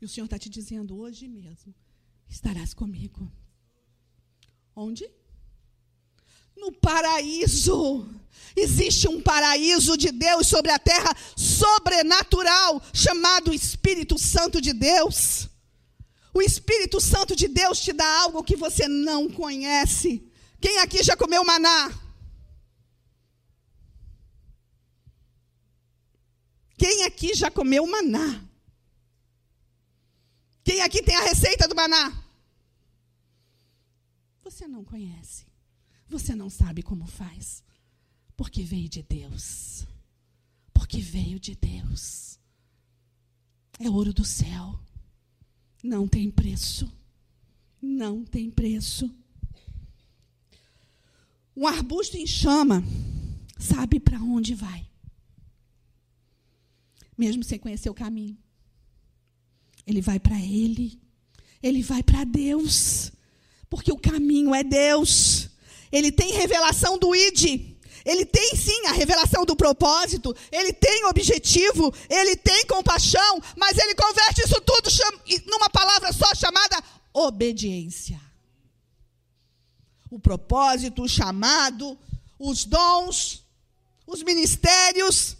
E 0.00 0.04
o 0.04 0.08
Senhor 0.08 0.26
está 0.26 0.38
te 0.38 0.48
dizendo: 0.48 0.96
hoje 0.98 1.26
mesmo 1.28 1.74
estarás 2.28 2.72
comigo. 2.72 3.30
Onde? 4.74 5.04
no 6.56 6.70
paraíso. 6.70 8.06
Existe 8.54 9.08
um 9.08 9.20
paraíso 9.20 9.96
de 9.96 10.10
Deus 10.12 10.46
sobre 10.46 10.70
a 10.70 10.78
terra 10.78 11.16
sobrenatural, 11.34 12.82
chamado 12.92 13.54
Espírito 13.54 14.18
Santo 14.18 14.60
de 14.60 14.74
Deus. 14.74 15.48
O 16.34 16.42
Espírito 16.42 17.00
Santo 17.00 17.34
de 17.34 17.48
Deus 17.48 17.80
te 17.80 17.92
dá 17.92 18.20
algo 18.20 18.44
que 18.44 18.56
você 18.56 18.86
não 18.86 19.28
conhece. 19.28 20.30
Quem 20.60 20.78
aqui 20.80 21.02
já 21.02 21.16
comeu 21.16 21.42
maná? 21.44 21.90
Quem 26.80 27.02
aqui 27.02 27.34
já 27.34 27.50
comeu 27.50 27.86
maná? 27.86 28.42
Quem 30.64 30.80
aqui 30.80 31.02
tem 31.02 31.14
a 31.14 31.24
receita 31.24 31.68
do 31.68 31.76
maná? 31.76 32.10
Você 34.42 34.66
não 34.66 34.82
conhece. 34.82 35.44
Você 36.08 36.34
não 36.34 36.48
sabe 36.48 36.82
como 36.82 37.06
faz. 37.06 37.62
Porque 38.34 38.62
veio 38.62 38.88
de 38.88 39.02
Deus. 39.02 39.86
Porque 40.72 41.02
veio 41.02 41.38
de 41.38 41.54
Deus. 41.54 42.38
É 43.78 43.90
ouro 43.90 44.14
do 44.14 44.24
céu. 44.24 44.80
Não 45.84 46.08
tem 46.08 46.30
preço. 46.30 46.90
Não 47.78 48.24
tem 48.24 48.50
preço. 48.50 49.14
Um 51.54 51.66
arbusto 51.66 52.16
em 52.16 52.26
chama 52.26 52.82
sabe 53.58 54.00
para 54.00 54.18
onde 54.18 54.54
vai. 54.54 54.89
Mesmo 57.20 57.44
sem 57.44 57.58
conhecer 57.58 57.90
o 57.90 57.94
caminho. 57.94 58.34
Ele 59.86 60.00
vai 60.00 60.18
para 60.18 60.40
ele. 60.40 60.98
Ele 61.62 61.82
vai 61.82 62.02
para 62.02 62.24
Deus. 62.24 63.12
Porque 63.68 63.92
o 63.92 63.98
caminho 63.98 64.54
é 64.54 64.64
Deus. 64.64 65.50
Ele 65.92 66.10
tem 66.10 66.32
revelação 66.32 66.98
do 66.98 67.14
ID. 67.14 67.76
Ele 68.06 68.24
tem 68.24 68.56
sim 68.56 68.86
a 68.86 68.92
revelação 68.92 69.44
do 69.44 69.54
propósito, 69.54 70.34
ele 70.50 70.72
tem 70.72 71.04
objetivo, 71.04 71.92
ele 72.08 72.34
tem 72.34 72.64
compaixão, 72.64 73.42
mas 73.54 73.76
ele 73.76 73.94
converte 73.94 74.40
isso 74.40 74.58
tudo 74.62 74.88
numa 75.46 75.68
palavra 75.68 76.10
só 76.10 76.34
chamada 76.34 76.82
obediência. 77.12 78.18
O 80.10 80.18
propósito, 80.18 81.02
o 81.02 81.08
chamado, 81.08 81.98
os 82.38 82.64
dons, 82.64 83.44
os 84.06 84.22
ministérios, 84.22 85.36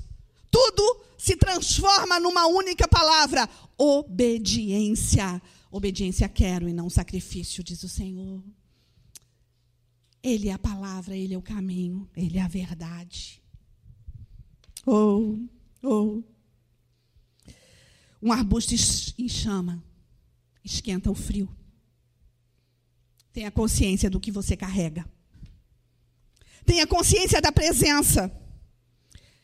tudo 0.51 1.05
se 1.17 1.37
transforma 1.37 2.19
numa 2.19 2.47
única 2.47 2.89
palavra: 2.89 3.49
obediência. 3.79 5.41
Obediência 5.71 6.29
quero 6.29 6.69
e 6.69 6.73
não 6.73 6.91
sacrifício, 6.91 7.63
diz 7.63 7.83
o 7.85 7.89
Senhor. 7.89 8.43
Ele 10.23 10.49
é 10.49 10.53
a 10.53 10.59
palavra, 10.59 11.17
ele 11.17 11.33
é 11.33 11.39
o 11.39 11.43
caminho, 11.43 12.11
ele 12.17 12.39
é 12.39 12.43
a 12.43 12.49
verdade. 12.49 13.41
Ou, 14.85 15.39
oh, 15.83 15.89
ou. 15.89 16.19
Oh. 16.19 16.41
Um 18.23 18.33
arbusto 18.33 18.75
em 18.75 19.29
chama 19.29 19.83
esquenta 20.63 21.11
o 21.11 21.15
frio. 21.15 21.49
Tenha 23.33 23.51
consciência 23.51 24.11
do 24.11 24.21
que 24.21 24.31
você 24.31 24.57
carrega. 24.57 25.09
Tenha 26.67 26.87
consciência 26.87 27.41
da 27.41 27.51
presença. 27.51 28.31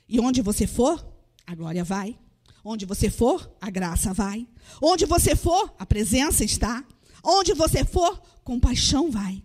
E 0.09 0.21
onde 0.21 0.41
você 0.41 0.67
for, 0.67 1.05
a 1.47 1.55
glória 1.55 1.85
vai. 1.85 2.19
Onde 2.65 2.85
você 2.85 3.11
for, 3.11 3.57
a 3.61 3.71
graça 3.71 4.13
vai. 4.13 4.49
Onde 4.83 5.07
você 5.07 5.37
for, 5.37 5.75
a 5.79 5.87
presença 5.87 6.45
está. 6.45 6.85
Onde 7.23 7.55
você 7.55 7.85
for, 7.85 8.21
compaixão 8.43 9.11
vai. 9.11 9.43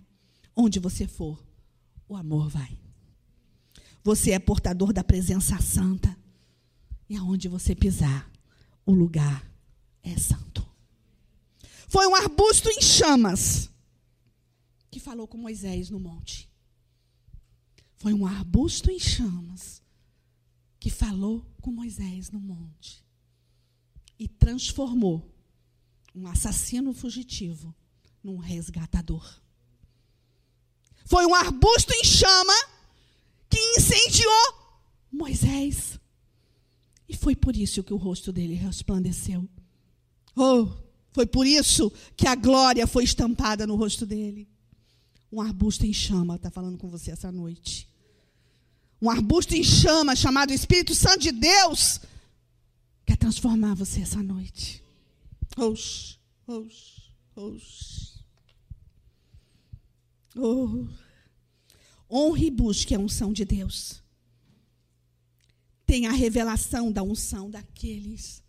Onde 0.55 0.80
você 0.80 1.07
for, 1.07 1.43
o 2.07 2.16
amor 2.16 2.49
vai. 2.49 2.80
Você 4.03 4.32
é 4.32 4.39
portador 4.39 4.91
da 4.91 5.03
presença 5.03 5.59
santa. 5.59 6.16
E 7.09 7.16
aonde 7.16 7.47
você 7.47 7.76
pisar, 7.76 8.32
o 8.86 8.93
lugar 8.93 9.45
é 10.03 10.18
santo. 10.18 10.68
Foi 11.88 12.07
um 12.07 12.16
arbusto 12.16 12.70
em 12.70 12.82
chamas 12.82 13.70
que 14.89 14.99
falou 14.99 15.28
com 15.28 15.38
Moisés 15.38 15.89
no 15.89 15.99
monte. 15.99 16.49
Foi 17.97 18.14
um 18.14 18.26
arbusto 18.26 18.89
em 18.89 18.99
chamas 18.99 19.80
que 20.82 20.89
falou 20.89 21.45
com 21.61 21.71
Moisés 21.71 22.32
no 22.32 22.39
monte 22.39 23.05
e 24.17 24.27
transformou 24.27 25.32
um 26.13 26.27
assassino 26.27 26.91
fugitivo 26.91 27.73
num 28.23 28.38
resgatador. 28.38 29.23
Foi 31.05 31.23
um 31.27 31.36
arbusto 31.36 31.93
em 31.93 32.03
chama 32.03 32.53
que 33.47 33.59
incendiou 33.77 34.82
Moisés. 35.11 35.99
E 37.07 37.15
foi 37.15 37.36
por 37.36 37.55
isso 37.55 37.84
que 37.84 37.93
o 37.93 37.97
rosto 37.97 38.34
dele 38.34 38.55
resplandeceu. 38.55 39.47
Oh, 40.36 40.67
foi 41.11 41.27
por 41.27 41.45
isso 41.45 41.91
que 42.17 42.27
a 42.27 42.34
glória 42.34 42.88
foi 42.88 43.03
estampada 43.03 43.67
no 43.67 43.75
rosto 43.75 44.03
dele. 44.03 44.49
Um 45.32 45.41
arbusto 45.41 45.86
em 45.86 45.93
chama, 45.93 46.38
está 46.38 46.49
falando 46.49 46.79
com 46.79 46.89
você 46.89 47.11
essa 47.11 47.32
noite. 47.32 47.90
Um 49.02 49.10
arbusto 49.10 49.56
em 49.56 49.64
chama 49.64 50.16
chamado 50.16 50.54
Espírito 50.54 50.93
Santo 50.93 51.22
de 51.22 51.32
Deus 51.32 51.99
quer 53.06 53.18
transformar 53.18 53.74
você 53.74 54.02
essa 54.02 54.22
noite. 54.22 54.84
Oxi, 55.58 56.18
oxi, 56.45 57.02
oxi. 57.36 58.12
Oh. 60.36 60.88
Honre 62.10 62.47
e 62.47 62.52
busque 62.52 62.93
a 62.93 62.99
unção 62.99 63.34
de 63.34 63.43
Deus. 63.43 64.04
Tenha 65.86 66.10
a 66.10 66.14
revelação 66.14 66.91
da 66.91 67.02
unção 67.02 67.49
daqueles 67.49 68.43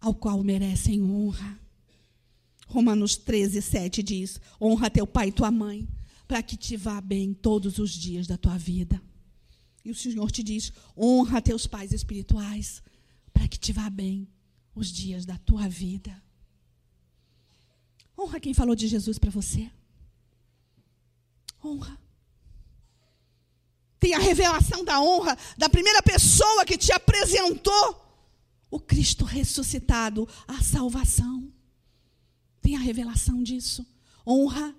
ao 0.00 0.14
qual 0.14 0.42
merecem 0.44 1.02
honra. 1.02 1.58
Romanos 2.68 3.16
13, 3.16 3.60
7 3.60 4.02
diz: 4.02 4.40
Honra 4.60 4.90
teu 4.90 5.06
pai 5.06 5.28
e 5.28 5.32
tua 5.32 5.50
mãe, 5.50 5.88
para 6.28 6.42
que 6.42 6.56
te 6.56 6.76
vá 6.76 7.00
bem 7.00 7.34
todos 7.34 7.78
os 7.78 7.90
dias 7.90 8.26
da 8.26 8.36
tua 8.36 8.56
vida. 8.56 9.02
E 9.84 9.90
o 9.90 9.94
Senhor 9.94 10.30
te 10.30 10.42
diz: 10.42 10.72
honra 10.96 11.42
teus 11.42 11.66
pais 11.66 11.92
espirituais, 11.92 12.82
para 13.32 13.46
que 13.46 13.58
te 13.58 13.72
vá 13.72 13.90
bem 13.90 14.28
os 14.74 14.88
dias 14.88 15.26
da 15.26 15.36
tua 15.38 15.68
vida. 15.68 16.22
Honra 18.18 18.40
quem 18.40 18.54
falou 18.54 18.74
de 18.74 18.88
Jesus 18.88 19.18
para 19.18 19.30
você. 19.30 19.70
Honra. 21.62 21.98
Tem 23.98 24.14
a 24.14 24.18
revelação 24.18 24.84
da 24.84 25.00
honra 25.00 25.36
da 25.56 25.68
primeira 25.68 26.02
pessoa 26.02 26.64
que 26.64 26.76
te 26.76 26.92
apresentou 26.92 28.04
o 28.70 28.78
Cristo 28.78 29.24
ressuscitado, 29.24 30.28
a 30.46 30.62
salvação. 30.62 31.52
Tem 32.60 32.76
a 32.76 32.80
revelação 32.80 33.42
disso. 33.42 33.86
Honra 34.26 34.74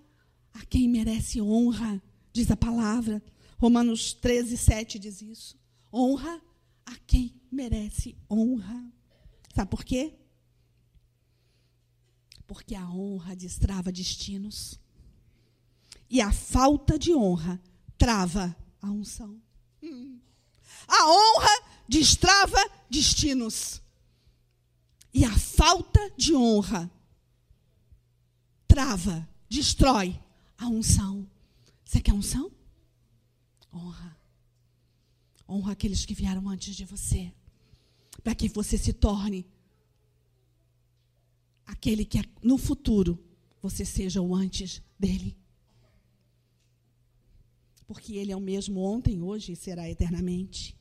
a 0.54 0.66
quem 0.66 0.88
merece 0.88 1.42
honra, 1.42 2.02
diz 2.32 2.50
a 2.52 2.58
palavra. 2.58 3.22
Romanos 3.58 4.14
13, 4.14 4.58
7 4.58 5.00
diz 5.00 5.22
isso. 5.22 5.58
Honra 5.92 6.42
a 6.86 6.96
quem 7.08 7.40
merece 7.52 8.18
honra. 8.30 8.92
Sabe 9.54 9.70
por 9.70 9.84
quê? 9.84 10.14
Porque 12.46 12.76
a 12.76 12.88
honra 12.90 13.36
destrava 13.36 13.92
destinos. 13.92 14.80
E 16.10 16.22
a 16.22 16.32
falta 16.32 17.00
de 17.00 17.14
honra 17.16 17.62
trava 17.98 18.56
a 18.82 18.92
unção. 18.92 19.42
Hum. 19.82 20.20
A 20.88 21.10
honra 21.10 21.64
destrava 21.88 22.60
destinos. 22.90 23.82
E 25.14 25.24
a 25.24 25.38
falta 25.38 26.12
de 26.18 26.36
honra 26.36 26.92
trava, 28.68 29.28
destrói 29.50 30.20
a 30.58 30.68
unção. 30.68 31.26
Você 31.86 32.02
quer 32.02 32.14
unção? 32.14 32.52
Honra. 33.76 34.18
Honra 35.48 35.74
aqueles 35.74 36.06
que 36.06 36.14
vieram 36.14 36.48
antes 36.48 36.76
de 36.76 36.86
você. 36.86 37.34
Para 38.24 38.34
que 38.34 38.48
você 38.48 38.78
se 38.78 38.94
torne 38.94 39.46
aquele 41.66 42.06
que 42.06 42.24
no 42.42 42.58
futuro 42.58 43.22
você 43.62 43.84
seja 43.84 44.22
o 44.22 44.34
antes 44.34 44.82
dele. 44.98 45.36
Porque 47.86 48.16
ele 48.16 48.32
é 48.32 48.36
o 48.36 48.42
mesmo 48.42 48.82
ontem, 48.82 49.22
hoje 49.22 49.52
e 49.52 49.56
será 49.56 49.90
eternamente. 49.90 50.76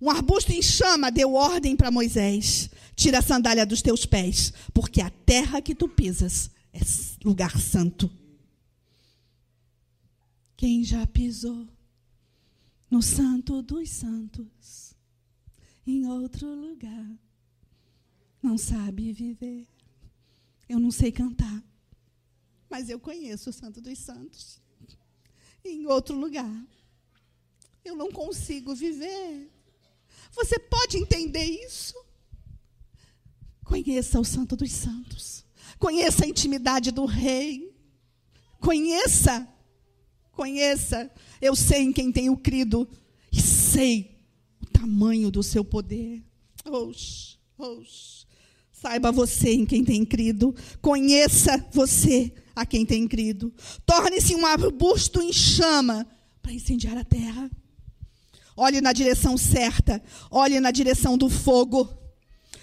Um 0.00 0.10
arbusto 0.10 0.52
em 0.52 0.62
chama 0.62 1.12
deu 1.12 1.34
ordem 1.34 1.76
para 1.76 1.90
Moisés: 1.90 2.70
tira 2.96 3.18
a 3.18 3.22
sandália 3.22 3.66
dos 3.66 3.82
teus 3.82 4.04
pés, 4.04 4.52
porque 4.72 5.00
a 5.00 5.10
terra 5.10 5.62
que 5.62 5.74
tu 5.74 5.88
pisas 5.88 6.50
é 6.72 6.80
lugar 7.24 7.60
santo. 7.60 8.10
Quem 10.56 10.82
já 10.82 11.06
pisou 11.06 11.68
no 12.92 13.00
Santo 13.00 13.62
dos 13.62 13.88
Santos, 13.88 14.94
em 15.86 16.06
outro 16.06 16.46
lugar, 16.54 17.10
não 18.42 18.58
sabe 18.58 19.14
viver. 19.14 19.66
Eu 20.68 20.78
não 20.78 20.90
sei 20.90 21.10
cantar, 21.10 21.64
mas 22.68 22.90
eu 22.90 23.00
conheço 23.00 23.48
o 23.48 23.52
Santo 23.52 23.80
dos 23.80 23.98
Santos. 23.98 24.60
Em 25.64 25.86
outro 25.86 26.14
lugar, 26.14 26.52
eu 27.82 27.96
não 27.96 28.12
consigo 28.12 28.74
viver. 28.74 29.50
Você 30.32 30.58
pode 30.58 30.98
entender 30.98 31.44
isso? 31.44 31.94
Conheça 33.64 34.20
o 34.20 34.24
Santo 34.24 34.54
dos 34.54 34.70
Santos. 34.70 35.46
Conheça 35.78 36.26
a 36.26 36.28
intimidade 36.28 36.90
do 36.90 37.06
Rei. 37.06 37.74
Conheça. 38.60 39.48
Conheça. 40.32 41.10
Eu 41.40 41.54
sei 41.54 41.82
em 41.82 41.92
quem 41.92 42.10
tenho 42.10 42.36
crido. 42.36 42.88
E 43.30 43.40
sei 43.40 44.18
o 44.60 44.66
tamanho 44.66 45.30
do 45.30 45.42
seu 45.42 45.64
poder. 45.64 46.22
Oxe, 46.66 47.36
oxe. 47.56 48.26
Saiba 48.70 49.12
você 49.12 49.52
em 49.52 49.64
quem 49.64 49.84
tem 49.84 50.04
crido. 50.04 50.54
Conheça 50.80 51.64
você 51.72 52.32
a 52.54 52.66
quem 52.66 52.84
tem 52.84 53.06
crido. 53.06 53.52
Torne-se 53.86 54.34
um 54.34 54.44
arbusto 54.44 55.22
em 55.22 55.32
chama 55.32 56.06
para 56.42 56.52
incendiar 56.52 56.98
a 56.98 57.04
terra. 57.04 57.50
Olhe 58.56 58.80
na 58.80 58.92
direção 58.92 59.38
certa. 59.38 60.02
Olhe 60.30 60.60
na 60.60 60.70
direção 60.70 61.16
do 61.16 61.30
fogo. 61.30 61.88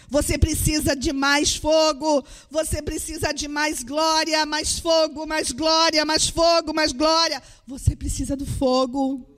Você 0.09 0.37
precisa 0.37 0.95
de 0.95 1.13
mais 1.13 1.55
fogo. 1.55 2.23
Você 2.49 2.81
precisa 2.81 3.31
de 3.31 3.47
mais 3.47 3.83
glória, 3.83 4.45
mais 4.45 4.79
fogo, 4.79 5.25
mais 5.25 5.51
glória, 5.51 6.03
mais 6.03 6.27
fogo, 6.29 6.73
mais 6.73 6.91
glória. 6.91 7.41
Você 7.67 7.95
precisa 7.95 8.35
do 8.35 8.45
fogo. 8.45 9.29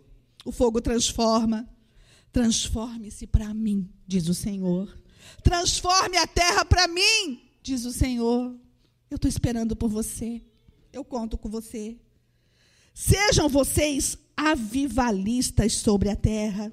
O 0.46 0.52
fogo 0.52 0.82
transforma. 0.82 1.70
Transforme-se 2.32 3.28
para 3.28 3.54
mim, 3.54 3.90
diz 4.08 4.28
o 4.30 4.34
Senhor. 4.34 4.98
Transforme 5.44 6.18
a 6.18 6.26
terra 6.26 6.64
para 6.64 6.88
mim, 6.88 7.42
diz 7.62 7.84
o 7.84 7.92
Senhor. 7.92 8.56
Eu 9.10 9.16
estou 9.18 9.28
esperando 9.28 9.76
por 9.76 9.90
você. 9.90 10.42
Eu 10.94 11.04
conto 11.04 11.38
com 11.38 11.50
você. 11.50 11.98
Sejam 12.94 13.50
vocês 13.50 14.18
avivalistas 14.38 15.74
sobre 15.76 16.10
a 16.10 16.16
terra. 16.16 16.72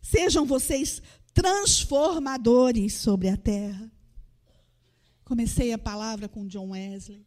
Sejam 0.00 0.44
vocês 0.44 1.02
transformadores 1.34 2.94
sobre 2.94 3.28
a 3.28 3.36
terra. 3.36 3.90
Comecei 5.24 5.72
a 5.72 5.78
palavra 5.78 6.28
com 6.28 6.46
John 6.46 6.70
Wesley. 6.70 7.26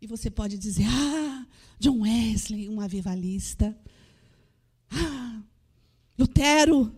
E 0.00 0.06
você 0.06 0.30
pode 0.30 0.58
dizer: 0.58 0.84
Ah, 0.86 1.46
John 1.78 2.02
Wesley, 2.02 2.68
um 2.68 2.80
avivalista. 2.80 3.76
Ah, 4.90 5.40
Lutero, 6.18 6.94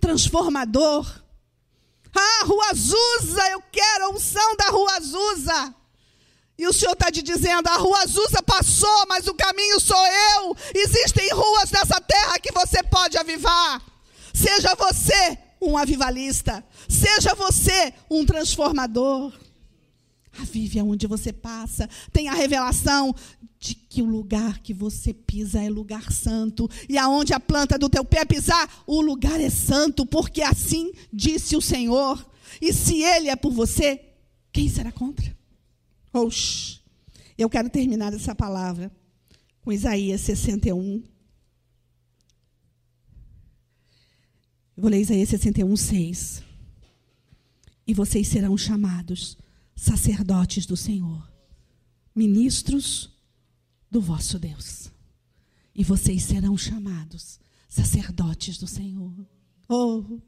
transformador. 0.00 1.22
Ah, 2.14 2.44
Rua 2.44 2.70
Azusa, 2.70 3.50
eu 3.50 3.62
quero 3.72 4.04
a 4.04 4.10
unção 4.10 4.56
da 4.56 4.68
Rua 4.68 4.96
Azusa. 4.96 5.74
E 6.56 6.66
o 6.66 6.72
Senhor 6.72 6.92
está 6.92 7.10
te 7.10 7.22
dizendo: 7.22 7.66
a 7.68 7.76
Rua 7.76 8.02
Azusa 8.02 8.42
passou, 8.42 9.06
mas 9.08 9.26
o 9.26 9.34
caminho 9.34 9.80
sou 9.80 10.06
eu. 10.06 10.56
Existem 10.74 11.32
ruas 11.32 11.70
nessa 11.70 12.00
terra 12.00 12.38
que 12.38 12.52
você 12.52 12.82
pode 12.82 13.16
avivar. 13.16 13.82
Seja 14.32 14.74
você 14.74 15.43
um 15.60 15.76
avivalista. 15.76 16.64
Seja 16.88 17.34
você 17.34 17.92
um 18.10 18.24
transformador. 18.24 19.32
Avive 20.40 20.80
aonde 20.80 21.06
você 21.06 21.32
passa. 21.32 21.88
Tenha 22.12 22.32
a 22.32 22.34
revelação 22.34 23.14
de 23.58 23.74
que 23.74 24.02
o 24.02 24.04
lugar 24.04 24.58
que 24.58 24.74
você 24.74 25.14
pisa 25.14 25.62
é 25.62 25.70
lugar 25.70 26.12
santo. 26.12 26.68
E 26.88 26.98
aonde 26.98 27.32
a 27.32 27.40
planta 27.40 27.78
do 27.78 27.88
teu 27.88 28.04
pé 28.04 28.24
pisar, 28.24 28.68
o 28.86 29.00
lugar 29.00 29.40
é 29.40 29.48
santo, 29.48 30.04
porque 30.04 30.42
assim 30.42 30.92
disse 31.12 31.56
o 31.56 31.62
Senhor. 31.62 32.24
E 32.60 32.72
se 32.72 33.02
ele 33.02 33.28
é 33.28 33.36
por 33.36 33.52
você, 33.52 34.00
quem 34.52 34.68
será 34.68 34.92
contra? 34.92 35.36
Oxi. 36.12 36.80
Eu 37.36 37.48
quero 37.48 37.68
terminar 37.70 38.12
essa 38.12 38.34
palavra 38.34 38.92
com 39.62 39.72
Isaías 39.72 40.20
61. 40.20 41.02
Eu 44.76 44.82
vou 44.82 44.90
ler 44.90 45.00
Isaías 45.00 45.28
61, 45.28 45.76
6. 45.76 46.42
E 47.86 47.94
vocês 47.94 48.26
serão 48.28 48.56
chamados 48.56 49.36
sacerdotes 49.76 50.66
do 50.66 50.76
Senhor, 50.76 51.30
ministros 52.14 53.10
do 53.90 54.00
vosso 54.00 54.38
Deus. 54.38 54.90
E 55.74 55.84
vocês 55.84 56.22
serão 56.22 56.56
chamados 56.56 57.38
sacerdotes 57.68 58.58
do 58.58 58.66
Senhor. 58.66 59.12
Oh, 59.68 60.18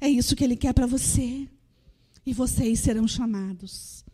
é 0.00 0.08
isso 0.08 0.36
que 0.36 0.44
Ele 0.44 0.56
quer 0.56 0.72
para 0.72 0.86
você. 0.86 1.48
E 2.24 2.32
vocês 2.32 2.80
serão 2.80 3.06
chamados 3.06 4.04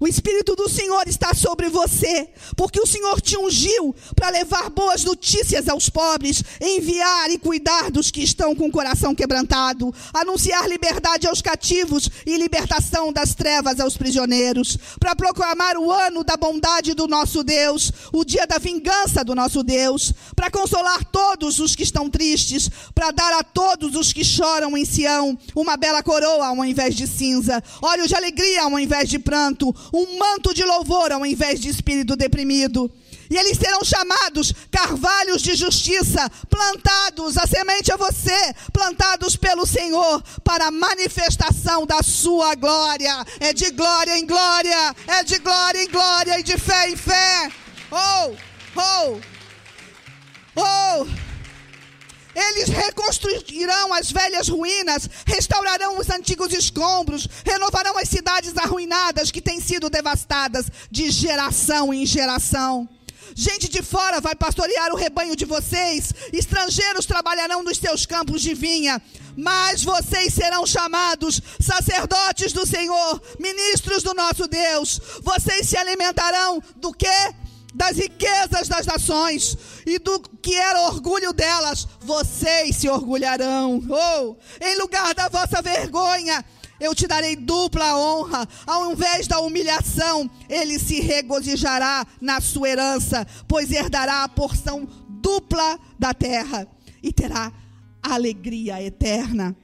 o 0.00 0.06
Espírito 0.06 0.56
do 0.56 0.68
Senhor 0.68 1.06
está 1.06 1.32
sobre 1.34 1.68
você, 1.68 2.28
porque 2.56 2.80
o 2.80 2.86
Senhor 2.86 3.20
te 3.20 3.36
ungiu 3.36 3.94
para 4.14 4.30
levar 4.30 4.70
boas 4.70 5.04
notícias 5.04 5.68
aos 5.68 5.88
pobres, 5.88 6.42
enviar 6.60 7.30
e 7.30 7.38
cuidar 7.38 7.90
dos 7.90 8.10
que 8.10 8.22
estão 8.22 8.54
com 8.54 8.66
o 8.66 8.72
coração 8.72 9.14
quebrantado, 9.14 9.94
anunciar 10.12 10.68
liberdade 10.68 11.26
aos 11.26 11.40
cativos 11.40 12.08
e 12.26 12.36
libertação 12.36 13.12
das 13.12 13.34
trevas 13.34 13.80
aos 13.80 13.96
prisioneiros, 13.96 14.76
para 14.98 15.14
proclamar 15.14 15.76
o 15.76 15.90
ano 15.90 16.24
da 16.24 16.36
bondade 16.36 16.94
do 16.94 17.06
nosso 17.06 17.44
Deus, 17.44 17.92
o 18.12 18.24
dia 18.24 18.46
da 18.46 18.58
vingança 18.58 19.24
do 19.24 19.34
nosso 19.34 19.62
Deus, 19.62 20.12
para 20.34 20.50
consolar 20.50 21.04
todos 21.04 21.60
os 21.60 21.76
que 21.76 21.82
estão 21.82 22.10
tristes, 22.10 22.68
para 22.94 23.10
dar 23.10 23.32
a 23.38 23.44
todos 23.44 23.94
os 23.94 24.12
que 24.12 24.24
choram 24.24 24.76
em 24.76 24.84
Sião 24.84 25.38
uma 25.54 25.76
bela 25.76 26.02
coroa 26.02 26.48
ao 26.48 26.64
invés 26.64 26.94
de 26.94 27.06
cinza, 27.06 27.62
óleo 27.80 28.06
de 28.06 28.14
alegria 28.14 28.62
ao 28.62 28.78
invés 28.78 29.08
de 29.08 29.18
pranto 29.18 29.74
um 29.92 30.18
manto 30.18 30.54
de 30.54 30.64
louvor 30.64 31.12
ao 31.12 31.24
invés 31.24 31.60
de 31.60 31.68
espírito 31.68 32.16
deprimido. 32.16 32.90
E 33.30 33.36
eles 33.36 33.56
serão 33.58 33.82
chamados 33.82 34.52
carvalhos 34.70 35.42
de 35.42 35.54
justiça, 35.54 36.30
plantados, 36.48 37.38
a 37.38 37.46
semente 37.46 37.90
é 37.90 37.96
você, 37.96 38.54
plantados 38.72 39.34
pelo 39.34 39.66
Senhor 39.66 40.22
para 40.42 40.66
a 40.66 40.70
manifestação 40.70 41.86
da 41.86 42.02
sua 42.02 42.54
glória. 42.54 43.24
É 43.40 43.52
de 43.52 43.70
glória 43.70 44.18
em 44.18 44.26
glória, 44.26 44.94
é 45.06 45.22
de 45.24 45.38
glória 45.38 45.82
em 45.82 45.90
glória 45.90 46.38
e 46.38 46.42
de 46.42 46.58
fé 46.58 46.90
em 46.90 46.96
fé. 46.96 47.50
Oh, 47.90 48.34
oh, 48.76 49.20
oh. 50.56 51.23
Eles 52.34 52.68
reconstruirão 52.68 53.92
as 53.94 54.10
velhas 54.10 54.48
ruínas, 54.48 55.08
restaurarão 55.24 55.98
os 55.98 56.10
antigos 56.10 56.52
escombros, 56.52 57.28
renovarão 57.44 57.96
as 57.98 58.08
cidades 58.08 58.56
arruinadas 58.56 59.30
que 59.30 59.40
têm 59.40 59.60
sido 59.60 59.88
devastadas 59.88 60.66
de 60.90 61.10
geração 61.10 61.94
em 61.94 62.04
geração. 62.04 62.88
Gente 63.34 63.68
de 63.68 63.82
fora 63.82 64.20
vai 64.20 64.34
pastorear 64.34 64.92
o 64.92 64.96
rebanho 64.96 65.34
de 65.34 65.44
vocês, 65.44 66.12
estrangeiros 66.32 67.06
trabalharão 67.06 67.62
nos 67.62 67.78
seus 67.78 68.06
campos 68.06 68.42
de 68.42 68.54
vinha, 68.54 69.02
mas 69.36 69.82
vocês 69.82 70.32
serão 70.32 70.64
chamados 70.64 71.40
sacerdotes 71.60 72.52
do 72.52 72.64
Senhor, 72.64 73.20
ministros 73.40 74.02
do 74.02 74.14
nosso 74.14 74.46
Deus. 74.46 75.00
Vocês 75.22 75.68
se 75.68 75.76
alimentarão 75.76 76.62
do 76.76 76.92
que? 76.92 77.34
Das 77.74 77.96
riquezas 77.96 78.68
das 78.68 78.86
nações 78.86 79.58
e 79.84 79.98
do 79.98 80.20
que 80.20 80.54
era 80.54 80.82
orgulho 80.82 81.32
delas, 81.32 81.88
vocês 82.00 82.76
se 82.76 82.88
orgulharão. 82.88 83.82
Oh, 83.88 84.36
em 84.64 84.78
lugar 84.78 85.12
da 85.12 85.28
vossa 85.28 85.60
vergonha, 85.60 86.44
eu 86.78 86.94
te 86.94 87.06
darei 87.06 87.34
dupla 87.34 87.96
honra. 87.96 88.48
Ao 88.66 88.92
invés 88.92 89.26
da 89.26 89.40
humilhação, 89.40 90.30
ele 90.48 90.78
se 90.78 91.00
regozijará 91.00 92.06
na 92.20 92.40
sua 92.40 92.68
herança, 92.68 93.26
pois 93.48 93.72
herdará 93.72 94.22
a 94.22 94.28
porção 94.28 94.86
dupla 95.08 95.78
da 95.98 96.12
terra 96.12 96.68
e 97.02 97.12
terá 97.12 97.52
alegria 98.02 98.82
eterna. 98.82 99.56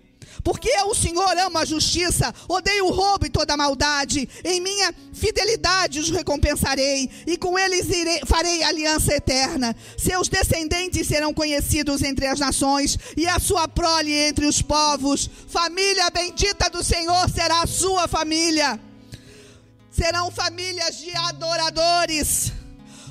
Porque 0.43 0.71
o 0.87 0.95
Senhor, 0.95 1.37
amo 1.39 1.59
a 1.59 1.65
justiça, 1.65 2.33
odeio 2.49 2.87
o 2.87 2.93
roubo 2.93 3.27
e 3.27 3.31
toda 3.31 3.55
a 3.55 3.57
maldade. 3.57 4.29
Em 4.45 4.61
minha 4.61 4.95
fidelidade 5.13 5.99
os 5.99 6.11
recompensarei, 6.11 7.11
e 7.27 7.37
com 7.37 7.59
eles 7.59 7.89
irei, 7.89 8.21
farei 8.27 8.63
aliança 8.63 9.15
eterna. 9.15 9.77
Seus 9.99 10.29
descendentes 10.29 11.07
serão 11.07 11.35
conhecidos 11.35 12.03
entre 12.03 12.27
as 12.27 12.39
nações, 12.39 12.99
e 13.17 13.27
a 13.27 13.39
sua 13.39 13.69
prole 13.69 14.13
entre 14.13 14.47
os 14.47 14.63
povos. 14.63 15.29
Família 15.49 16.11
bendita 16.11 16.71
do 16.71 16.83
Senhor 16.83 17.29
será 17.29 17.63
a 17.63 17.67
sua 17.67 18.09
família. 18.09 18.81
Serão 19.91 20.31
famílias 20.31 20.99
de 20.99 21.15
adoradores. 21.17 22.53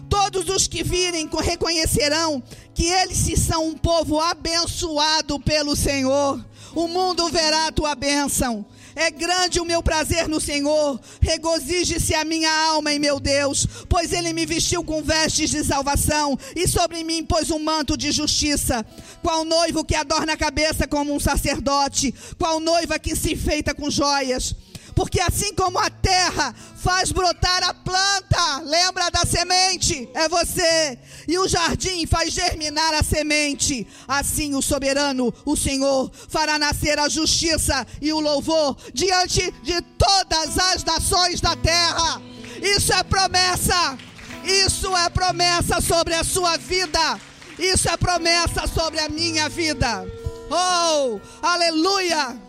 Todos 0.10 0.50
os 0.50 0.68
que 0.68 0.84
virem 0.84 1.30
reconhecerão 1.44 2.42
que 2.74 2.86
eles 2.86 3.38
são 3.40 3.68
um 3.68 3.78
povo 3.78 4.20
abençoado 4.20 5.40
pelo 5.40 5.76
Senhor 5.76 6.44
o 6.76 6.88
mundo 6.88 7.30
verá 7.30 7.68
a 7.68 7.72
tua 7.72 7.96
bênção. 7.96 8.66
É 8.96 9.10
grande 9.10 9.60
o 9.60 9.66
meu 9.66 9.82
prazer 9.82 10.28
no 10.28 10.42
Senhor. 10.42 11.00
Regozije-se 11.22 12.14
a 12.14 12.26
minha 12.26 12.52
alma 12.52 12.94
em 12.94 13.00
meu 13.00 13.20
Deus, 13.20 13.66
pois 13.88 14.12
ele 14.12 14.34
me 14.34 14.46
vestiu 14.46 14.84
com 14.84 15.02
vestes 15.02 15.50
de 15.50 15.64
salvação 15.64 16.38
e 16.56 16.68
sobre 16.68 17.04
mim 17.04 17.24
pôs 17.24 17.50
um 17.50 17.60
manto 17.60 17.96
de 17.96 18.12
justiça. 18.12 18.86
Qual 19.22 19.46
noivo 19.46 19.86
que 19.86 19.96
adorna 19.96 20.34
a 20.34 20.38
cabeça 20.38 20.88
como 20.88 21.14
um 21.14 21.20
sacerdote, 21.20 22.14
qual 22.38 22.60
noiva 22.60 23.00
que 23.00 23.16
se 23.16 23.34
enfeita 23.34 23.74
com 23.74 23.90
joias 23.90 24.56
porque 25.00 25.22
assim 25.22 25.54
como 25.54 25.80
a 25.80 25.90
terra 25.90 26.54
faz 26.76 27.10
brotar 27.10 27.64
a 27.64 27.74
planta, 27.74 28.60
lembra 28.66 29.10
da 29.10 29.26
semente? 29.26 30.10
É 30.14 30.28
você. 30.28 31.00
E 31.26 31.40
o 31.40 31.48
jardim 31.48 32.06
faz 32.06 32.34
germinar 32.34 32.94
a 32.94 33.02
semente. 33.02 33.88
Assim 34.06 34.56
o 34.56 34.62
soberano, 34.62 35.34
o 35.46 35.56
Senhor, 35.56 36.12
fará 36.28 36.60
nascer 36.60 37.00
a 37.00 37.08
justiça 37.08 37.88
e 38.02 38.12
o 38.12 38.20
louvor 38.20 38.76
diante 38.94 39.50
de 39.64 39.82
todas 39.98 40.58
as 40.58 40.84
nações 40.84 41.40
da 41.40 41.56
terra. 41.56 42.22
Isso 42.62 42.92
é 42.92 43.02
promessa. 43.02 43.98
Isso 44.44 44.94
é 44.98 45.10
promessa 45.10 45.80
sobre 45.80 46.14
a 46.14 46.26
sua 46.26 46.58
vida. 46.58 47.18
Isso 47.58 47.88
é 47.88 47.96
promessa 47.96 48.68
sobre 48.68 49.00
a 49.00 49.08
minha 49.08 49.48
vida. 49.48 50.06
Oh, 50.52 51.22
aleluia! 51.42 52.49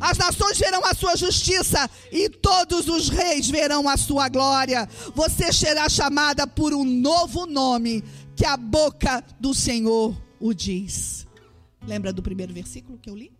As 0.00 0.16
nações 0.16 0.58
verão 0.58 0.82
a 0.84 0.94
sua 0.94 1.14
justiça 1.14 1.88
e 2.10 2.28
todos 2.30 2.88
os 2.88 3.10
reis 3.10 3.50
verão 3.50 3.86
a 3.86 3.98
sua 3.98 4.30
glória. 4.30 4.88
Você 5.14 5.52
será 5.52 5.88
chamada 5.90 6.46
por 6.46 6.72
um 6.72 6.84
novo 6.84 7.44
nome 7.44 8.02
que 8.34 8.46
a 8.46 8.56
boca 8.56 9.22
do 9.38 9.52
Senhor 9.52 10.16
o 10.40 10.54
diz. 10.54 11.26
Lembra 11.86 12.12
do 12.12 12.22
primeiro 12.22 12.54
versículo 12.54 12.98
que 12.98 13.10
eu 13.10 13.14
li? 13.14 13.30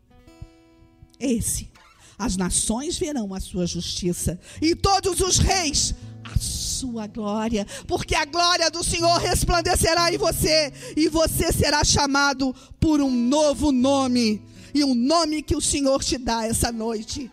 Esse. 1.19 1.71
As 2.19 2.37
nações 2.37 2.99
verão 2.99 3.33
a 3.33 3.41
sua 3.41 3.67
justiça 3.67 4.39
e 4.61 4.75
todos 4.75 5.21
os 5.21 5.39
reis 5.39 5.95
a 6.23 6.39
sua 6.39 7.07
glória, 7.07 7.67
porque 7.87 8.15
a 8.15 8.27
glória 8.27 8.71
do 8.71 8.85
Senhor 8.85 9.19
resplandecerá 9.19 10.13
em 10.13 10.19
você 10.19 10.71
e 10.95 11.09
você 11.09 11.51
será 11.51 11.83
chamado 11.83 12.55
por 12.79 13.01
um 13.01 13.11
novo 13.11 13.73
nome 13.73 14.43
e 14.75 14.85
um 14.85 14.95
nome 14.95 15.43
que 15.43 15.57
o 15.57 15.61
Senhor 15.61 16.03
te 16.03 16.17
dá 16.19 16.47
essa 16.47 16.71
noite. 16.71 17.31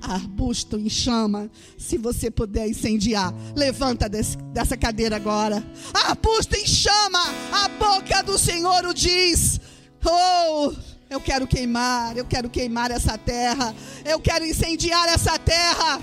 Arbusto 0.00 0.78
em 0.78 0.88
chama, 0.88 1.50
se 1.76 1.98
você 1.98 2.30
puder 2.30 2.68
incendiar, 2.68 3.34
levanta 3.54 4.08
desse, 4.08 4.36
dessa 4.52 4.76
cadeira 4.76 5.16
agora. 5.16 5.64
Arbusto 5.92 6.56
em 6.56 6.66
chama, 6.66 7.20
a 7.52 7.68
boca 7.68 8.22
do 8.22 8.38
Senhor 8.38 8.84
o 8.86 8.94
diz. 8.94 9.60
Oh, 10.04 10.72
eu 11.10 11.20
quero 11.20 11.46
queimar, 11.46 12.16
eu 12.16 12.24
quero 12.24 12.48
queimar 12.48 12.90
essa 12.90 13.18
terra, 13.18 13.74
eu 14.04 14.18
quero 14.18 14.46
incendiar 14.46 15.08
essa 15.08 15.38
terra. 15.38 16.00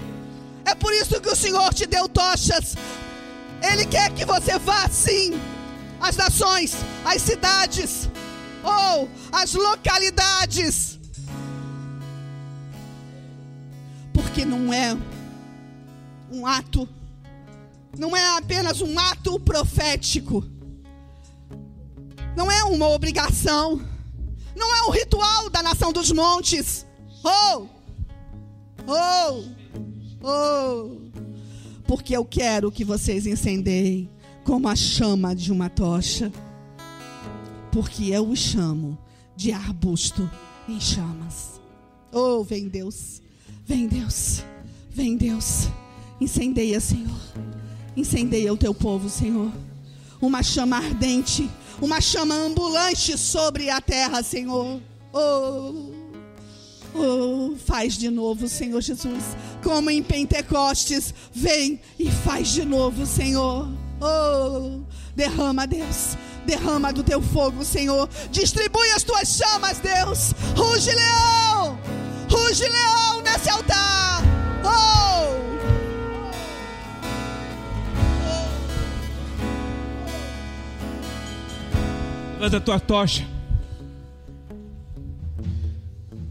É 0.66 0.76
por 0.76 0.94
isso 0.94 1.20
que 1.22 1.30
o 1.30 1.36
Senhor 1.36 1.74
te 1.74 1.86
deu 1.86 2.08
tochas. 2.10 2.76
Ele 3.62 3.86
quer 3.86 4.14
que 4.14 4.26
você 4.26 4.60
vá 4.60 4.88
sim 4.90 5.34
as 6.00 6.16
nações, 6.16 6.76
as 7.04 7.22
cidades 7.22 8.10
ou 8.64 9.10
as 9.32 9.54
localidades. 9.54 11.00
Porque 14.14 14.46
não 14.46 14.74
é 14.74 14.98
um 16.32 16.46
ato, 16.46 16.88
não 17.98 18.16
é 18.16 18.38
apenas 18.38 18.82
um 18.82 18.98
ato 19.00 19.40
profético, 19.40 20.44
não 22.36 22.52
é 22.52 22.64
uma 22.64 22.88
obrigação, 22.90 23.82
não 24.56 24.76
é 24.76 24.84
um 24.84 24.92
ritual 24.92 25.50
da 25.50 25.64
nação 25.64 25.92
dos 25.92 26.12
montes. 26.12 26.86
Oh, 27.24 27.68
oh, 28.88 29.44
oh, 30.24 30.98
porque 31.86 32.16
eu 32.16 32.24
quero 32.26 32.72
que 32.72 32.84
vocês 32.84 33.26
incendeiem 33.26 34.10
como 34.48 34.70
a 34.70 34.78
chama 34.78 35.36
de 35.36 35.52
uma 35.52 35.70
tocha, 35.70 36.32
porque 37.70 38.06
eu 38.06 38.30
o 38.30 38.36
chamo 38.36 38.98
de 39.36 39.52
arbusto 39.52 40.32
em 40.70 40.80
chamas. 40.80 41.60
Oh, 42.14 42.46
vem 42.46 42.70
Deus, 42.70 43.22
vem 43.66 43.90
Deus, 43.90 44.42
vem 44.90 45.18
Deus, 45.18 45.68
incendeia, 46.22 46.80
Senhor, 46.80 47.20
incendeia 47.98 48.54
o 48.54 48.58
teu 48.58 48.74
povo, 48.74 49.10
Senhor. 49.10 49.52
Uma 50.22 50.42
chama 50.42 50.78
ardente, 50.78 51.50
uma 51.82 52.00
chama 52.00 52.34
ambulante 52.34 53.18
sobre 53.18 53.70
a 53.70 53.82
terra, 53.82 54.24
Senhor. 54.24 54.80
Oh, 55.12 55.92
oh, 56.96 57.56
faz 57.66 57.98
de 57.98 58.10
novo, 58.10 58.48
Senhor 58.48 58.80
Jesus, 58.80 59.24
como 59.62 59.90
em 59.90 60.02
Pentecostes, 60.02 61.14
vem 61.34 61.82
e 62.00 62.10
faz 62.10 62.48
de 62.48 62.64
novo, 62.64 63.06
Senhor. 63.06 63.68
Oh, 64.00 64.82
derrama, 65.16 65.66
Deus. 65.66 66.18
Derrama 66.46 66.94
do 66.94 67.04
teu 67.04 67.22
fogo, 67.22 67.66
Senhor. 67.66 68.08
Distribui 68.32 68.90
as 68.92 69.04
tuas 69.04 69.28
chamas, 69.38 69.80
Deus. 69.80 70.34
Ruge 70.56 70.92
leão. 70.92 71.80
Ruge 72.30 72.68
leão 72.68 73.22
nesse 73.22 73.50
altar. 73.50 74.22
Oh. 74.64 75.08
Levanta 82.34 82.58
a 82.58 82.62
tua 82.62 82.80
tocha. 82.80 83.28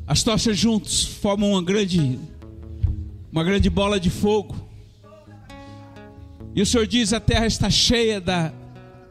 As 0.06 0.22
tochas 0.22 0.56
juntos 0.56 1.04
formam 1.04 1.50
uma 1.50 1.62
grande 1.62 2.20
uma 3.32 3.42
grande 3.42 3.68
bola 3.68 3.98
de 3.98 4.08
fogo. 4.08 4.65
E 6.56 6.62
o 6.62 6.66
Senhor 6.66 6.86
diz: 6.86 7.12
A 7.12 7.20
terra 7.20 7.46
está 7.46 7.68
cheia 7.68 8.18
da, 8.18 8.50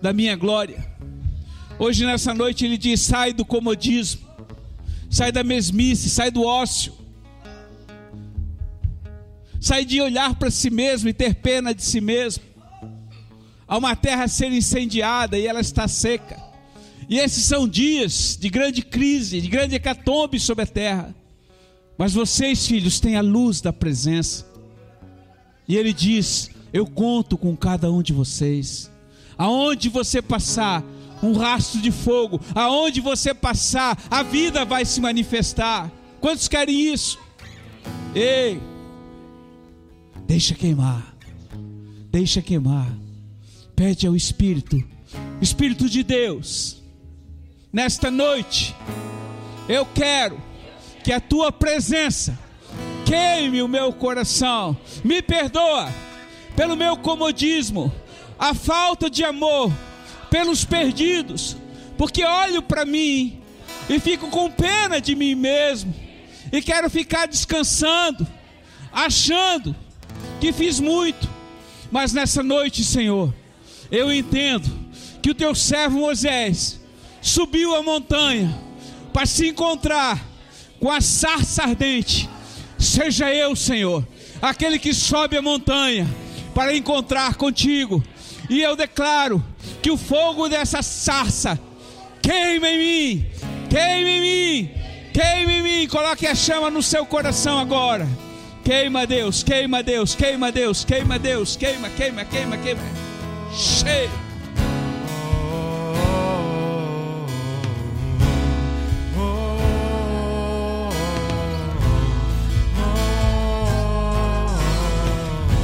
da 0.02 0.12
minha 0.12 0.36
glória. 0.36 0.84
Hoje, 1.78 2.04
nessa 2.04 2.34
noite, 2.34 2.66
Ele 2.66 2.76
diz: 2.76 3.02
Sai 3.02 3.34
do 3.34 3.46
comodismo, 3.46 4.28
sai 5.12 5.32
da 5.32 5.44
mesmice, 5.44 6.10
sai 6.10 6.32
do 6.32 6.44
ócio. 6.44 6.92
Sai 9.62 9.86
de 9.86 10.02
olhar 10.02 10.36
para 10.36 10.50
si 10.50 10.72
mesmo 10.72 11.08
e 11.08 11.14
ter 11.14 11.36
pena 11.36 11.74
de 11.74 11.84
si 11.84 12.02
mesmo. 12.02 12.44
Há 13.68 13.78
uma 13.78 13.96
terra 13.96 14.24
a 14.24 14.28
ser 14.28 14.52
incendiada 14.52 15.38
e 15.38 15.46
ela 15.46 15.60
está 15.60 15.88
seca. 15.88 16.44
E 17.08 17.20
esses 17.20 17.44
são 17.46 17.68
dias 17.68 18.38
de 18.40 18.50
grande 18.50 18.82
crise, 18.82 19.40
de 19.40 19.48
grande 19.48 19.76
hecatombe 19.76 20.40
sobre 20.40 20.64
a 20.64 20.68
terra. 20.68 21.16
Mas 21.98 22.14
vocês, 22.14 22.66
filhos, 22.66 23.00
têm 23.00 23.16
a 23.16 23.22
luz 23.22 23.62
da 23.62 23.72
presença. 23.72 24.46
E 25.68 25.76
ele 25.76 25.94
diz: 25.94 26.55
Eu 26.76 26.86
conto 26.86 27.38
com 27.38 27.56
cada 27.56 27.90
um 27.90 28.02
de 28.02 28.12
vocês. 28.12 28.92
Aonde 29.38 29.88
você 29.88 30.22
passar, 30.22 30.84
um 31.24 31.32
rastro 31.32 31.80
de 31.80 31.90
fogo. 31.90 32.42
Aonde 32.54 33.00
você 33.00 33.34
passar, 33.34 33.98
a 34.12 34.22
vida 34.22 34.66
vai 34.66 34.84
se 34.84 35.00
manifestar. 35.00 35.90
Quantos 36.20 36.50
querem 36.50 36.94
isso? 36.94 37.18
Ei, 38.14 38.60
deixa 40.28 40.54
queimar, 40.54 41.16
deixa 42.12 42.42
queimar. 42.42 42.94
Pede 43.74 44.06
ao 44.06 44.14
Espírito, 44.14 44.84
Espírito 45.42 45.90
de 45.90 46.04
Deus, 46.04 46.84
nesta 47.72 48.12
noite, 48.12 48.76
eu 49.70 49.86
quero 49.86 50.42
que 51.06 51.14
a 51.14 51.22
tua 51.22 51.54
presença 51.54 52.38
queime 53.06 53.62
o 53.62 53.68
meu 53.70 53.94
coração. 53.94 54.76
Me 55.06 55.22
perdoa 55.22 55.90
pelo 56.56 56.76
meu 56.76 56.98
comodismo, 56.98 57.94
a 58.38 58.54
falta 58.54 59.10
de 59.10 59.24
amor 59.24 59.72
pelos 60.30 60.66
perdidos, 60.66 61.56
porque 61.98 62.24
olho 62.24 62.62
para 62.62 62.86
mim 62.86 63.40
e 63.90 64.00
fico 64.00 64.30
com 64.30 64.50
pena 64.52 65.00
de 65.00 65.16
mim 65.16 65.36
mesmo 65.36 65.94
e 66.52 66.62
quero 66.62 66.90
ficar 66.90 67.28
descansando, 67.28 68.28
achando 68.92 69.76
que 70.40 70.52
fiz 70.52 70.80
muito, 70.80 71.30
mas 71.92 72.14
nessa 72.14 72.44
noite, 72.44 72.84
Senhor, 72.84 73.34
eu 73.92 74.12
entendo 74.12 74.70
que 75.22 75.30
o 75.30 75.36
teu 75.36 75.56
servo 75.56 76.00
Moisés 76.00 76.80
subiu 77.22 77.76
a 77.76 77.82
montanha 77.82 78.58
para 79.12 79.26
se 79.26 79.48
encontrar 79.48 80.24
com 80.80 80.92
a 80.92 81.02
sarça 81.02 81.64
ardente. 81.64 82.30
Seja 82.78 83.34
eu, 83.34 83.56
Senhor, 83.56 84.06
aquele 84.42 84.78
que 84.78 84.94
sobe 84.94 85.38
a 85.38 85.42
montanha 85.42 86.08
para 86.56 86.76
encontrar 86.76 87.36
contigo. 87.36 88.02
E 88.50 88.62
eu 88.62 88.76
declaro 88.76 89.44
que 89.84 89.92
o 89.92 89.98
fogo 89.98 90.48
dessa 90.48 90.82
sarça 90.82 91.60
queima 92.22 92.70
em 92.70 92.78
mim, 92.78 93.26
queima 93.70 94.10
em 94.10 94.22
mim, 94.22 94.72
queima 95.14 95.52
em 95.52 95.62
mim. 95.62 95.88
Coloque 95.88 96.26
a 96.26 96.34
chama 96.34 96.72
no 96.72 96.82
seu 96.82 97.06
coração 97.06 97.60
agora. 97.60 98.08
Queima 98.64 99.06
Deus, 99.06 99.44
queima 99.44 99.84
Deus, 99.84 100.16
queima 100.16 100.52
Deus, 100.52 100.84
queima 100.84 101.20
Deus, 101.20 101.56
queima, 101.56 101.90
queima, 101.90 102.26
queima, 102.26 102.58
queima. 102.58 102.82
Cheio. 103.54 104.25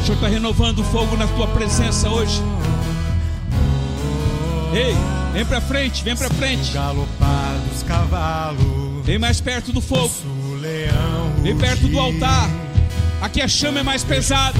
O 0.02 0.04
Senhor 0.04 0.16
está 0.16 0.28
renovando 0.28 0.80
o 0.80 0.84
fogo 0.84 1.16
na 1.16 1.28
tua 1.28 1.46
presença 1.48 2.10
hoje. 2.10 2.42
Ei, 4.74 4.96
vem 5.32 5.46
para 5.46 5.62
frente, 5.62 6.04
vem 6.04 6.16
para 6.16 6.28
frente. 6.32 6.72
Galopar 6.72 7.56
dos 7.70 7.84
cavalos. 7.84 9.06
Vem 9.06 9.20
mais 9.20 9.40
perto 9.40 9.72
do 9.72 9.80
fogo. 9.80 10.12
Vem 11.44 11.56
perto 11.56 11.88
do 11.88 12.00
altar. 12.00 12.50
Aqui 13.22 13.44
a 13.44 13.48
chama 13.48 13.82
é 13.82 13.84
mais 13.84 14.04
pesada. 14.04 14.58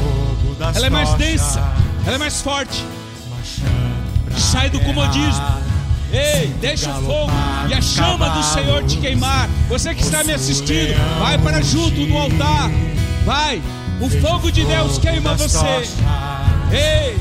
Ela 0.76 0.86
é 0.86 0.90
mais 0.92 1.12
densa. 1.16 1.60
Ela 2.06 2.18
é 2.18 2.20
mais 2.20 2.40
forte. 2.40 2.86
Sai 4.38 4.70
do 4.70 4.80
comodismo. 4.82 5.44
Ei, 6.14 6.54
deixa 6.60 6.92
o 6.92 7.02
fogo 7.04 7.32
e 7.68 7.74
a 7.74 7.82
chama 7.82 8.30
do 8.30 8.44
Senhor 8.44 8.84
te 8.84 8.98
queimar. 8.98 9.50
Você 9.70 9.96
que 9.96 10.04
está 10.04 10.24
me 10.24 10.34
assistindo, 10.34 10.94
vai 11.20 11.40
para 11.40 11.64
junto 11.64 12.06
do 12.06 12.16
altar. 12.16 12.70
Vai. 13.26 13.60
O 14.02 14.10
fogo 14.10 14.52
de 14.52 14.66
Deus 14.66 14.98
queima 14.98 15.36
você. 15.36 15.88
Ei, 16.72 17.20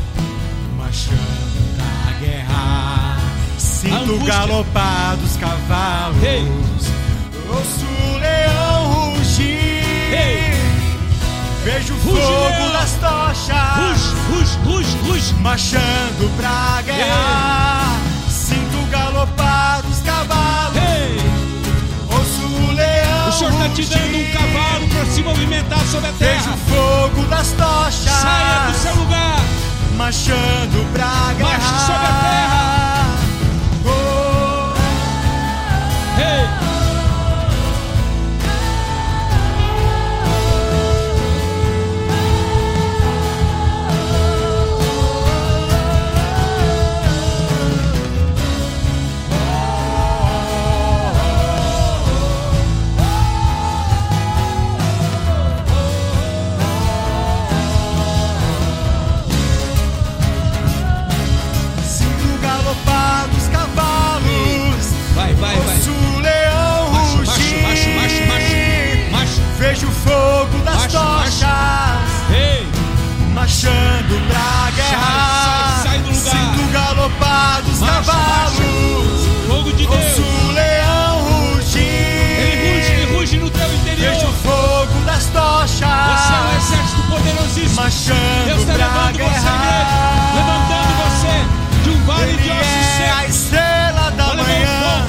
marchando 0.79 1.77
pra 1.77 2.13
guerra. 2.19 3.19
Sinto 3.59 4.15
o 4.15 4.25
galopar 4.25 5.17
dos 5.19 5.37
cavalos. 5.37 6.23
Ei. 6.23 6.43
Ouço 7.51 7.85
o 7.85 8.19
leão 8.19 9.13
rugir. 9.13 9.85
Ei. 10.11 10.55
Vejo 11.65 11.93
o 11.93 11.99
fogo 11.99 12.73
das 12.73 12.93
tochas. 12.93 13.77
ruge, 13.77 14.17
ruge, 14.31 14.57
ruge, 14.65 14.97
ruge. 15.07 15.35
marchando 15.35 16.35
pra 16.39 16.81
guerra. 16.81 18.01
Sinto 18.31 18.79
o 18.79 18.87
galopar 18.87 19.83
dos 19.83 19.99
cavalos. 19.99 20.77
Ei, 20.77 21.19
Ouço 22.11 22.47
o 22.47 22.73
leão. 22.73 23.29
o 23.29 23.33
Senhor 23.33 23.53
está 23.53 23.69
te 23.69 23.85
dando 23.85 24.17
um 24.17 24.33
cavalo 24.33 24.70
para 25.01 25.11
se 25.11 25.23
movimentar 25.23 25.81
sobre 25.87 26.11
a 26.11 26.13
terra. 26.13 26.53
o 26.53 26.57
fogo 26.71 27.27
das 27.29 27.53
tochas. 27.53 28.13
Saia 28.13 28.67
do 28.67 28.75
seu 28.77 28.95
lugar. 28.97 29.41
Marchando 29.97 30.93
pra 30.93 31.33
guerra. 31.39 31.59
Marche 31.59 31.87
sobre 31.87 32.07
a 32.07 32.21
terra. 32.21 32.70
Marchando 73.63 74.27
pra 74.27 74.71
guerra. 74.75 75.83
sai, 75.83 75.91
sai 75.91 75.99
do 75.99 76.09
lugar. 76.09 76.33
Sinto 76.33 76.73
galopar 76.73 77.63
dos 77.63 77.79
Macho, 77.81 77.93
cavalos. 77.93 79.27
fogo 79.47 79.73
de 79.75 79.87
Ouço 79.87 79.99
Deus. 79.99 80.19
o 80.19 80.53
leão 80.53 81.53
rugir. 81.53 81.81
Ele 81.81 82.57
ruge, 82.81 82.93
ele 82.93 83.15
ruge 83.17 83.37
no 83.39 83.51
teu 83.51 83.75
interior. 83.75 84.15
Vejo 84.15 84.27
o 84.29 84.33
fogo 84.33 85.01
das 85.05 85.27
tochas. 85.27 85.71
Você 85.79 85.85
é 85.85 86.41
um 86.41 86.57
exército 86.57 87.03
poderosíssimo. 87.11 87.75
Marchando 87.83 88.45
Deus 88.47 88.61
está 88.61 88.73
pra 88.73 88.87
levando 88.87 89.13
você, 89.13 89.19
guerra. 89.19 89.53
igreja. 89.53 90.35
Levantando 90.37 90.93
você 91.05 91.83
de 91.83 91.91
um 91.91 92.05
vale 92.07 92.23
Ele 92.31 92.43
de 92.43 92.51
ossos 92.51 92.65
é 92.65 93.11
a 93.11 93.17
secos. 93.21 93.35
estrela 93.37 94.11
da 94.13 94.35
manhã. 94.37 95.07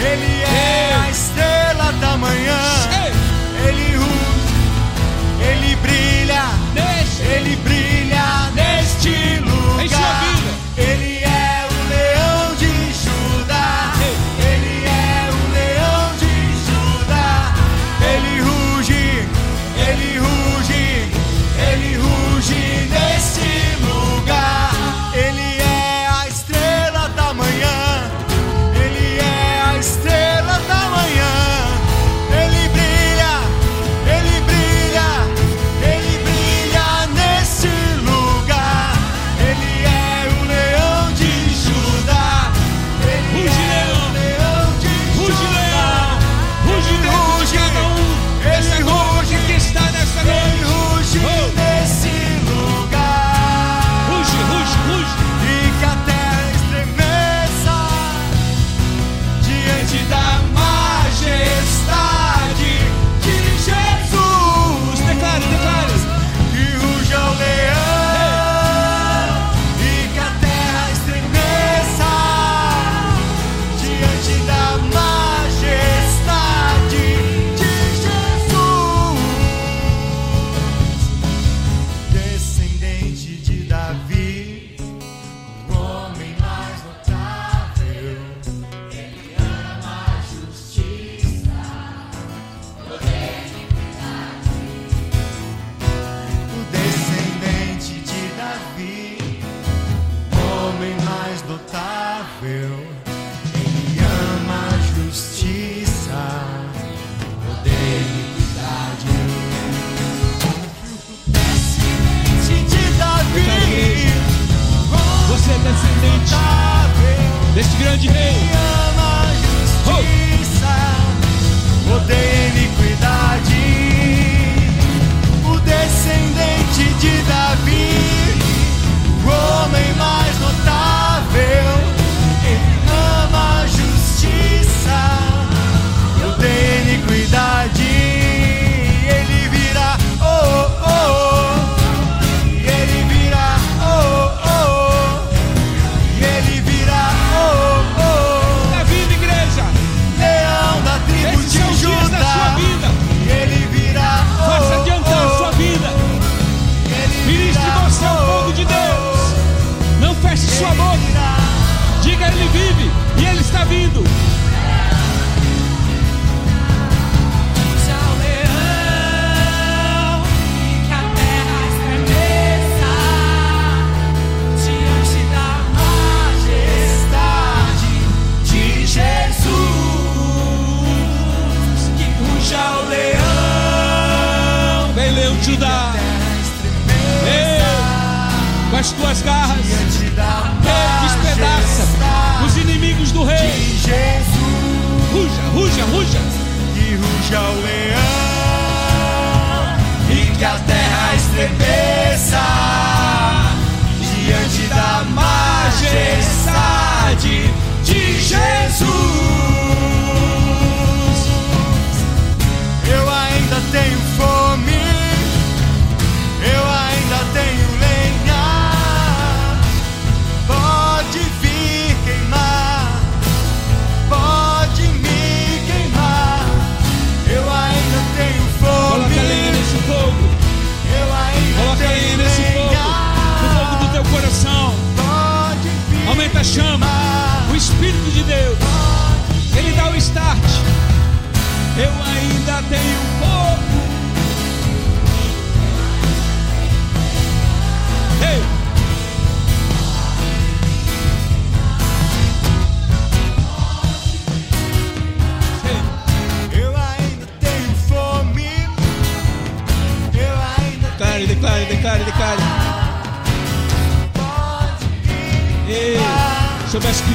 Ele 0.00 0.42
é 0.42 0.90
Ei. 0.90 1.06
a 1.06 1.10
estrela 1.10 1.92
da 2.00 2.16
manhã. 2.16 2.58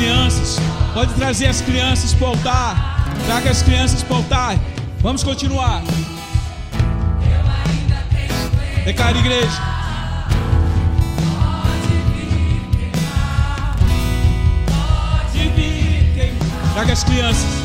crianças. 0.01 0.57
Pode 0.95 1.13
trazer 1.13 1.45
as 1.47 1.61
crianças 1.61 2.13
para 2.13 2.25
o 2.25 2.29
altar. 2.29 3.05
Traga 3.27 3.51
as 3.51 3.61
crianças 3.61 4.01
para 4.01 4.13
o 4.13 4.17
altar. 4.17 4.59
Vamos 4.99 5.23
continuar. 5.23 5.83
É 8.81 8.85
Declara, 8.85 9.17
igreja. 9.17 9.61
Pode 15.27 15.39
pode 15.39 16.33
Traga 16.73 16.93
as 16.93 17.03
crianças. 17.03 17.60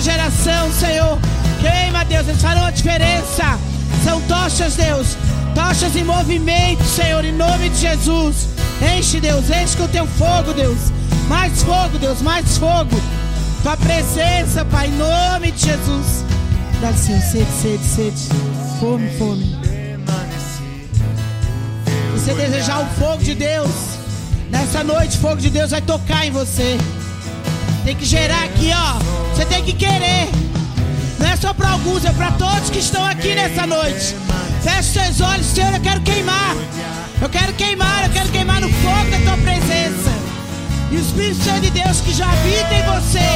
geração, 0.00 0.72
Senhor. 0.72 1.18
Queima, 1.60 2.04
Deus, 2.04 2.28
eles 2.28 2.40
farão 2.40 2.64
a 2.64 2.70
diferença. 2.70 3.58
São 4.04 4.20
tochas, 4.22 4.76
Deus, 4.76 5.16
tochas 5.54 5.96
em 5.96 6.04
movimento, 6.04 6.84
Senhor, 6.84 7.24
em 7.24 7.32
nome 7.32 7.68
de 7.70 7.78
Jesus. 7.78 8.48
Enche, 8.96 9.20
Deus, 9.20 9.50
enche 9.50 9.76
com 9.76 9.84
o 9.84 9.88
teu 9.88 10.06
fogo, 10.06 10.52
Deus. 10.54 10.78
Mais 11.28 11.62
fogo, 11.62 11.98
Deus, 11.98 12.22
mais 12.22 12.56
fogo. 12.56 13.00
Tua 13.62 13.76
presença, 13.76 14.64
Pai, 14.64 14.88
em 14.88 14.92
nome 14.92 15.50
de 15.50 15.66
Jesus. 15.66 16.24
Dá-lhe, 16.80 16.96
Senhor, 16.96 17.20
sede, 17.20 17.50
sede, 17.60 17.84
sede. 17.84 18.28
Fome, 18.78 19.10
fome. 19.18 19.58
Você 22.14 22.34
desejar 22.34 22.80
o 22.80 22.86
fogo 23.00 23.22
de 23.22 23.34
Deus. 23.34 23.70
Nessa 24.50 24.84
noite, 24.84 25.16
o 25.16 25.20
fogo 25.20 25.36
de 25.36 25.50
Deus 25.50 25.70
vai 25.70 25.80
tocar 25.80 26.26
em 26.26 26.30
você. 26.30 26.78
Tem 27.88 27.96
que 27.96 28.04
gerar 28.04 28.44
aqui, 28.44 28.70
ó. 28.70 28.98
Você 29.34 29.46
tem 29.46 29.64
que 29.64 29.72
querer. 29.72 30.28
Não 31.18 31.26
é 31.26 31.34
só 31.36 31.54
para 31.54 31.70
alguns, 31.70 32.04
é 32.04 32.12
para 32.12 32.32
todos 32.32 32.68
que 32.68 32.80
estão 32.80 33.02
aqui 33.02 33.34
nessa 33.34 33.66
noite. 33.66 34.14
Feche 34.62 35.00
seus 35.00 35.22
olhos, 35.22 35.46
Senhor, 35.46 35.72
eu 35.72 35.80
quero 35.80 36.02
queimar. 36.02 36.54
Eu 37.18 37.30
quero 37.30 37.50
queimar, 37.54 38.04
eu 38.04 38.10
quero 38.10 38.28
queimar 38.28 38.60
no 38.60 38.68
fogo 38.68 39.10
da 39.10 39.18
tua 39.20 39.38
presença. 39.38 40.12
E 40.90 40.96
o 40.96 41.00
Espírito 41.00 41.42
Santo 41.42 41.60
de 41.62 41.70
Deus 41.70 42.02
que 42.02 42.12
já 42.12 42.26
habita 42.30 42.74
em 42.74 42.82
você 42.82 43.26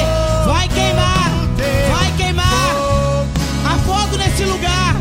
vai 0.44 0.68
queimar, 0.68 1.30
vai 1.90 2.12
queimar. 2.18 3.24
Há 3.64 3.78
fogo 3.86 4.18
nesse 4.18 4.44
lugar, 4.44 4.96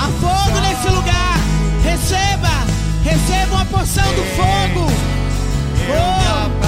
há 0.00 0.08
fogo 0.22 0.58
nesse 0.60 0.88
lugar. 0.88 1.38
Receba, 1.84 2.64
receba 3.04 3.56
uma 3.56 3.64
porção 3.66 4.06
do 4.14 4.24
fogo. 4.34 4.90
Oh, 5.90 6.65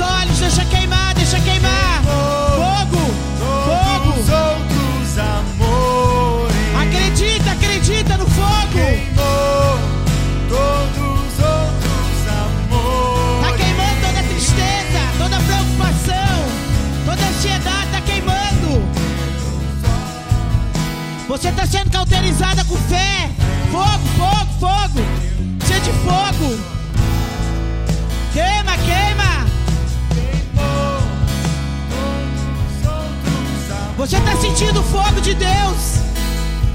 olhos, 0.00 0.38
deixa 0.38 0.64
queimar, 0.66 1.14
deixa 1.14 1.38
queimar. 1.40 2.02
Fogo, 2.02 3.14
Todos 3.38 4.26
fogo. 4.26 4.48
outros 4.48 5.18
amores 5.18 6.52
Acredita, 6.82 7.52
acredita 7.52 8.16
no 8.16 8.26
fogo. 8.26 8.68
queimou. 8.72 9.78
Todos 10.48 11.34
outros 11.38 12.28
amores. 12.28 13.46
Tá 13.46 13.52
queimando 13.56 14.00
toda 14.06 14.22
tristeza, 14.28 15.00
toda 15.18 15.36
preocupação, 15.40 16.44
toda 17.06 17.22
ansiedade, 17.28 17.86
tá 17.92 18.00
queimando. 18.00 18.82
Você 21.28 21.48
está 21.48 21.66
sendo 21.66 21.90
cauterizada 21.90 22.64
com 22.64 22.76
fé. 22.76 23.30
Fogo, 23.70 24.06
fogo, 24.18 24.52
fogo. 24.60 25.00
Precisa 25.58 25.80
de 25.80 25.90
fogo. 26.00 26.58
Queima, 28.34 28.76
queima. 28.78 29.11
Você 34.02 34.16
está 34.16 34.36
sentindo 34.36 34.80
o 34.80 34.82
fogo 34.82 35.20
de 35.20 35.32
Deus. 35.32 36.00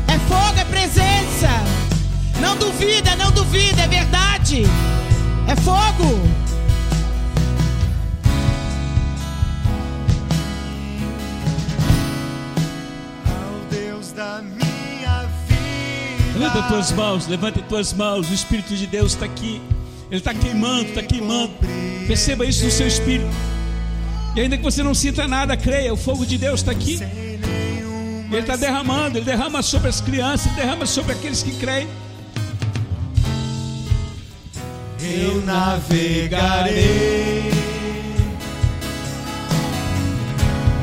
É 0.07 0.17
fogo, 0.29 0.57
é 0.57 0.63
presença. 0.63 1.49
Não 2.39 2.55
duvida, 2.55 3.17
não 3.17 3.33
duvida, 3.33 3.81
é 3.81 3.87
verdade. 3.89 4.63
É 5.45 5.55
fogo. 5.57 6.21
Ao 13.27 13.59
Deus 13.69 14.13
da 14.13 14.41
minha 14.41 15.25
vida. 15.49 16.39
Levanta 16.39 16.59
as 16.59 16.67
tuas 16.69 16.91
mãos, 16.93 17.27
levanta 17.27 17.59
as 17.59 17.67
tuas 17.67 17.91
mãos. 17.91 18.29
O 18.29 18.33
Espírito 18.33 18.73
de 18.73 18.87
Deus 18.87 19.11
está 19.11 19.25
aqui. 19.25 19.61
Ele 20.09 20.21
está 20.21 20.33
queimando, 20.33 20.85
está 20.85 21.03
queimando. 21.03 21.51
Perceba 22.07 22.45
isso 22.45 22.63
no 22.63 22.71
seu 22.71 22.87
espírito. 22.87 23.56
E 24.37 24.39
ainda 24.41 24.55
que 24.55 24.61
você 24.63 24.83
não 24.83 24.93
sinta 24.93 25.27
nada, 25.27 25.57
creia, 25.57 25.91
o 25.91 25.97
fogo 25.97 26.23
de 26.23 26.37
Deus 26.37 26.59
está 26.59 26.71
aqui. 26.71 26.99
Ele 27.01 28.37
está 28.39 28.55
derramando, 28.55 29.17
ele 29.17 29.25
derrama 29.25 29.63
sobre 29.63 29.89
as 29.89 29.99
crianças, 29.99 30.45
ele 30.45 30.57
derrama 30.57 30.85
sobre 30.85 31.13
aqueles 31.13 31.41
que 31.41 31.53
creem. 31.53 31.87
Eu 35.01 35.41
navegarei 35.41 36.71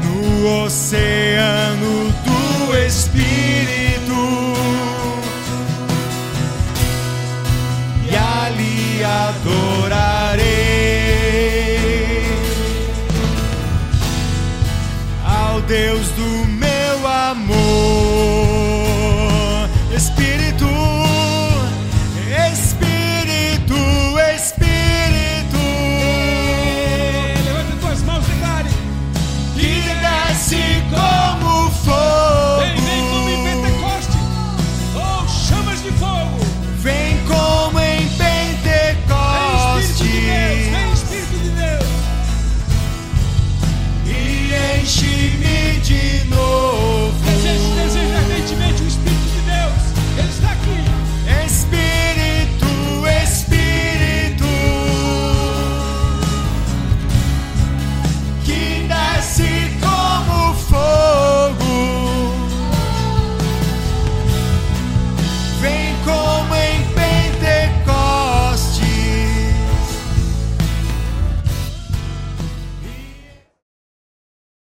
no 0.03 0.65
oceano 0.65 2.13
do 2.25 2.77
Espírito 2.77 3.23
e 8.11 8.17
ali 8.17 9.05
adorarei. 9.05 10.94
Deus 15.67 16.09
do 16.11 16.47
meu 16.47 17.07
amor. 17.07 18.44